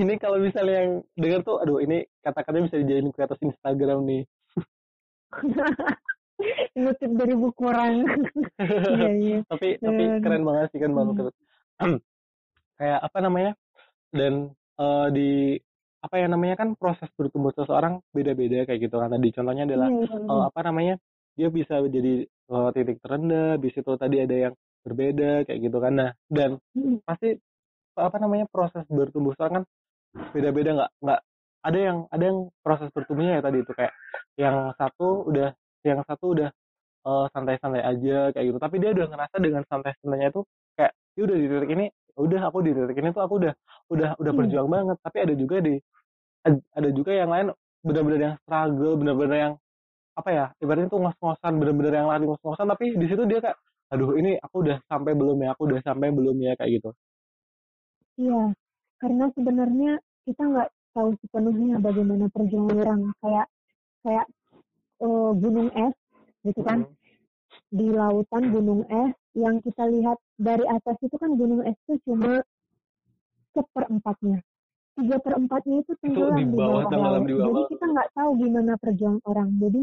ini 0.00 0.14
kalau 0.16 0.40
misalnya 0.40 0.74
yang 0.80 0.90
dengar 1.14 1.40
tuh 1.44 1.60
aduh 1.60 1.78
ini 1.84 2.08
kata-katanya 2.24 2.72
bisa 2.72 2.80
dijadiin 2.80 3.12
kreator 3.12 3.38
Instagram 3.44 3.98
nih. 4.08 4.22
Ngutip 6.76 7.12
dari 7.16 7.34
buku 7.36 7.62
orang. 7.68 7.94
Iya, 8.96 9.10
iya. 9.12 9.38
tapi 9.44 9.76
tapi 9.76 10.02
keren 10.24 10.44
banget 10.44 10.68
sih 10.72 10.80
kan 10.80 10.92
banget. 10.96 11.32
Hmm. 11.76 12.00
kayak 12.80 13.00
apa 13.04 13.18
namanya? 13.20 13.52
Dan 14.08 14.56
uh, 14.80 15.08
di 15.12 15.60
apa 16.02 16.14
ya 16.20 16.26
namanya 16.28 16.56
kan 16.60 16.68
proses 16.76 17.08
bertumbuh 17.16 17.52
seseorang 17.56 18.00
beda-beda 18.12 18.68
kayak 18.68 18.80
gitu 18.88 18.96
kan. 19.00 19.10
Tadi 19.12 19.28
contohnya 19.32 19.64
adalah 19.64 19.88
yeah, 19.90 20.20
Uh, 20.26 20.44
apa 20.48 20.60
namanya 20.66 20.94
dia 21.36 21.48
bisa 21.52 21.80
jadi 21.84 22.24
uh, 22.52 22.70
titik 22.72 22.98
terendah 23.04 23.60
di 23.60 23.68
situ 23.72 23.92
tadi 24.00 24.22
ada 24.22 24.50
yang 24.50 24.54
berbeda 24.84 25.44
kayak 25.48 25.60
gitu 25.60 25.78
kan. 25.82 25.92
Nah 25.96 26.10
dan 26.30 26.60
mm. 26.76 27.04
pasti 27.04 27.34
apa 27.96 28.16
namanya 28.20 28.46
proses 28.48 28.84
bertumbuh 28.88 29.32
seseorang 29.34 29.62
kan 29.62 29.64
beda-beda 30.32 30.70
nggak 30.76 30.90
nggak 31.00 31.20
ada 31.66 31.78
yang 31.78 31.98
ada 32.12 32.24
yang 32.24 32.38
proses 32.62 32.88
bertumbuhnya 32.94 33.40
ya 33.40 33.42
tadi 33.42 33.58
itu 33.64 33.72
kayak 33.74 33.92
yang 34.38 34.56
satu 34.78 35.26
udah 35.26 35.50
yang 35.82 36.00
satu 36.06 36.24
udah 36.36 36.50
santai 37.06 37.58
santai-santai 37.58 37.82
aja 37.86 38.18
kayak 38.34 38.44
gitu. 38.50 38.58
Tapi 38.58 38.76
dia 38.82 38.90
udah 38.90 39.06
ngerasa 39.06 39.36
dengan 39.38 39.62
santai-santainya 39.70 40.28
itu 40.34 40.42
kayak 40.74 40.92
dia 41.14 41.22
udah 41.22 41.36
di 41.38 41.46
titik 41.46 41.70
ini 41.70 41.86
udah 42.16 42.40
aku 42.50 42.58
di 42.66 42.70
titik 42.74 42.96
ini 42.98 43.08
tuh 43.14 43.22
aku 43.22 43.34
udah 43.46 43.52
udah 43.90 44.18
udah 44.18 44.32
hmm. 44.32 44.40
berjuang 44.42 44.68
banget 44.68 44.96
tapi 45.02 45.18
ada 45.22 45.34
juga 45.34 45.56
di 45.62 45.74
ada 46.46 46.88
juga 46.94 47.10
yang 47.14 47.30
lain 47.30 47.46
benar-benar 47.82 48.20
yang 48.22 48.34
struggle 48.42 48.94
benar-benar 48.98 49.36
yang 49.36 49.54
apa 50.16 50.30
ya 50.32 50.46
ibaratnya 50.62 50.88
tuh 50.88 51.00
ngos-ngosan 51.02 51.52
benar-benar 51.60 51.92
yang 51.92 52.08
lari 52.08 52.24
ngos-ngosan 52.24 52.66
tapi 52.72 52.96
di 52.96 53.06
situ 53.06 53.22
dia 53.28 53.38
kayak 53.42 53.58
aduh 53.92 54.18
ini 54.18 54.34
aku 54.42 54.66
udah 54.66 54.78
sampai 54.90 55.12
belum 55.14 55.38
ya 55.46 55.54
aku 55.54 55.62
udah 55.70 55.80
sampai 55.84 56.08
belum 56.10 56.36
ya 56.42 56.52
kayak 56.58 56.70
gitu 56.80 56.90
iya 58.18 58.50
karena 58.98 59.24
sebenarnya 59.36 59.92
kita 60.26 60.42
nggak 60.42 60.68
tahu 60.96 61.12
sepenuhnya 61.20 61.76
bagaimana 61.78 62.26
perjuangan 62.32 62.76
orang 62.80 63.02
kayak 63.20 63.46
kayak 64.02 64.26
uh, 65.04 65.30
gunung 65.36 65.68
es 65.76 65.94
gitu 66.42 66.60
kan 66.64 66.88
hmm. 66.88 66.96
di 67.70 67.86
lautan 67.92 68.44
gunung 68.50 68.82
es 68.88 69.12
yang 69.36 69.60
kita 69.60 69.84
lihat 69.84 70.16
dari 70.40 70.64
atas 70.64 70.96
itu 71.04 71.14
kan 71.20 71.36
gunung 71.36 71.60
es 71.62 71.76
itu 71.86 72.00
cuma 72.08 72.40
seperempatnya 73.56 74.44
tiga 74.96 75.16
perempatnya 75.20 75.84
itu 75.84 75.92
tenggelam 76.00 76.40
di 76.40 76.56
bawah, 76.56 76.88
di 76.88 76.96
bawah 76.96 77.20
di 77.20 77.34
bawah. 77.36 77.46
jadi 77.52 77.62
kita 77.68 77.84
nggak 77.84 78.08
tahu 78.16 78.30
gimana 78.40 78.72
perjuangan 78.80 79.22
orang. 79.28 79.48
Jadi 79.60 79.82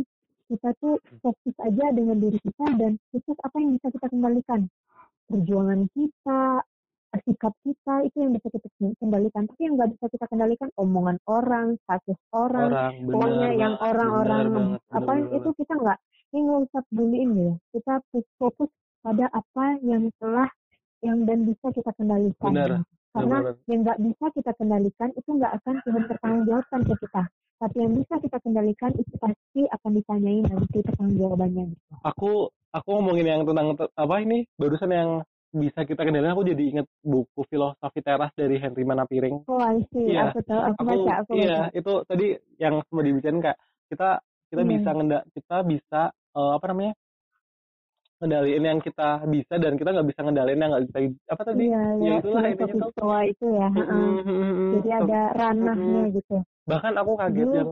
kita 0.50 0.70
tuh 0.82 0.96
fokus 1.22 1.56
aja 1.62 1.86
dengan 1.94 2.18
diri 2.18 2.40
kita 2.42 2.66
dan 2.76 2.92
fokus 3.14 3.38
apa 3.46 3.56
yang 3.62 3.72
bisa 3.78 3.88
kita 3.94 4.08
kembalikan? 4.10 4.62
Perjuangan 5.30 5.82
kita 5.94 6.42
sikap 7.14 7.54
kita 7.62 8.10
itu 8.10 8.18
yang 8.26 8.34
bisa 8.34 8.50
kita 8.50 8.68
kendalikan 8.98 9.46
tapi 9.46 9.62
yang 9.70 9.78
nggak 9.78 9.94
bisa 9.94 10.06
kita 10.10 10.26
kendalikan 10.34 10.70
omongan 10.82 11.22
orang 11.30 11.78
status 11.86 12.18
orang, 12.34 12.74
orang 12.74 12.94
pokoknya 13.06 13.50
yang 13.54 13.74
orang-orang 13.78 14.46
apa 14.90 15.12
benar 15.14 15.30
itu 15.30 15.50
banget. 15.54 15.60
kita 15.62 15.74
nggak 15.78 15.98
ini 16.34 16.40
nggak 16.42 16.62
usah 16.66 16.82
peduliin 16.90 17.32
ya. 17.38 17.54
Kita 17.70 17.94
fokus 18.42 18.70
pada 19.06 19.30
apa 19.30 19.66
yang 19.86 20.10
telah 20.18 20.50
yang 21.06 21.22
dan 21.30 21.46
bisa 21.46 21.70
kita 21.70 21.94
kendalikan. 21.94 22.50
Benar. 22.50 22.82
Karena 23.14 23.38
benar. 23.40 23.56
yang 23.66 23.80
nggak 23.82 24.00
bisa 24.02 24.26
kita 24.32 24.52
kendalikan 24.54 25.10
itu 25.14 25.30
nggak 25.32 25.54
akan 25.56 25.76
Tuhan 25.80 26.04
pertanggungjawabkan 26.08 26.82
ke 26.84 26.94
kita 27.00 27.24
tapi 27.56 27.76
yang 27.80 27.94
bisa 27.96 28.14
kita 28.18 28.38
kendalikan 28.40 28.92
itu 28.94 29.14
pasti 29.16 29.62
akan 29.66 29.92
ditanyain 29.94 30.44
nanti 30.44 30.78
pertanggungjawabannya 30.82 31.64
gitu. 31.70 31.94
aku 32.02 32.32
aku 32.72 32.88
ngomongin 32.92 33.28
yang 33.28 33.42
tentang 33.44 33.68
te- 33.74 33.94
apa 33.94 34.16
ini 34.20 34.50
barusan 34.54 34.90
yang 34.90 35.10
bisa 35.54 35.80
kita 35.82 36.02
kendalikan 36.02 36.34
aku 36.34 36.44
jadi 36.44 36.64
inget 36.68 36.88
buku 37.00 37.42
filosofi 37.46 38.02
teras 38.02 38.34
dari 38.34 38.58
Henry 38.58 38.82
Manapiring 38.82 39.46
Oh, 39.46 39.62
I 39.62 39.86
see. 39.88 40.10
Iya, 40.10 40.34
Aku 40.34 40.42
tahu, 40.42 40.62
aku, 40.64 40.74
aku 40.74 40.84
baca, 40.84 41.12
aku 41.22 41.32
iya 41.36 41.58
baca. 41.64 41.78
itu 41.78 41.94
tadi 42.04 42.26
yang 42.58 42.82
semua 42.84 43.04
dibicarain 43.04 43.38
kayak 43.40 43.60
kita 43.86 44.10
kita 44.50 44.62
Iya. 44.62 44.70
bisa 44.72 44.90
ngenda 44.92 45.20
kita 45.30 45.58
bisa 45.62 46.02
eh, 46.10 46.52
apa 46.52 46.66
namanya 46.68 46.94
ngendaliin 48.24 48.64
yang 48.64 48.80
kita 48.80 49.08
bisa 49.28 49.54
dan 49.60 49.76
kita 49.76 49.90
nggak 49.92 50.08
bisa 50.08 50.22
ngendaliin 50.24 50.60
yang 50.64 50.72
nggak 50.72 50.86
bisa 50.88 51.00
apa 51.28 51.42
tadi 51.44 51.64
Iya, 51.68 51.82
ya 52.00 52.04
ya, 52.08 52.14
itulah 52.24 52.44
intinya 52.48 52.74
tuh 52.80 52.92
stoa 52.96 53.20
itu 53.28 53.46
ya. 53.52 53.68
heeh. 53.68 53.92
Mm, 53.92 54.16
mm, 54.16 54.32
mm, 54.32 54.54
mm. 54.56 54.72
Jadi 54.72 54.90
ada 54.96 55.20
ranahnya 55.36 56.02
gitu. 56.16 56.36
bahkan 56.64 56.94
aku 56.96 57.12
kaget 57.20 57.44
Dulu- 57.44 57.58
yang 57.60 57.70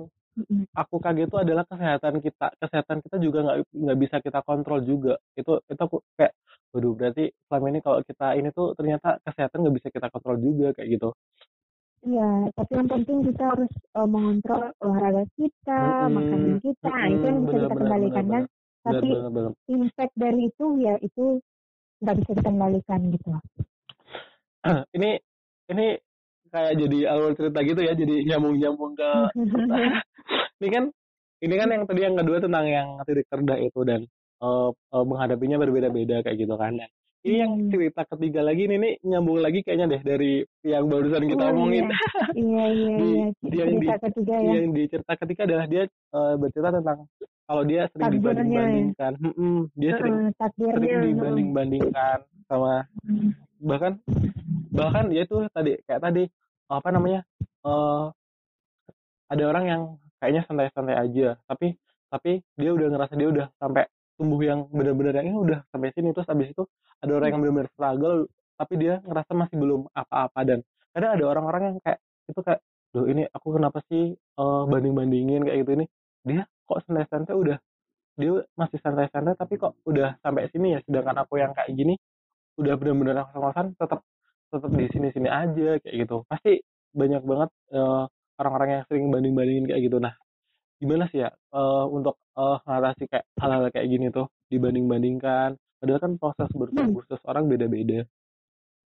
aku 0.75 0.95
kaget 0.99 1.27
itu 1.31 1.37
adalah 1.39 1.63
kesehatan 1.63 2.15
kita 2.19 2.47
kesehatan 2.59 2.97
kita 3.07 3.17
juga 3.23 3.39
nggak 3.47 3.57
nggak 3.71 3.97
bisa 4.03 4.15
kita 4.19 4.39
kontrol 4.43 4.79
juga 4.83 5.15
itu 5.39 5.51
itu 5.71 5.81
aku 5.87 5.97
kayak 6.19 6.33
waduh 6.75 6.93
berarti 6.99 7.23
selama 7.47 7.65
ini 7.71 7.79
kalau 7.79 7.99
kita 8.03 8.27
ini 8.35 8.49
tuh 8.51 8.67
ternyata 8.75 9.19
kesehatan 9.23 9.57
nggak 9.63 9.75
bisa 9.79 9.87
kita 9.95 10.07
kontrol 10.11 10.35
juga 10.39 10.67
kayak 10.75 10.89
gitu 10.99 11.09
Iya, 12.01 12.49
tapi 12.57 12.71
yang 12.81 12.89
penting 12.89 13.17
kita 13.29 13.43
harus 13.45 13.69
eh, 13.69 14.07
mengontrol 14.09 14.73
olahraga 14.81 15.21
kita, 15.37 15.77
Mm-mm, 16.01 16.13
makanan 16.17 16.53
kita, 16.65 16.87
nah, 16.89 17.05
itu 17.13 17.25
yang 17.29 17.39
bisa 17.45 17.53
kita 17.53 17.67
benar, 17.69 17.77
kendalikan 17.77 18.25
kan. 18.25 18.43
Tapi 18.81 19.09
impact 19.69 20.13
dari 20.17 20.49
itu 20.49 20.65
ya 20.81 20.97
itu 20.99 21.37
nggak 22.01 22.15
bisa 22.17 22.31
kita 22.33 22.41
kendalikan 22.49 23.01
gitu. 23.13 23.29
ini 24.97 25.09
ini 25.69 25.85
kayak 26.51 26.73
jadi 26.81 26.99
alur 27.13 27.31
cerita 27.37 27.59
gitu 27.61 27.81
ya 27.81 27.93
jadi 27.93 28.15
nyambung 28.25 28.57
nyambung 28.57 28.93
ke 28.97 29.09
ini 30.61 30.67
kan 30.69 30.83
ini 31.41 31.55
kan 31.57 31.69
yang 31.69 31.83
tadi 31.85 32.01
yang 32.05 32.15
kedua 32.17 32.37
tentang 32.41 32.65
yang 32.69 32.87
titik 33.05 33.25
terendah 33.29 33.57
itu 33.61 33.79
dan 33.85 34.01
eh, 34.41 34.69
eh, 34.73 35.05
menghadapinya 35.05 35.57
berbeda-beda 35.61 36.25
kayak 36.25 36.37
gitu 36.41 36.57
kan 36.57 36.73
dan 36.77 36.89
ini 37.21 37.37
yang 37.37 37.53
Hmm. 37.53 37.69
cerita 37.69 38.01
ketiga 38.09 38.41
lagi 38.41 38.65
ini 38.65 38.81
nih 38.81 38.93
nyambung 39.05 39.45
lagi 39.45 39.61
kayaknya 39.61 39.93
deh 39.93 40.01
dari 40.01 40.41
yang 40.65 40.89
barusan 40.89 41.29
kita 41.29 41.43
Oh, 41.45 41.53
omongin 41.53 41.85
Iya, 42.33 42.65
iya, 42.73 42.95
Di- 42.97 43.13
iya. 43.13 43.25
dia 43.45 43.61
yang 43.61 43.77
Cerita 43.77 43.97
ketiga 44.09 44.35
ya. 44.41 44.51
yang 44.57 44.73
di 44.73 44.83
cerita 44.89 45.13
ketiga 45.21 45.41
adalah 45.45 45.65
dia 45.69 45.83
eh, 45.85 46.33
bercerita 46.41 46.69
tentang 46.81 46.97
kalau 47.51 47.67
dia 47.67 47.83
sering 47.91 48.07
ya. 48.07 48.15
dibanding-bandingkan. 48.15 49.11
Mm-mm, 49.19 49.55
dia 49.75 49.91
sering 49.99 50.17
takdirnya. 50.39 50.79
sering 50.79 51.03
dibanding-bandingkan 51.11 52.17
sama 52.47 52.87
bahkan 53.59 53.99
bahkan 54.71 55.05
ya 55.11 55.27
itu 55.27 55.35
tadi 55.51 55.75
kayak 55.83 56.01
tadi 56.01 56.23
apa 56.71 56.89
namanya 56.95 57.27
eh 57.67 58.05
ada 59.31 59.43
orang 59.51 59.65
yang 59.67 59.81
kayaknya 60.23 60.47
santai-santai 60.47 60.95
aja 60.95 61.35
tapi 61.43 61.75
tapi 62.07 62.39
dia 62.55 62.71
udah 62.71 62.87
ngerasa 62.87 63.13
dia 63.19 63.27
udah 63.27 63.47
sampai 63.59 63.83
tumbuh 64.15 64.39
yang 64.43 64.67
benar-benar 64.71 65.19
yang 65.19 65.35
ini 65.35 65.37
udah 65.39 65.59
sampai 65.75 65.91
sini. 65.91 66.15
Terus 66.15 66.27
habis 66.31 66.55
itu 66.55 66.63
ada 67.03 67.11
orang 67.19 67.35
yang 67.35 67.41
benar-benar 67.43 67.69
struggle 67.75 68.17
tapi 68.55 68.73
dia 68.79 68.93
ngerasa 69.03 69.31
masih 69.35 69.57
belum 69.59 69.81
apa-apa 69.91 70.39
dan 70.47 70.59
kadang 70.95 71.11
ada 71.19 71.25
orang-orang 71.27 71.61
yang 71.67 71.75
kayak 71.83 71.99
itu 72.29 72.39
kayak 72.45 72.61
loh 72.91 73.07
ini 73.07 73.23
aku 73.31 73.47
kenapa 73.59 73.79
sih 73.91 74.15
eh, 74.15 74.63
banding-bandingin 74.71 75.43
kayak 75.43 75.57
gitu 75.67 75.71
ini? 75.81 75.85
Dia 76.21 76.41
kok 76.71 76.87
santai-santai 76.87 77.35
udah 77.35 77.57
dia 78.15 78.43
masih 78.55 78.79
santai-santai 78.79 79.35
tapi 79.35 79.59
kok 79.59 79.75
udah 79.83 80.15
sampai 80.23 80.47
sini 80.51 80.75
ya 80.75 80.79
sedangkan 80.87 81.23
aku 81.23 81.39
yang 81.39 81.51
kayak 81.51 81.71
gini 81.75 81.95
udah 82.59 82.75
benar-benar 82.75 83.27
ngos-ngosan 83.27 83.75
tetap 83.75 84.03
tetap 84.51 84.71
di 84.75 84.85
sini-sini 84.91 85.29
aja 85.31 85.79
kayak 85.79 85.95
gitu. 85.95 86.27
Pasti 86.27 86.59
banyak 86.91 87.23
banget 87.23 87.49
eh, 87.71 88.03
orang-orang 88.39 88.69
yang 88.75 88.83
sering 88.91 89.07
banding-bandingin 89.07 89.65
kayak 89.71 89.81
gitu. 89.87 89.97
Nah 90.03 90.13
gimana 90.81 91.07
sih 91.07 91.23
ya 91.23 91.31
eh, 91.31 91.85
untuk 91.87 92.19
eh, 92.35 92.57
ngatasi 92.67 93.03
kayak 93.07 93.25
hal-hal 93.39 93.71
kayak 93.71 93.87
gini 93.87 94.07
tuh 94.11 94.27
dibanding-bandingkan? 94.51 95.55
Padahal 95.81 95.99
kan 96.03 96.13
proses 96.19 96.49
bertumbuh 96.53 97.01
seseorang 97.09 97.49
beda-beda. 97.49 98.05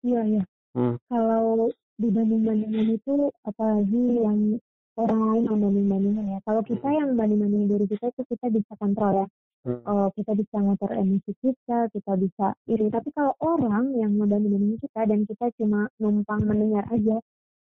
Iya, 0.05 0.21
iya. 0.21 0.43
Hmm. 0.77 1.01
Kalau 1.09 1.73
dibanding-bandingin 1.97 3.01
itu 3.01 3.33
apalagi 3.41 4.03
yang 4.21 4.59
orang 4.95 5.19
lain 5.31 5.43
yang 5.47 5.59
banding-bandingin 5.59 6.25
ya. 6.35 6.39
Kalau 6.47 6.61
kita 6.63 6.87
Hmm. 6.87 6.97
yang 6.99 7.09
banding-bandingin 7.19 7.67
diri 7.67 7.85
kita 7.91 8.05
itu 8.15 8.21
kita 8.31 8.45
bisa 8.51 8.73
kontrol 8.79 9.11
ya. 9.23 9.27
Hmm. 9.65 9.81
Eh, 9.81 10.07
kita 10.15 10.31
bisa 10.37 10.55
ngatur 10.61 10.91
emosi 10.93 11.31
kita, 11.41 11.79
kita 11.89 12.11
bisa 12.21 12.47
iri. 12.69 12.87
Tapi 12.87 13.09
kalau 13.11 13.33
orang 13.43 13.97
yang 13.97 14.15
ngebanding-bandingin 14.15 14.79
kita 14.79 15.01
dan 15.09 15.19
kita 15.25 15.45
cuma 15.57 15.89
numpang 15.99 16.41
mendengar 16.45 16.85
aja, 16.93 17.17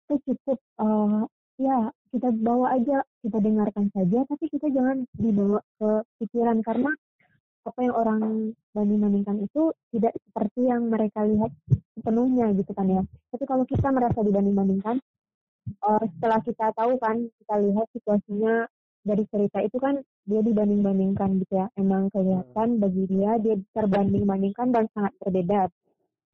itu 0.08 0.14
cukup 0.26 0.58
eh, 0.58 1.22
ya 1.62 1.78
kita 2.12 2.28
bawa 2.42 2.76
aja, 2.76 3.06
kita 3.24 3.38
dengarkan 3.40 3.88
saja, 3.94 4.20
tapi 4.28 4.46
kita 4.50 4.68
jangan 4.74 5.06
dibawa 5.16 5.60
ke 5.80 5.90
pikiran 6.20 6.60
karena 6.66 6.92
apa 7.62 7.80
yang 7.86 7.94
orang 7.94 8.22
banding-bandingkan 8.74 9.46
itu 9.46 9.70
tidak 9.94 10.18
seperti 10.26 10.66
yang 10.66 10.90
mereka 10.90 11.22
lihat 11.22 11.54
sepenuhnya 11.94 12.50
gitu 12.58 12.74
kan 12.74 12.90
ya. 12.90 13.02
Tapi 13.30 13.44
kalau 13.46 13.64
kita 13.70 13.94
merasa 13.94 14.26
dibanding-bandingkan, 14.26 14.98
eh, 15.70 16.03
setelah 16.18 16.39
kita 16.43 16.68
tahu 16.74 16.97
kan, 16.97 17.18
kita 17.41 17.55
lihat 17.62 17.88
situasinya 17.93 18.66
dari 19.01 19.26
cerita 19.34 19.57
itu 19.66 19.78
kan 19.82 19.97
dia 20.30 20.41
dibanding-bandingkan 20.45 21.41
gitu 21.41 21.53
ya. 21.57 21.68
Emang 21.78 22.14
kelihatan 22.14 22.78
bagi 22.78 23.03
dia 23.09 23.41
dia 23.41 23.57
terbanding-bandingkan 23.74 24.70
dan 24.74 24.86
sangat 24.93 25.14
berbeda. 25.22 25.70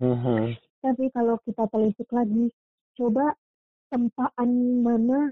Mhm. 0.04 0.56
Tapi 0.84 1.06
kalau 1.16 1.40
kita 1.48 1.64
telisik 1.72 2.10
lagi, 2.12 2.52
coba 3.00 3.34
tempaan 3.90 4.50
mana 4.84 5.32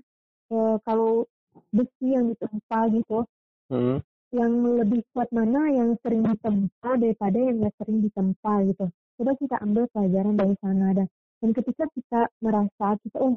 eh, 0.52 0.78
kalau 0.86 1.26
besi 1.74 2.14
yang 2.14 2.30
ditempa 2.30 2.94
gitu, 2.94 3.26
Mhm. 3.74 3.98
yang 4.36 4.54
lebih 4.78 5.02
kuat 5.12 5.32
mana 5.34 5.74
yang 5.74 5.98
sering 6.06 6.22
ditempa 6.22 7.02
daripada 7.02 7.38
yang 7.40 7.64
nggak 7.64 7.76
sering 7.82 8.00
ditempa 8.06 8.54
gitu. 8.70 8.86
Coba 9.16 9.32
kita 9.40 9.56
ambil 9.64 9.88
pelajaran 9.90 10.36
dari 10.36 10.56
sana 10.62 10.92
dan 10.94 11.08
dan 11.44 11.50
ketika 11.52 11.86
kita 11.92 12.22
merasa 12.44 12.96
kita 13.02 13.18
oh 13.20 13.36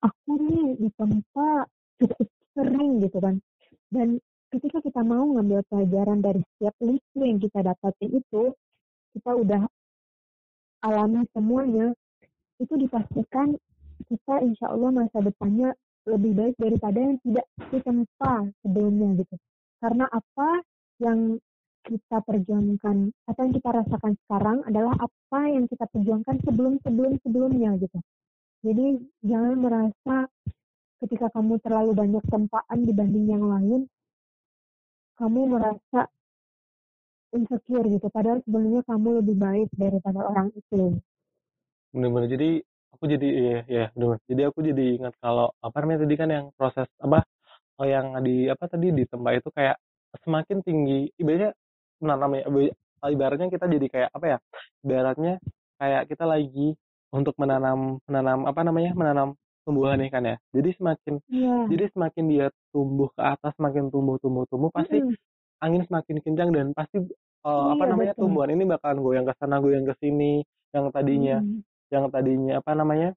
aku 0.00 0.32
nih 0.40 0.68
ditempa 0.80 1.68
cukup 2.00 2.28
sering 2.56 3.00
gitu 3.04 3.18
kan. 3.20 3.36
Dan 3.92 4.18
ketika 4.50 4.82
kita 4.82 5.00
mau 5.04 5.24
ngambil 5.36 5.62
pelajaran 5.70 6.18
dari 6.24 6.42
setiap 6.54 6.74
listu 6.82 7.20
yang 7.22 7.38
kita 7.38 7.60
dapatin 7.62 8.10
itu 8.18 8.42
kita 9.14 9.30
udah 9.34 9.62
alami 10.80 11.26
semuanya 11.36 11.92
itu 12.58 12.74
dipastikan 12.76 13.54
kita 14.08 14.34
insya 14.42 14.72
Allah 14.72 14.90
masa 14.90 15.20
depannya 15.20 15.76
lebih 16.08 16.32
baik 16.32 16.56
daripada 16.56 16.98
yang 16.98 17.16
tidak 17.20 17.46
ditempa 17.68 18.48
sebelumnya 18.64 19.08
gitu. 19.20 19.36
Karena 19.80 20.08
apa 20.08 20.64
yang 21.00 21.36
kita 21.80 22.20
perjuangkan 22.24 22.96
apa 23.24 23.40
yang 23.40 23.52
kita 23.56 23.70
rasakan 23.72 24.12
sekarang 24.26 24.58
adalah 24.68 24.92
apa 25.00 25.40
yang 25.48 25.64
kita 25.64 25.88
perjuangkan 25.88 26.36
sebelum 26.44 26.76
sebelum 26.84 27.16
sebelumnya 27.24 27.72
gitu 27.80 27.98
jadi 28.60 28.86
jangan 29.24 29.54
merasa 29.56 30.16
ketika 31.00 31.32
kamu 31.32 31.56
terlalu 31.64 31.96
banyak 31.96 32.24
tempaan 32.28 32.78
dibanding 32.84 33.26
yang 33.32 33.44
lain 33.48 33.88
kamu 35.16 35.40
merasa 35.52 36.08
insecure 37.30 37.86
gitu. 37.86 38.06
Padahal 38.10 38.40
sebenarnya 38.42 38.82
kamu 38.88 39.08
lebih 39.22 39.36
baik 39.36 39.68
daripada 39.76 40.24
orang 40.26 40.48
itu. 40.56 40.96
Bener-bener. 41.92 42.28
Jadi 42.30 42.48
aku 42.90 43.04
jadi 43.06 43.28
iya 43.32 43.58
ya 43.70 43.84
bener 43.96 44.18
jadi 44.28 44.52
aku 44.52 44.60
jadi 44.60 45.00
ingat 45.00 45.14
kalau 45.24 45.48
apa 45.62 45.76
namanya 45.80 46.04
tadi 46.04 46.14
kan 46.20 46.28
yang 46.28 46.46
proses 46.52 46.84
apa 47.00 47.24
oh 47.80 47.86
yang 47.86 48.12
di 48.20 48.50
apa 48.50 48.66
tadi 48.68 48.92
di 48.92 49.08
tempat 49.08 49.40
itu 49.40 49.48
kayak 49.54 49.76
semakin 50.20 50.58
tinggi. 50.60 51.08
Ibaratnya 51.16 51.50
menanam 52.02 52.30
ya 52.36 52.42
iba- 52.48 52.74
ibaratnya 53.08 53.48
kita 53.48 53.64
jadi 53.68 53.86
kayak 53.88 54.10
apa 54.12 54.26
ya 54.26 54.38
ibaratnya 54.84 55.34
kayak 55.80 56.02
kita 56.12 56.24
lagi 56.28 56.76
untuk 57.10 57.34
menanam 57.38 57.98
menanam 58.06 58.46
apa 58.46 58.60
namanya 58.62 58.92
menanam 58.94 59.28
tumbuhan 59.66 60.00
nih 60.00 60.10
kan 60.10 60.22
ya 60.24 60.36
jadi 60.56 60.70
semakin 60.78 61.14
iya 61.28 61.54
jadi 61.68 61.84
semakin 61.92 62.24
dia 62.30 62.46
tumbuh 62.72 63.10
ke 63.12 63.22
atas 63.22 63.52
semakin 63.58 63.90
tumbuh 63.92 64.16
tumbuh 64.22 64.46
tumbuh 64.48 64.70
pasti 64.72 64.98
Mm-mm. 64.98 65.14
angin 65.60 65.82
semakin 65.84 66.16
kencang 66.24 66.50
dan 66.54 66.66
pasti 66.72 66.96
eh, 67.44 67.64
apa 67.72 67.82
Iya, 67.84 67.90
namanya 67.92 68.12
betul. 68.16 68.22
tumbuhan 68.26 68.50
ini 68.54 68.64
bakalan 68.64 68.98
goyang 69.04 69.26
ke 69.28 69.34
sana 69.36 69.56
goyang 69.60 69.84
ke 69.84 69.94
sini 70.00 70.40
yang 70.70 70.88
tadinya 70.94 71.36
Mm. 71.42 71.60
yang 71.90 72.04
tadinya 72.08 72.52
apa 72.62 72.70
namanya 72.78 73.08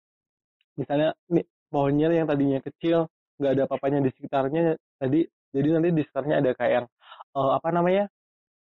misalnya 0.73 1.13
nih 1.29 1.45
pohonnya 1.69 2.09
yang 2.09 2.25
tadinya 2.29 2.59
kecil 2.61 3.05
nggak 3.37 3.51
ada 3.57 3.63
apa-apanya 3.69 3.99
di 4.05 4.11
sekitarnya 4.17 4.63
tadi 4.97 5.19
jadi 5.53 5.67
nanti 5.77 5.89
di 5.93 6.01
sekitarnya 6.01 6.35
ada 6.41 6.51
kayak 6.57 6.73
yang 6.81 6.85
eh, 7.37 7.51
apa 7.57 7.69
namanya 7.69 8.03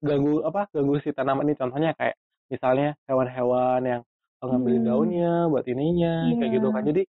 ganggu 0.02 0.42
apa 0.42 0.66
ganggu 0.74 0.98
si 1.04 1.10
tanaman 1.14 1.46
ini 1.46 1.54
contohnya 1.54 1.90
kayak 1.94 2.16
misalnya 2.50 2.98
hewan-hewan 3.06 3.80
yang 3.86 4.02
ngambilin 4.48 4.82
Hmm. 4.82 4.88
daunnya 4.88 5.32
buat 5.48 5.64
ininya 5.68 6.14
kayak 6.38 6.50
gitu 6.56 6.68
Iya. 6.68 6.74
kan 6.74 6.82
jadi 6.86 7.02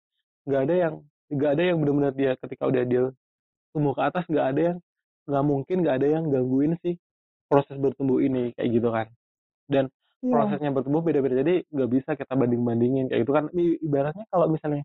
nggak 0.48 0.60
ada 0.66 0.74
yang 0.74 0.94
nggak 1.30 1.50
ada 1.54 1.62
yang 1.62 1.76
benar-benar 1.78 2.12
dia 2.18 2.32
ketika 2.34 2.64
udah 2.66 2.82
dia 2.82 3.02
tumbuh 3.70 3.94
ke 3.94 4.02
atas 4.02 4.24
nggak 4.26 4.46
ada 4.50 4.60
yang 4.74 4.78
nggak 5.30 5.44
mungkin 5.46 5.76
nggak 5.86 5.96
ada 6.02 6.08
yang 6.10 6.24
gangguin 6.26 6.74
sih 6.82 6.94
proses 7.46 7.76
bertumbuh 7.78 8.18
ini 8.18 8.50
kayak 8.58 8.70
gitu 8.74 8.88
kan 8.90 9.06
dan 9.70 9.84
Iya. 10.20 10.32
prosesnya 10.36 10.70
bertumbuh 10.74 11.00
beda-beda 11.00 11.40
jadi 11.40 11.64
nggak 11.70 11.90
bisa 11.90 12.10
kita 12.18 12.34
banding-bandingin 12.34 13.08
kayak 13.08 13.20
gitu 13.24 13.32
kan 13.32 13.44
I- 13.54 13.78
ibaratnya 13.80 14.26
kalau 14.28 14.50
misalnya 14.50 14.82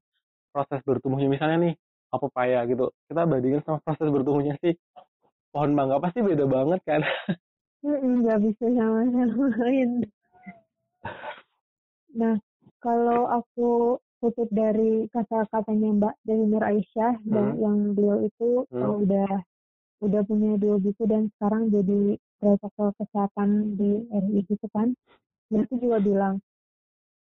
proses 0.53 0.79
bertumbuhnya 0.85 1.27
misalnya 1.27 1.57
nih 1.59 1.73
apa 2.13 2.27
paya 2.31 2.61
gitu 2.69 2.93
kita 3.09 3.25
bandingin 3.27 3.59
sama 3.65 3.81
proses 3.83 4.07
bertumbuhnya 4.07 4.55
sih 4.63 4.77
pohon 5.51 5.73
mangga 5.73 5.99
pasti 5.99 6.21
beda 6.21 6.45
banget 6.45 6.79
kan 6.85 7.01
nggak 7.85 8.39
bisa 8.41 8.65
sama-samain. 8.65 9.89
Nah, 12.15 12.39
kalau 12.79 13.27
aku 13.27 13.99
kutip 14.23 14.47
dari 14.49 15.05
kata-katanya 15.11 15.89
Mbak 15.99 16.15
Dewi 16.23 16.45
Nur 16.47 16.63
Aisyah 16.63 17.19
dan 17.27 17.45
Hmm. 17.55 17.61
yang 17.61 17.77
beliau 17.93 18.23
itu 18.23 18.63
Hmm. 18.71 19.03
udah 19.03 19.31
udah 20.03 20.21
punya 20.27 20.55
dua 20.59 20.75
buku 20.79 21.03
dan 21.07 21.27
sekarang 21.35 21.71
jadi 21.71 22.19
protokol 22.39 22.95
kesehatan 22.99 23.75
di 23.79 24.05
RI 24.11 24.39
gitu 24.47 24.67
kan. 24.71 24.95
Itu 25.51 25.75
juga 25.79 25.97
bilang, 26.03 26.35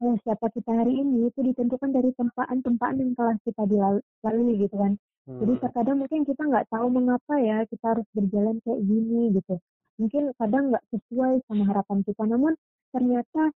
oh, 0.03 0.15
siapa 0.23 0.47
kita 0.55 0.71
hari 0.75 0.95
ini 1.03 1.29
itu 1.31 1.41
ditentukan 1.43 1.91
dari 1.91 2.11
tempaan-tempaan 2.15 2.97
yang 3.03 3.13
telah 3.19 3.37
kita 3.43 3.63
dilalui 3.67 4.55
gitu 4.63 4.77
kan. 4.79 4.95
Jadi 5.39 5.53
Hmm. 5.55 5.63
terkadang 5.63 5.97
mungkin 6.03 6.23
kita 6.27 6.43
nggak 6.47 6.67
tahu 6.71 6.87
mengapa 6.91 7.35
ya 7.39 7.63
kita 7.67 7.85
harus 7.95 8.07
berjalan 8.15 8.59
kayak 8.67 8.81
gini 8.83 9.35
gitu. 9.39 9.55
Mungkin 9.99 10.23
kadang 10.39 10.71
nggak 10.75 10.85
sesuai 10.95 11.43
sama 11.47 11.63
harapan 11.67 11.99
kita, 12.07 12.23
namun 12.27 12.55
ternyata 12.95 13.51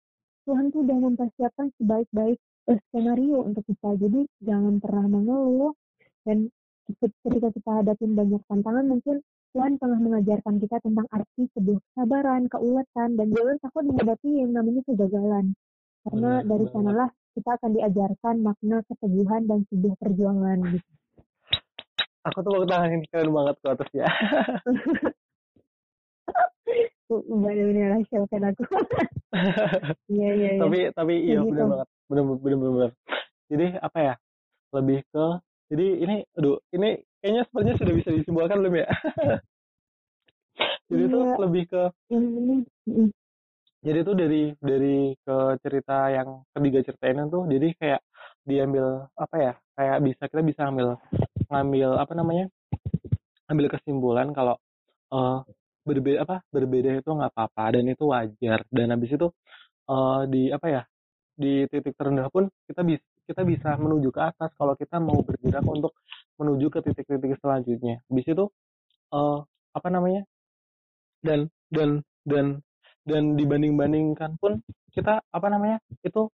Tuhan 0.47 0.71
tuh 0.71 0.85
udah 0.85 0.97
mempersiapkan 0.97 1.67
sebaik-baik 1.79 2.37
eh, 2.69 2.79
skenario 2.89 3.43
untuk 3.43 3.63
kita. 3.65 3.95
Jadi 3.99 4.27
jangan 4.43 4.77
pernah 4.77 5.05
mengeluh 5.07 5.73
dan 6.23 6.51
ketika 6.89 7.49
kita 7.53 7.71
hadapin 7.83 8.17
banyak 8.17 8.41
tantangan 8.49 8.85
mungkin 8.85 9.21
Tuhan 9.49 9.81
tengah 9.81 9.97
mengajarkan 9.97 10.61
kita 10.61 10.77
tentang 10.85 11.07
arti 11.09 11.49
sebuah 11.57 11.81
kesabaran, 11.81 12.45
keuletan, 12.53 13.17
dan 13.17 13.27
jangan 13.33 13.57
takut 13.65 13.83
menghadapi 13.89 14.29
yang 14.29 14.51
namanya 14.53 14.81
kegagalan. 14.85 15.45
Karena 16.05 16.31
Benar 16.41 16.47
dari 16.47 16.65
sanalah 16.69 17.09
kita 17.39 17.49
akan 17.55 17.71
diajarkan 17.77 18.35
makna 18.43 18.77
keteguhan 18.85 19.41
dan 19.47 19.59
sebuah 19.69 19.95
perjuangan 20.01 20.57
gitu. 20.75 20.91
aku 22.27 22.37
tuh 22.43 22.51
mau 22.51 22.65
tangan 22.67 22.89
ini 22.99 23.05
keren 23.07 23.31
banget 23.31 23.55
ke 23.63 23.67
atasnya 23.71 24.07
Tuh, 24.67 24.75
Mbak 27.09 27.53
Dewi 27.57 27.73
rahasiakan 27.81 28.43
aku. 28.53 28.63
Iya, 30.09 30.29
iya, 30.33 30.49
iya. 30.57 30.57
tapi 30.57 30.79
tapi 30.89 31.13
iya 31.21 31.45
Kayak 31.45 31.53
benar 31.53 31.61
gitu. 31.61 31.69
banget 31.69 31.87
benar 32.09 32.23
benar 32.41 32.57
benar 32.73 32.91
jadi 33.45 33.65
apa 33.77 33.97
ya 34.01 34.13
lebih 34.73 34.99
ke 35.13 35.25
jadi 35.69 35.85
ini 36.01 36.15
aduh 36.33 36.57
ini 36.73 36.89
kayaknya 37.21 37.41
sepertinya 37.45 37.75
sudah 37.77 37.93
bisa 37.93 38.09
disimpulkan 38.09 38.57
belum 38.57 38.75
ya 38.81 38.87
jadi 40.89 41.03
tuh 41.07 41.21
Iya. 41.21 41.35
lebih 41.45 41.63
ke 41.69 41.83
mm, 42.09 43.09
jadi 43.79 43.99
tuh 44.01 44.15
dari 44.17 44.41
dari 44.57 44.97
ke 45.15 45.37
cerita 45.61 45.97
yang 46.09 46.41
ketiga 46.51 46.79
ceritain 46.83 47.29
tuh 47.29 47.45
jadi 47.45 47.67
kayak 47.77 48.01
diambil 48.43 49.07
apa 49.13 49.35
ya 49.37 49.53
kayak 49.77 49.97
bisa 50.01 50.23
kita 50.25 50.41
bisa 50.41 50.61
ambil 50.67 50.97
ngambil 51.53 51.89
apa 52.01 52.13
namanya 52.17 52.45
ambil 53.45 53.69
kesimpulan 53.69 54.33
kalau 54.33 54.57
eh 55.13 55.37
berbeda 55.89 56.17
apa 56.25 56.37
berbeda 56.53 56.89
itu 57.01 57.09
nggak 57.09 57.31
apa-apa 57.33 57.63
dan 57.75 57.85
itu 57.89 58.03
wajar. 58.13 58.59
Dan 58.69 58.87
habis 58.93 59.11
itu 59.17 59.27
eh 59.89 60.21
di 60.33 60.41
apa 60.53 60.67
ya 60.69 60.81
di 61.33 61.65
titik 61.71 61.95
terendah 61.97 62.27
pun 62.29 62.45
kita 62.69 62.81
bisa 62.85 63.05
kita 63.29 63.41
bisa 63.45 63.69
menuju 63.77 64.09
ke 64.09 64.21
atas 64.21 64.49
kalau 64.57 64.73
kita 64.73 64.97
mau 64.97 65.21
bergerak 65.21 65.65
untuk 65.65 65.93
menuju 66.41 66.67
ke 66.73 66.79
titik-titik 66.85 67.37
selanjutnya. 67.41 68.01
Habis 68.09 68.25
itu 68.29 68.45
eh 69.13 69.39
apa 69.77 69.87
namanya 69.93 70.25
dan 71.25 71.49
dan 71.73 72.01
dan 72.25 72.45
dan 73.05 73.23
dibanding-bandingkan 73.37 74.37
pun 74.41 74.61
kita 74.93 75.21
apa 75.29 75.47
namanya 75.49 75.77
itu 76.05 76.29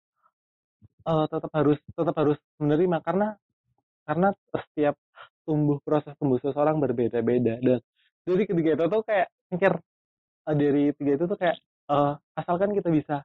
eh, 1.09 1.27
tetap 1.33 1.51
harus 1.57 1.79
tetap 1.93 2.15
harus 2.17 2.39
menerima. 2.61 2.97
Karena 3.05 3.29
karena 4.07 4.29
setiap 4.51 4.97
tumbuh 5.47 5.79
proses 5.83 6.15
tumbuh 6.19 6.39
seseorang 6.43 6.79
berbeda-beda 6.79 7.59
dan 7.63 7.79
dari 8.23 8.45
ketiga 8.47 8.71
itu 8.79 8.85
tuh 8.87 9.03
kayak 9.03 9.29
mikir 9.53 9.73
eh, 10.49 10.57
dari 10.57 10.85
tiga 10.97 11.13
itu 11.19 11.25
tuh 11.27 11.39
kayak 11.39 11.57
eh, 11.91 12.13
asalkan 12.39 12.71
kita 12.77 12.89
bisa 12.91 13.17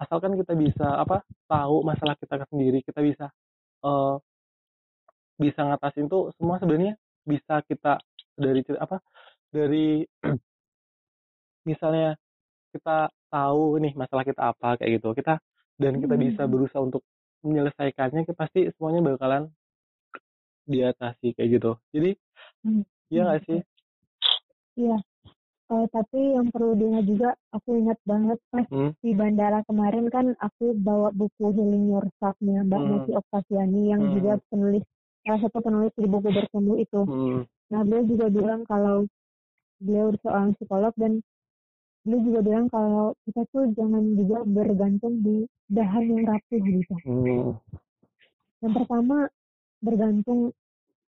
asalkan 0.00 0.34
kita 0.34 0.52
bisa 0.58 0.86
apa 0.98 1.22
tahu 1.46 1.86
masalah 1.86 2.18
kita 2.18 2.42
sendiri 2.50 2.82
kita 2.82 3.00
bisa 3.04 3.26
eh, 3.84 4.14
bisa 5.40 5.60
ngatasin 5.66 6.06
tuh 6.06 6.30
semua 6.38 6.56
sebenarnya 6.60 6.94
bisa 7.26 7.62
kita 7.66 7.98
dari 8.38 8.60
apa 8.78 8.98
dari 9.52 10.06
misalnya 11.68 12.18
kita 12.72 13.12
tahu 13.28 13.78
nih 13.80 13.92
masalah 13.94 14.24
kita 14.26 14.42
apa 14.52 14.80
kayak 14.80 15.00
gitu 15.00 15.12
kita 15.14 15.38
dan 15.78 15.98
kita 16.00 16.14
Hmm. 16.16 16.24
bisa 16.24 16.42
berusaha 16.48 16.82
untuk 16.82 17.02
menyelesaikannya 17.42 18.22
kita 18.24 18.36
pasti 18.38 18.60
semuanya 18.76 19.00
bakalan 19.14 19.50
diatasi 20.66 21.34
kayak 21.34 21.48
gitu 21.58 21.72
jadi 21.90 22.10
Hmm. 22.62 22.82
iya 23.10 23.20
Hmm. 23.22 23.28
nggak 23.28 23.40
sih 23.46 23.60
Iya. 24.76 24.98
Eh, 25.72 25.86
tapi 25.88 26.36
yang 26.36 26.52
perlu 26.52 26.76
diingat 26.76 27.04
juga, 27.08 27.30
aku 27.48 27.80
ingat 27.80 27.96
banget 28.04 28.36
pas 28.52 28.68
hmm? 28.68 28.92
di 29.00 29.16
bandara 29.16 29.64
kemarin 29.64 30.12
kan 30.12 30.36
aku 30.36 30.76
bawa 30.76 31.08
buku 31.16 31.48
Healing 31.56 31.88
Yourself-nya 31.88 32.60
Mbak 32.68 32.80
Hmm. 32.80 32.90
Nasi 33.08 33.52
yang 33.88 34.02
Hmm. 34.04 34.14
juga 34.20 34.32
penulis 34.52 34.84
salah 35.24 35.40
satu 35.40 35.58
penulis 35.64 35.92
di 35.96 36.04
buku 36.04 36.28
bertumbuh 36.28 36.76
itu. 36.76 37.00
Hmm. 37.08 37.40
Nah 37.72 37.80
beliau 37.88 38.04
juga 38.04 38.26
bilang 38.28 38.60
kalau 38.68 39.08
beliau 39.80 40.12
seorang 40.20 40.52
psikolog 40.60 40.92
dan 41.00 41.24
beliau 42.04 42.20
juga 42.20 42.40
bilang 42.44 42.66
kalau 42.68 43.16
kita 43.24 43.42
tuh 43.48 43.64
jangan 43.72 44.04
juga 44.12 44.44
bergantung 44.44 45.24
di 45.24 45.48
dahan 45.72 46.04
yang 46.04 46.24
rapuh 46.28 46.60
gitu. 46.60 46.94
Hmm. 47.08 47.56
Yang 48.60 48.72
pertama 48.76 49.32
bergantung 49.80 50.52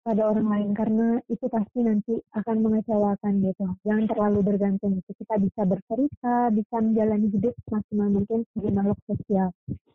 pada 0.03 0.27
orang 0.27 0.47
lain 0.51 0.69
karena 0.75 1.07
itu 1.31 1.47
pasti 1.47 1.79
nanti 1.79 2.19
akan 2.35 2.59
mengecewakan 2.59 3.39
gitu. 3.39 3.65
Jangan 3.87 4.05
terlalu 4.11 4.39
bergantung 4.43 4.99
itu. 4.99 5.11
Kita 5.15 5.39
bisa 5.39 5.63
bercerita, 5.63 6.51
bisa 6.51 6.75
menjalani 6.83 7.27
hidup 7.31 7.55
maksimal 7.71 8.11
mungkin 8.11 8.43
sebagai 8.51 8.73
makhluk 8.75 8.99
sosial. 9.07 9.49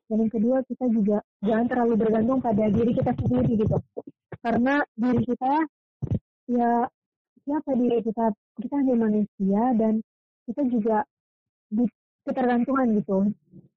Dan 0.09 0.16
yang 0.24 0.32
kedua 0.32 0.56
kita 0.64 0.84
juga 0.88 1.20
jangan 1.44 1.66
terlalu 1.68 1.94
bergantung 2.00 2.40
pada 2.40 2.64
diri 2.72 2.92
kita 2.96 3.12
sendiri 3.20 3.52
gitu. 3.61 3.76
Karena 4.40 4.80
diri 4.96 5.22
kita 5.28 5.52
ya 6.48 6.72
siapa 7.44 7.70
diri 7.76 8.00
kita? 8.00 8.26
Kita 8.56 8.74
hanya 8.80 8.96
manusia 8.96 9.62
dan 9.76 10.00
kita 10.48 10.62
juga 10.72 11.04
di 11.68 11.84
ketergantungan 12.24 12.96
gitu. 12.96 13.28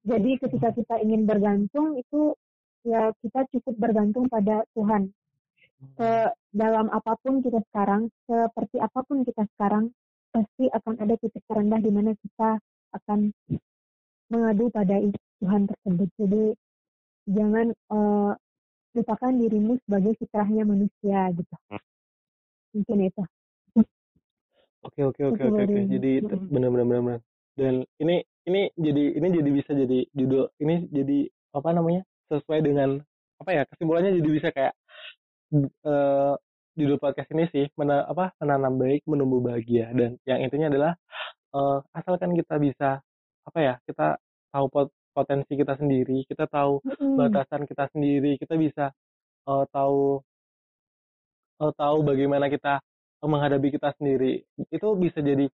Jadi 0.08 0.30
ketika 0.40 0.72
kita 0.72 0.94
ingin 1.04 1.28
bergantung 1.28 2.00
itu 2.00 2.32
ya 2.88 3.12
kita 3.20 3.44
cukup 3.52 3.76
bergantung 3.76 4.26
pada 4.32 4.64
Tuhan 4.72 5.12
ke 5.98 6.12
dalam 6.54 6.86
apa 6.92 7.18
pun 7.20 7.42
kita 7.42 7.60
sekarang, 7.70 8.08
seperti 8.26 8.76
apa 8.78 9.00
pun 9.02 9.26
kita 9.26 9.44
sekarang, 9.56 9.90
pasti 10.32 10.70
akan 10.70 10.94
ada 11.02 11.14
titik 11.20 11.44
terendah 11.44 11.80
di 11.82 11.90
mana 11.92 12.16
kita 12.16 12.56
akan 12.96 13.34
mengadu 14.32 14.72
pada 14.72 14.96
Tuhan 15.42 15.68
tersebut. 15.68 16.08
Jadi 16.16 16.44
jangan 17.28 17.66
eh, 17.72 18.32
lupakan 18.92 19.32
dirimu 19.32 19.80
sebagai 19.84 20.12
fitrahnya 20.20 20.64
manusia 20.64 21.32
gitu. 21.32 21.54
Mungkin 22.72 22.98
itu. 23.08 23.22
Oke 24.82 25.00
oke 25.06 25.22
oke 25.30 25.42
oke 25.46 25.62
Jadi 25.86 26.26
benar 26.50 26.70
benar 26.74 26.86
benar 26.86 27.02
benar. 27.04 27.20
Dan 27.52 27.74
ini 28.00 28.24
ini 28.48 28.72
jadi 28.74 29.04
ini 29.20 29.28
jadi 29.30 29.50
bisa 29.52 29.70
jadi 29.76 29.98
judul 30.16 30.50
ini 30.58 30.88
jadi 30.90 31.18
apa 31.52 31.70
namanya 31.76 32.02
sesuai 32.32 32.64
dengan 32.64 32.98
apa 33.38 33.50
ya 33.52 33.62
kesimpulannya 33.68 34.18
jadi 34.18 34.30
bisa 34.32 34.48
kayak 34.50 34.72
eh 35.56 36.34
judul 36.78 36.96
podcast 37.02 37.28
ini 37.36 37.44
sih 37.52 37.66
mena, 37.76 38.08
apa 38.08 38.32
menanam 38.40 38.74
baik 38.80 39.04
menumbuh 39.10 39.40
bahagia. 39.44 39.92
Dan 39.92 40.16
yang 40.28 40.40
intinya 40.44 40.68
adalah 40.72 40.92
eh, 41.56 41.78
asalkan 41.98 42.32
kita 42.38 42.56
bisa 42.62 42.90
apa 43.48 43.58
ya 43.60 43.74
kita 43.88 44.16
tahu 44.54 44.66
pot- 44.72 44.96
potensi 45.16 45.52
kita 45.58 45.74
sendiri 45.80 46.24
kita 46.30 46.46
tahu 46.48 46.80
Mm-mm. 46.86 47.18
batasan 47.20 47.66
kita 47.70 47.84
sendiri 47.92 48.38
kita 48.40 48.54
bisa 48.56 48.84
eh, 49.48 49.64
tahu 49.74 50.22
eh, 51.62 51.72
tahu 51.76 51.98
bagaimana 52.04 52.46
kita 52.52 52.80
eh, 53.22 53.28
menghadapi 53.28 53.68
kita 53.76 53.88
sendiri. 53.98 54.42
Itu 54.72 54.96
bisa 54.98 55.20
jadi 55.24 55.46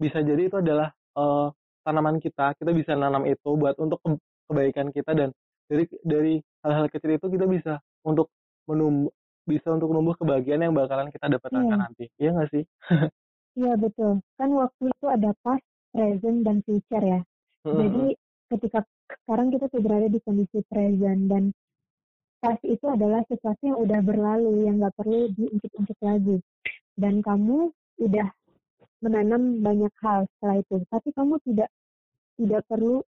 bisa 0.00 0.18
jadi 0.20 0.42
itu 0.48 0.56
adalah 0.60 0.88
eh, 1.16 1.46
tanaman 1.84 2.16
kita. 2.22 2.54
Kita 2.58 2.70
bisa 2.74 2.92
nanam 2.98 3.24
itu 3.28 3.48
buat 3.56 3.76
untuk 3.80 3.98
ke- 4.04 4.20
kebaikan 4.50 4.88
kita 4.94 5.12
dan 5.16 5.30
dari 5.66 5.84
dari 6.06 6.34
hal-hal 6.62 6.86
kecil 6.92 7.10
itu 7.18 7.26
kita 7.26 7.46
bisa 7.50 7.74
untuk 8.06 8.30
menumbuh 8.70 9.10
bisa 9.46 9.72
untuk 9.72 9.94
menumbuh 9.94 10.18
kebahagiaan 10.18 10.66
yang 10.66 10.74
bakalan 10.74 11.08
kita 11.08 11.30
dapatkan 11.30 11.62
Iya. 11.64 11.76
nanti 11.78 12.04
iya 12.18 12.30
nggak 12.34 12.50
sih 12.50 12.64
Iya 13.56 13.72
betul. 13.80 14.20
Kan 14.36 14.52
waktu 14.52 14.92
itu 14.92 15.06
ada 15.08 15.32
past, 15.40 15.64
present, 15.88 16.44
dan 16.44 16.60
future 16.60 17.00
ya. 17.00 17.24
Mm-mm. 17.64 17.78
Jadi 17.80 18.04
ketika 18.52 18.84
sekarang 19.24 19.48
kita 19.48 19.72
tuh 19.72 19.80
berada 19.80 20.12
di 20.12 20.20
kondisi 20.20 20.60
present 20.68 21.24
dan 21.32 21.56
past 22.44 22.60
itu 22.68 22.84
adalah 22.84 23.24
sesuatu 23.32 23.62
yang 23.64 23.80
udah 23.80 24.00
berlalu 24.04 24.68
yang 24.68 24.76
nggak 24.76 24.92
perlu 24.92 25.32
diungkit-ungkit 25.32 25.98
lagi 26.04 26.36
dan 27.00 27.24
kamu 27.24 27.72
udah 27.96 28.28
menanam 29.00 29.64
banyak 29.64 29.92
hal 30.04 30.28
setelah 30.36 30.60
itu 30.60 30.76
tapi 30.92 31.08
kamu 31.16 31.40
tidak 31.48 31.72
tidak 32.36 32.62
perlu 32.68 33.00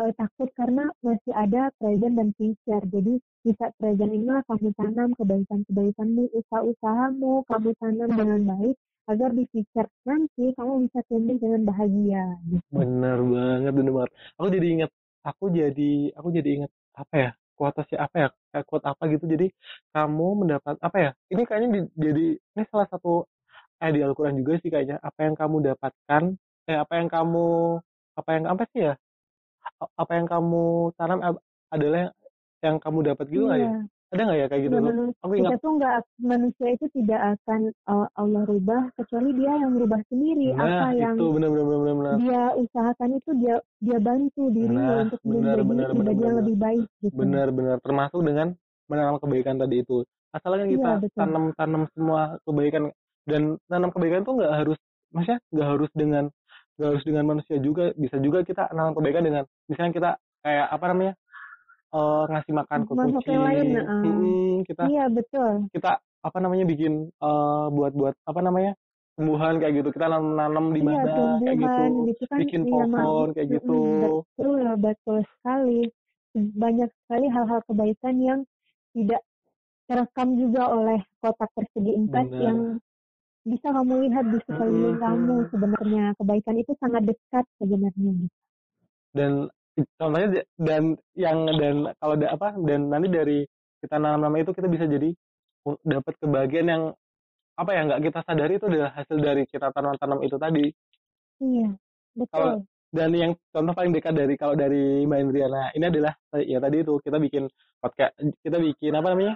uh, 0.00 0.12
takut 0.16 0.48
karena 0.56 0.88
masih 1.00 1.32
ada 1.32 1.72
present 1.80 2.14
dan 2.16 2.28
future. 2.36 2.84
Jadi 2.88 3.20
bisa 3.46 3.70
present 3.78 4.10
inilah 4.10 4.42
kamu 4.50 4.70
tanam 4.74 5.08
kebaikan-kebaikanmu 5.14 6.34
usaha-usahamu 6.34 7.46
kamu 7.46 7.70
tanam 7.78 8.10
dengan 8.10 8.40
baik 8.42 8.76
agar 9.06 9.30
di 9.30 9.46
future 9.54 9.86
nanti 10.02 10.50
kamu 10.58 10.90
bisa 10.90 10.98
tumbuh 11.06 11.38
dengan 11.38 11.62
bahagia 11.62 12.26
gitu. 12.50 12.66
benar 12.74 13.22
banget 13.22 13.70
benar 13.70 14.10
aku 14.34 14.50
jadi 14.50 14.66
ingat 14.66 14.90
aku 15.22 15.44
jadi 15.54 15.92
aku 16.18 16.28
jadi 16.34 16.48
ingat 16.58 16.72
apa 16.98 17.14
ya 17.14 17.30
kuotasi 17.56 17.94
apa 17.96 18.16
ya 18.18 18.28
kayak 18.52 18.66
kuot 18.68 18.82
apa 18.84 19.02
gitu. 19.08 19.24
Jadi 19.24 19.46
kamu 19.96 20.28
mendapat 20.44 20.76
apa 20.78 20.96
ya 21.00 21.10
ini 21.32 21.42
kayaknya 21.48 21.68
di, 21.72 21.80
jadi 21.96 22.26
ini 22.36 22.62
salah 22.68 22.86
satu 22.92 23.24
eh 23.80 23.90
di 23.92 24.00
Al-Quran 24.04 24.36
juga 24.40 24.60
sih 24.60 24.68
kayaknya. 24.68 25.00
Apa 25.00 25.24
yang 25.24 25.34
kamu 25.34 25.56
dapatkan 25.72 26.22
eh 26.68 26.78
apa 26.78 26.92
yang 27.00 27.08
kamu 27.08 27.48
apa 28.16 28.30
yang 28.32 28.44
apa 28.48 28.62
sih 28.72 28.80
ya 28.92 28.94
apa 29.76 30.12
yang 30.14 30.26
kamu 30.26 30.64
tanam 30.94 31.18
adalah 31.68 32.02
yang 32.60 32.76
kamu 32.78 32.98
dapat 33.04 33.26
gitu 33.28 33.44
nggak 33.46 33.60
ya 33.60 33.68
Iya. 33.68 33.80
ada 34.06 34.22
nggak 34.22 34.38
ya 34.38 34.46
kayak 34.46 34.62
gitu 34.62 34.74
Ya, 34.74 34.80
loh 34.80 34.92
aku 35.18 35.32
kita 35.34 35.40
ingat 35.42 35.58
tuh 35.58 35.72
nggak 35.76 35.96
manusia 36.22 36.68
itu 36.70 36.86
tidak 36.94 37.20
akan 37.34 37.60
uh, 37.84 38.06
Allah 38.14 38.42
rubah 38.46 38.82
kecuali 38.94 39.30
dia 39.34 39.52
yang 39.52 39.70
merubah 39.74 40.00
sendiri 40.06 40.46
nah 40.54 40.64
apa 40.64 40.88
yang 40.94 41.14
itu 41.18 41.26
benar 41.34 41.48
benar 41.50 41.64
benar 41.66 41.78
benar 41.82 41.94
benar 41.98 42.16
dia 42.22 42.42
usahakan 42.54 43.10
itu 43.18 43.30
dia 43.36 43.54
dia 43.82 43.98
bantu 43.98 44.42
dirinya 44.48 44.78
Nah, 44.78 45.02
untuk 45.10 45.20
benar, 45.20 45.56
menjadi 45.58 45.66
benar, 45.66 45.88
yang 45.90 46.16
benar. 46.16 46.34
lebih 46.40 46.56
baik 46.56 46.86
gitu. 47.02 47.14
benar 47.18 47.46
benar 47.50 47.76
termasuk 47.82 48.20
dengan 48.22 48.46
menanam 48.86 49.16
kebaikan 49.18 49.56
tadi 49.58 49.76
itu 49.82 49.96
asalkan 50.30 50.66
Iya, 50.66 50.72
kita 50.78 50.90
betul. 51.02 51.18
tanam 51.18 51.44
tanam 51.58 51.82
semua 51.92 52.20
kebaikan 52.46 52.82
dan 53.26 53.42
tanam 53.66 53.90
kebaikan 53.90 54.22
tuh 54.22 54.32
nggak 54.38 54.52
harus 54.54 54.78
maksudnya 55.10 55.38
nggak 55.50 55.68
harus 55.68 55.90
dengan 55.92 56.24
nggak 56.76 56.88
harus 56.92 57.04
dengan 57.08 57.24
manusia 57.24 57.56
juga 57.56 57.90
bisa 57.96 58.16
juga 58.20 58.44
kita 58.44 58.68
tanam 58.68 58.92
kebaikan 58.92 59.24
dengan 59.24 59.42
misalnya 59.68 59.92
kita 59.96 60.10
kayak 60.44 60.66
apa 60.68 60.84
namanya 60.92 61.12
eh 61.96 62.22
ngasih 62.28 62.52
makan 62.52 62.80
ke 62.84 62.92
kucing 62.92 63.40
lain. 63.40 63.66
Mm-mm, 63.80 64.64
kita 64.68 64.82
Iya 64.84 65.04
betul. 65.08 65.52
kita 65.72 65.90
apa 66.00 66.38
namanya 66.42 66.64
bikin 66.68 67.08
eh 67.08 67.66
buat 67.72 67.92
buat 67.96 68.14
apa 68.26 68.40
namanya 68.44 68.72
tumbuhan 69.16 69.56
kayak 69.56 69.80
gitu 69.80 69.88
kita 69.96 70.12
nanam 70.12 70.36
nanam 70.36 70.64
di 70.76 70.84
Iya 70.84 70.88
mana 70.92 71.40
kayak 71.40 71.56
gitu 71.56 71.82
gitu 72.12 72.22
kan. 72.28 72.38
bikin 72.44 72.60
iya, 72.68 72.84
pohon 72.84 73.28
kayak 73.32 73.48
gitu 73.56 73.76
Betul 74.36 74.60
betul 74.76 75.18
sekali. 75.40 75.80
Banyak 76.36 76.92
sekali 76.92 77.26
hal-hal 77.32 77.64
kebaikan 77.64 78.16
yang 78.20 78.40
tidak 78.92 79.24
terekam 79.88 80.36
juga 80.36 80.68
oleh 80.68 81.00
kotak 81.24 81.48
persegi 81.56 81.92
empat 81.96 82.26
yang 82.36 82.76
bisa 83.46 83.70
kamu 83.70 84.10
lihat 84.10 84.24
di 84.26 84.38
sekeliling 84.44 84.98
Mm-mm. 84.98 85.04
kamu 85.06 85.34
sebenarnya. 85.54 86.04
Kebaikan 86.18 86.56
itu 86.58 86.72
sangat 86.82 87.02
dekat 87.06 87.44
sebenarnya 87.62 88.12
dan 89.16 89.48
contohnya 89.96 90.28
dan 90.60 90.82
yang 91.16 91.48
dan 91.56 91.74
kalau 91.96 92.14
ada 92.20 92.28
apa 92.32 92.52
dan 92.68 92.92
nanti 92.92 93.08
dari 93.08 93.38
kita 93.80 93.96
nanam 93.96 94.28
nama 94.28 94.36
itu 94.40 94.52
kita 94.52 94.68
bisa 94.68 94.84
jadi 94.84 95.08
dapat 95.80 96.14
kebahagiaan 96.20 96.68
yang 96.68 96.82
apa 97.56 97.70
ya 97.72 97.80
nggak 97.88 98.02
kita 98.04 98.20
sadari 98.28 98.60
itu 98.60 98.66
adalah 98.68 98.92
hasil 98.92 99.16
dari 99.16 99.42
kita 99.48 99.72
tanam-tanam 99.72 100.20
itu 100.20 100.36
tadi. 100.36 100.66
Iya 101.40 101.68
Kalau- 102.28 102.60
betul. 102.60 102.68
dan 102.96 103.10
yang 103.12 103.32
contoh 103.52 103.74
paling 103.76 103.92
dekat 103.92 104.14
dari 104.16 104.34
kalau 104.40 104.54
dari 104.56 105.04
Mbak 105.04 105.18
Indriana 105.20 105.62
ini 105.74 105.84
adalah 105.84 106.12
ya 106.38 106.56
tadi 106.62 106.76
itu 106.80 106.94
kita 107.02 107.16
bikin 107.20 107.44
podcast 107.76 108.12
kita 108.40 108.56
bikin 108.56 108.92
apa 108.96 109.08
namanya 109.12 109.34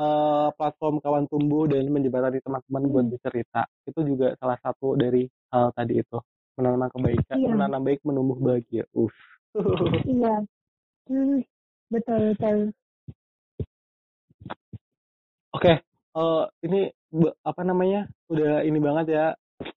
eh, 0.00 0.48
platform 0.56 0.96
kawan 1.04 1.24
tumbuh 1.28 1.68
dan 1.68 1.84
menjembatani 1.92 2.40
teman-teman 2.40 2.82
buat 2.88 3.04
Hmm. 3.06 3.12
bercerita 3.12 3.62
itu 3.84 4.00
juga 4.08 4.32
salah 4.40 4.58
satu 4.64 4.96
dari 4.96 5.28
hal 5.52 5.70
tadi 5.76 6.00
itu 6.00 6.18
menanam 6.56 6.88
kebaikan 6.92 7.36
Iya. 7.36 7.52
menanam 7.52 7.82
baik 7.84 8.00
menumbuh 8.04 8.38
bahagia 8.40 8.84
uff 8.96 9.14
iya 10.08 10.42
Hmm, 11.10 11.42
betul 11.90 12.38
betul 12.38 12.58
Oke, 15.50 15.82
eh 15.82 16.42
ini 16.62 16.86
apa 17.42 17.62
namanya? 17.66 18.06
Udah 18.30 18.62
ini 18.62 18.78
banget 18.78 19.06
ya. 19.18 19.26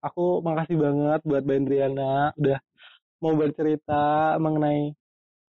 Aku 0.00 0.38
makasih 0.40 0.78
banget 0.78 1.20
buat 1.26 1.42
Mbak 1.44 1.58
Indriana 1.60 2.30
udah 2.38 2.58
mau 3.20 3.34
bercerita 3.36 4.36
mengenai 4.40 4.94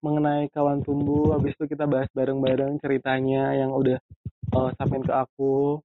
mengenai 0.05 0.45
kawan 0.53 0.85
tumbuh. 0.85 1.33
Habis 1.33 1.57
itu 1.57 1.65
kita 1.73 1.89
bahas 1.89 2.09
bareng-bareng 2.13 2.77
ceritanya 2.83 3.57
yang 3.57 3.73
udah 3.73 3.97
eh, 4.53 4.69
sampein 4.77 5.01
ke 5.01 5.13
aku. 5.13 5.81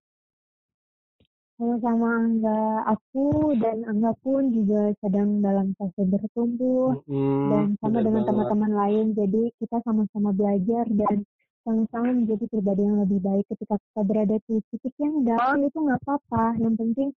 sama-sama 1.61 2.09
Angga 2.25 2.89
aku 2.89 3.53
dan 3.61 3.85
Angga 3.85 4.17
pun 4.25 4.49
juga 4.49 4.97
sedang 5.05 5.45
dalam 5.45 5.77
fase 5.77 6.09
bertumbuh 6.09 6.97
Mm-mm, 7.05 7.53
dan 7.53 7.65
sama 7.85 8.01
dengan 8.01 8.25
teman-teman 8.25 8.73
lain 8.73 9.07
jadi 9.13 9.53
kita 9.61 9.85
sama-sama 9.85 10.33
belajar 10.33 10.89
dan 10.89 11.29
sama-sama 11.61 12.17
menjadi 12.17 12.49
pribadi 12.49 12.81
yang 12.81 13.05
lebih 13.05 13.21
baik 13.21 13.45
ketika 13.53 13.77
kita 13.77 14.01
berada 14.09 14.37
di 14.49 14.57
titik 14.73 14.95
yang 14.97 15.21
down 15.21 15.61
itu 15.61 15.79
nggak 15.85 16.01
apa-apa 16.01 16.57
yang 16.65 16.81
penting 16.81 17.13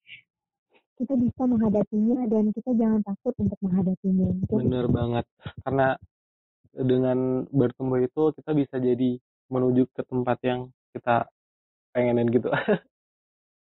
kita 0.99 1.15
bisa 1.15 1.43
menghadapinya 1.47 2.27
dan 2.27 2.45
kita 2.51 2.71
jangan 2.75 3.01
takut 3.07 3.35
untuk 3.39 3.59
menghadapinya 3.63 4.27
itu 4.43 4.55
Bener 4.55 4.87
banget. 4.87 5.27
Karena 5.63 5.89
dengan 6.73 7.45
bertumbuh 7.53 8.01
itu 8.01 8.33
kita 8.37 8.51
bisa 8.57 8.77
jadi 8.81 9.21
menuju 9.53 9.85
ke 9.93 10.03
tempat 10.09 10.39
yang 10.45 10.61
kita 10.97 11.29
pengenin 11.93 12.29
gitu. 12.33 12.49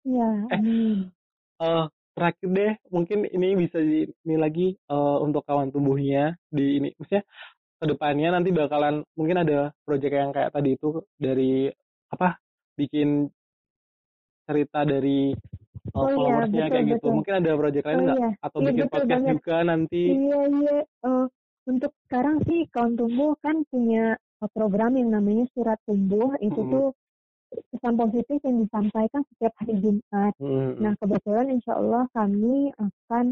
ya 0.07 0.29
amin 0.51 1.11
eh 1.57 1.85
terakhir 2.17 2.47
deh 2.49 2.73
mungkin 2.93 3.25
ini 3.29 3.47
bisa 3.57 3.77
di, 3.81 4.05
ini 4.25 4.35
lagi 4.37 4.67
eh, 4.73 5.17
untuk 5.21 5.41
kawan 5.45 5.69
tumbuhnya 5.73 6.33
di 6.49 6.81
ini 6.81 6.89
maksudnya 6.97 7.23
ke 7.77 7.85
depannya 7.85 8.29
nanti 8.33 8.49
bakalan 8.49 9.05
mungkin 9.13 9.37
ada 9.45 9.69
proyek 9.85 10.11
yang 10.13 10.31
kayak 10.33 10.49
tadi 10.49 10.73
itu 10.77 11.01
dari 11.17 11.69
apa 12.09 12.37
bikin 12.77 13.29
cerita 14.47 14.81
dari 14.87 15.33
eh, 15.33 15.93
Oh 15.93 16.07
iya, 16.07 16.15
followersnya 16.15 16.65
betul, 16.65 16.73
kayak 16.73 16.85
gitu 16.87 16.95
betul. 16.95 17.11
mungkin 17.19 17.33
ada 17.41 17.51
proyek 17.57 17.83
lain 17.85 17.97
Oh 17.97 18.03
nggak 18.05 18.17
iya. 18.17 18.29
atau 18.41 18.59
Iya, 18.59 18.67
bikin 18.67 18.81
betul 18.81 18.91
podcast 18.93 19.21
banget. 19.21 19.33
juga 19.37 19.55
nanti 19.65 20.01
Iya 20.07 20.39
iya. 20.47 20.75
Eh, 21.05 21.25
untuk 21.67 21.91
sekarang 22.07 22.39
sih 22.47 22.63
kawan 22.71 22.95
tumbuh 22.95 23.35
kan 23.43 23.67
punya 23.67 24.15
eh, 24.15 24.49
program 24.55 24.95
yang 24.95 25.11
namanya 25.11 25.45
surat 25.51 25.75
tumbuh 25.83 26.31
itu 26.39 26.55
Mm-mm. 26.55 26.71
tuh 26.71 26.87
pesan 27.71 27.95
positif 27.95 28.39
yang 28.43 28.57
disampaikan 28.63 29.21
setiap 29.35 29.53
hari 29.63 29.79
Jumat. 29.79 30.33
Hmm, 30.39 30.79
Nah 30.83 30.93
kebetulan 30.99 31.47
Insya 31.51 31.79
Allah 31.79 32.07
kami 32.15 32.71
akan 32.75 33.25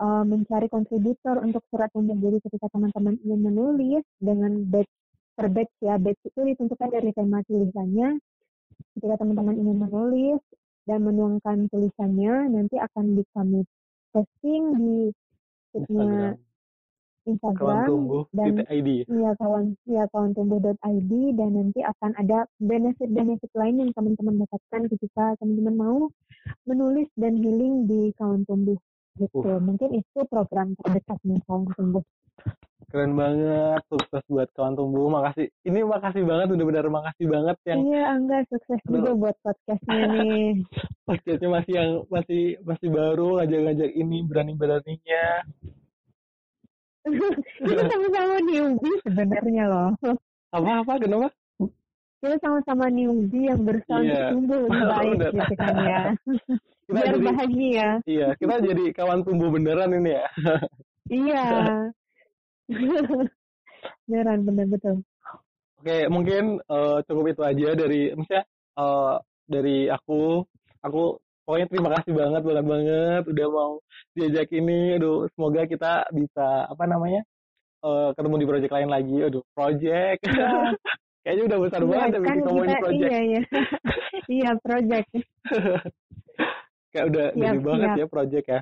eh, 0.00 0.24
mencari 0.26 0.66
kontributor 0.70 1.42
untuk 1.42 1.62
surat 1.70 1.90
tumbuh. 1.90 2.14
Jadi 2.14 2.38
ketika 2.46 2.66
teman-teman 2.70 3.18
ingin 3.26 3.40
menulis 3.42 4.04
dengan 4.22 4.62
batch 4.70 4.90
per 5.34 5.46
batch 5.50 5.74
ya 5.82 5.98
batch 5.98 6.20
itu 6.26 6.40
ditentukan 6.40 6.88
dari 6.94 7.10
tema 7.10 7.42
tulisannya. 7.46 8.22
Ketika 8.96 9.14
teman-teman 9.20 9.54
ingin 9.58 9.76
menulis 9.76 10.40
dan 10.88 11.04
menuangkan 11.04 11.68
tulisannya 11.68 12.48
nanti 12.54 12.80
akan 12.80 13.18
di 13.18 13.22
kami 13.34 13.60
posting 14.10 14.62
di 14.78 14.98
Instagram 15.76 16.49
Instagram 17.36 17.86
tumbuh 17.86 18.24
dan 18.34 18.66
ID 18.66 19.06
ya 19.06 19.30
kawan 19.38 19.78
ya 19.86 20.04
kawan 20.10 20.30
tumbuh.id 20.34 21.12
dan 21.38 21.50
nanti 21.54 21.80
akan 21.82 22.10
ada 22.18 22.48
benefit-benefit 22.58 23.52
lain 23.54 23.86
yang 23.86 23.90
teman-teman 23.94 24.42
dapatkan 24.42 24.82
ketika 24.90 25.38
teman-teman 25.38 25.74
mau 25.78 25.98
menulis 26.66 27.08
dan 27.14 27.38
healing 27.38 27.86
di 27.86 28.10
kawan 28.18 28.42
tumbuh 28.48 28.78
gitu. 29.18 29.44
Uh. 29.44 29.60
Mungkin 29.60 30.00
itu 30.00 30.18
program 30.28 30.72
terdekatnya 30.80 31.38
kawan 31.44 31.68
tumbuh. 31.76 32.04
keren 32.90 33.14
banget 33.14 33.86
sukses 33.86 34.24
buat 34.26 34.50
kawan 34.58 34.74
tumbuh 34.74 35.06
makasih 35.06 35.46
ini 35.62 35.86
makasih 35.86 36.26
banget 36.26 36.50
bener-bener 36.50 36.90
makasih 36.90 37.30
banget 37.30 37.56
yang 37.62 37.78
Iya, 37.86 38.02
Angga 38.18 38.38
sukses 38.50 38.80
juga 38.82 39.10
buat 39.14 39.36
podcastnya 39.46 40.04
nih. 40.10 40.66
podcastnya 41.06 41.48
masih 41.54 41.72
yang 41.78 41.90
masih 42.10 42.42
masih 42.66 42.88
baru 42.90 43.38
ngajak-ngajak 43.38 43.90
ini 43.94 44.26
berani-beraninya 44.26 45.24
Kita 47.64 47.82
sama-sama 47.86 48.36
newbie 48.42 48.96
sebenarnya 49.02 49.64
loh. 49.66 49.90
apa 50.50 50.70
apa 50.82 50.92
kenapa 50.98 51.28
Kita 52.20 52.36
sama-sama 52.42 52.86
newbie 52.88 53.48
yang 53.48 53.64
berusaha 53.64 54.00
Iya. 54.00 54.34
untuk 54.34 54.50
tumbuh 54.50 54.58
lebih 54.66 54.82
baik 54.92 55.16
gitu 55.32 55.54
kan 55.56 55.74
ya. 55.80 56.00
kita 56.90 56.92
Biar 56.92 57.06
jadi 57.06 57.20
bahagia. 57.22 57.88
iya 58.04 58.28
kita 58.34 58.54
jadi 58.60 58.84
kawan 58.92 59.20
tumbuh 59.22 59.48
beneran 59.48 59.94
ini 59.94 60.10
ya 60.12 60.26
Iya. 61.06 61.44
Beneran 64.06 64.38
bener 64.42 64.66
betul. 64.68 64.96
oke 65.80 65.96
mungkin 66.08 66.60
eh, 66.60 66.98
cukup 67.06 67.24
itu 67.30 67.42
aja 67.42 67.68
dari 67.72 68.12
maksudnya 68.12 68.44
eh, 68.76 69.14
dari 69.46 69.78
aku 69.86 70.44
aku 70.80 71.02
pokoknya 71.50 71.66
terima 71.66 71.90
kasih 71.98 72.12
banget 72.14 72.42
banget 72.46 72.62
banget 72.70 73.22
udah 73.26 73.46
mau 73.50 73.72
diajak 74.14 74.46
ini 74.54 75.02
aduh 75.02 75.26
semoga 75.34 75.66
kita 75.66 76.06
bisa 76.14 76.70
apa 76.70 76.86
namanya 76.86 77.26
uh, 77.84 78.10
ketemu 78.14 78.34
di 78.38 78.46
project 78.46 78.72
lain 78.72 78.90
lagi. 78.90 79.16
Aduh, 79.26 79.42
project. 79.56 80.20
Iya. 80.24 80.48
Kayaknya 81.24 81.42
udah 81.52 81.58
besar 81.60 81.80
Iya, 81.80 81.88
banget 81.92 82.08
ya 82.08 82.20
kan 82.24 82.36
ngomongin 82.40 82.68
kita 82.70 82.80
project. 82.80 83.10
iya 83.12 83.20
iya. 83.20 83.40
iya, 84.40 84.50
project. 84.56 85.08
Kayak 86.92 87.06
udah 87.12 87.26
Siap, 87.30 87.36
gede 87.36 87.58
banget 87.60 87.88
siap. 87.88 87.98
ya 88.00 88.06
project 88.08 88.46
ya. 88.48 88.60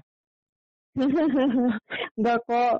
Enggak 2.19 2.39
kok. 2.45 2.75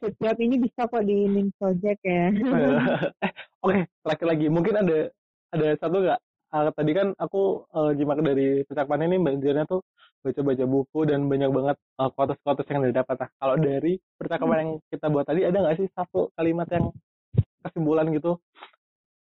Setiap 0.00 0.36
ini 0.40 0.54
bisa 0.56 0.80
kok 0.88 1.04
diinin 1.04 1.48
project 1.60 2.00
ya. 2.00 2.24
eh, 2.32 2.78
oke, 3.60 3.78
terakhir 3.84 4.26
lagi. 4.26 4.46
Mungkin 4.48 4.74
ada 4.80 4.98
ada 5.52 5.68
satu 5.76 5.96
nggak? 6.00 6.20
Ah, 6.56 6.72
tadi 6.72 6.96
kan 6.96 7.12
aku 7.20 7.68
uh, 7.76 7.92
jimak 7.92 8.16
dari 8.24 8.64
percakapan 8.64 9.12
ini 9.12 9.20
mbak 9.20 9.44
Diana 9.44 9.68
tuh 9.68 9.84
baca-baca 10.24 10.64
buku 10.64 11.04
dan 11.04 11.28
banyak 11.28 11.52
banget 11.52 11.76
uh, 12.00 12.08
quotes-quotes 12.08 12.64
yang 12.72 12.80
didapat. 12.80 13.16
Nah, 13.20 13.30
kalau 13.36 13.56
dari 13.60 14.00
percakapan 14.16 14.58
yang 14.64 14.70
kita 14.88 15.12
buat 15.12 15.28
tadi 15.28 15.44
ada 15.44 15.60
nggak 15.60 15.76
sih 15.84 15.88
satu 15.92 16.32
kalimat 16.32 16.64
yang 16.72 16.88
kesimpulan 17.60 18.08
gitu? 18.08 18.40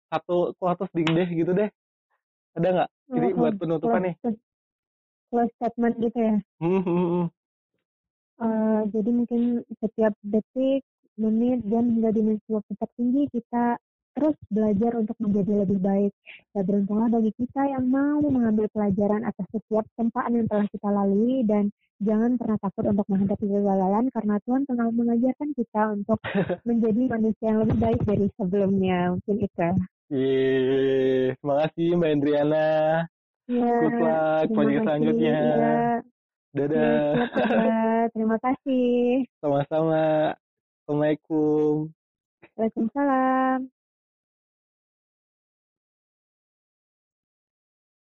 Satu 0.07 0.55
quotes 0.55 0.87
ding 0.95 1.11
deh 1.11 1.27
gitu 1.27 1.51
deh. 1.51 1.67
Ada 2.55 2.67
nggak? 2.71 2.89
Jadi 3.11 3.27
Oh, 3.27 3.37
buat 3.43 3.53
penutupan 3.59 4.01
nih. 4.07 4.15
close- 5.27 5.51
statement 5.59 5.95
gitu 5.99 6.15
ya. 6.15 6.35
Hmm, 6.63 6.79
hmm, 6.87 7.07
hmm. 7.11 7.25
Eh, 8.35 8.81
jadi 8.95 9.09
mungkin 9.11 9.41
setiap 9.83 10.15
detik, 10.23 10.87
menit, 11.19 11.59
jam 11.67 11.83
hingga 11.83 12.15
dimensi 12.15 12.47
waktu 12.47 12.71
tertinggi 12.79 13.27
kita 13.35 13.75
terus 14.15 14.35
belajar 14.47 14.95
untuk 14.95 15.17
menjadi 15.19 15.67
lebih 15.67 15.79
baik. 15.83 16.11
Ya 16.55 16.61
beruntunglah 16.63 17.11
bagi 17.11 17.31
kita 17.35 17.61
yang 17.67 17.85
mau 17.91 18.23
mengambil 18.23 18.71
pelajaran 18.71 19.27
atas 19.27 19.45
setiap 19.51 19.83
tempaan 19.99 20.39
yang 20.39 20.47
telah 20.47 20.65
kita 20.71 20.87
lalui 20.87 21.43
dan 21.43 21.69
jangan 21.99 22.39
pernah 22.39 22.57
takut 22.63 22.87
untuk 22.87 23.07
menghadapi 23.11 23.45
kegagalan 23.45 24.05
karena 24.11 24.35
Tuhan 24.47 24.63
telah 24.65 24.87
mengajarkan 24.91 25.49
kita 25.55 25.81
untuk 25.93 26.19
menjadi 26.69 27.01
manusia 27.11 27.45
yang 27.51 27.59
lebih 27.67 27.77
baik 27.77 28.01
dari 28.07 28.27
sebelumnya. 28.39 28.99
Mungkin 29.19 29.37
itu. 29.43 29.67
Yeay, 30.05 31.33
terima 31.37 31.55
kasih 31.65 31.87
Mbak 31.97 32.11
Indriana. 32.15 32.67
Ya, 33.45 33.73
Good 33.77 33.97
luck 34.01 34.45
terima 34.49 34.53
project 34.57 34.73
kasih. 34.73 34.85
selanjutnya. 34.87 35.37
Ya, 35.37 35.77
Dadah. 36.55 36.79
ya, 36.79 37.25
siap. 37.35 38.07
Terima 38.15 38.37
kasih. 38.39 38.95
Sama-sama. 39.43 40.03
Assalamualaikum. 40.85 41.91
Waalaikumsalam. 42.55 43.74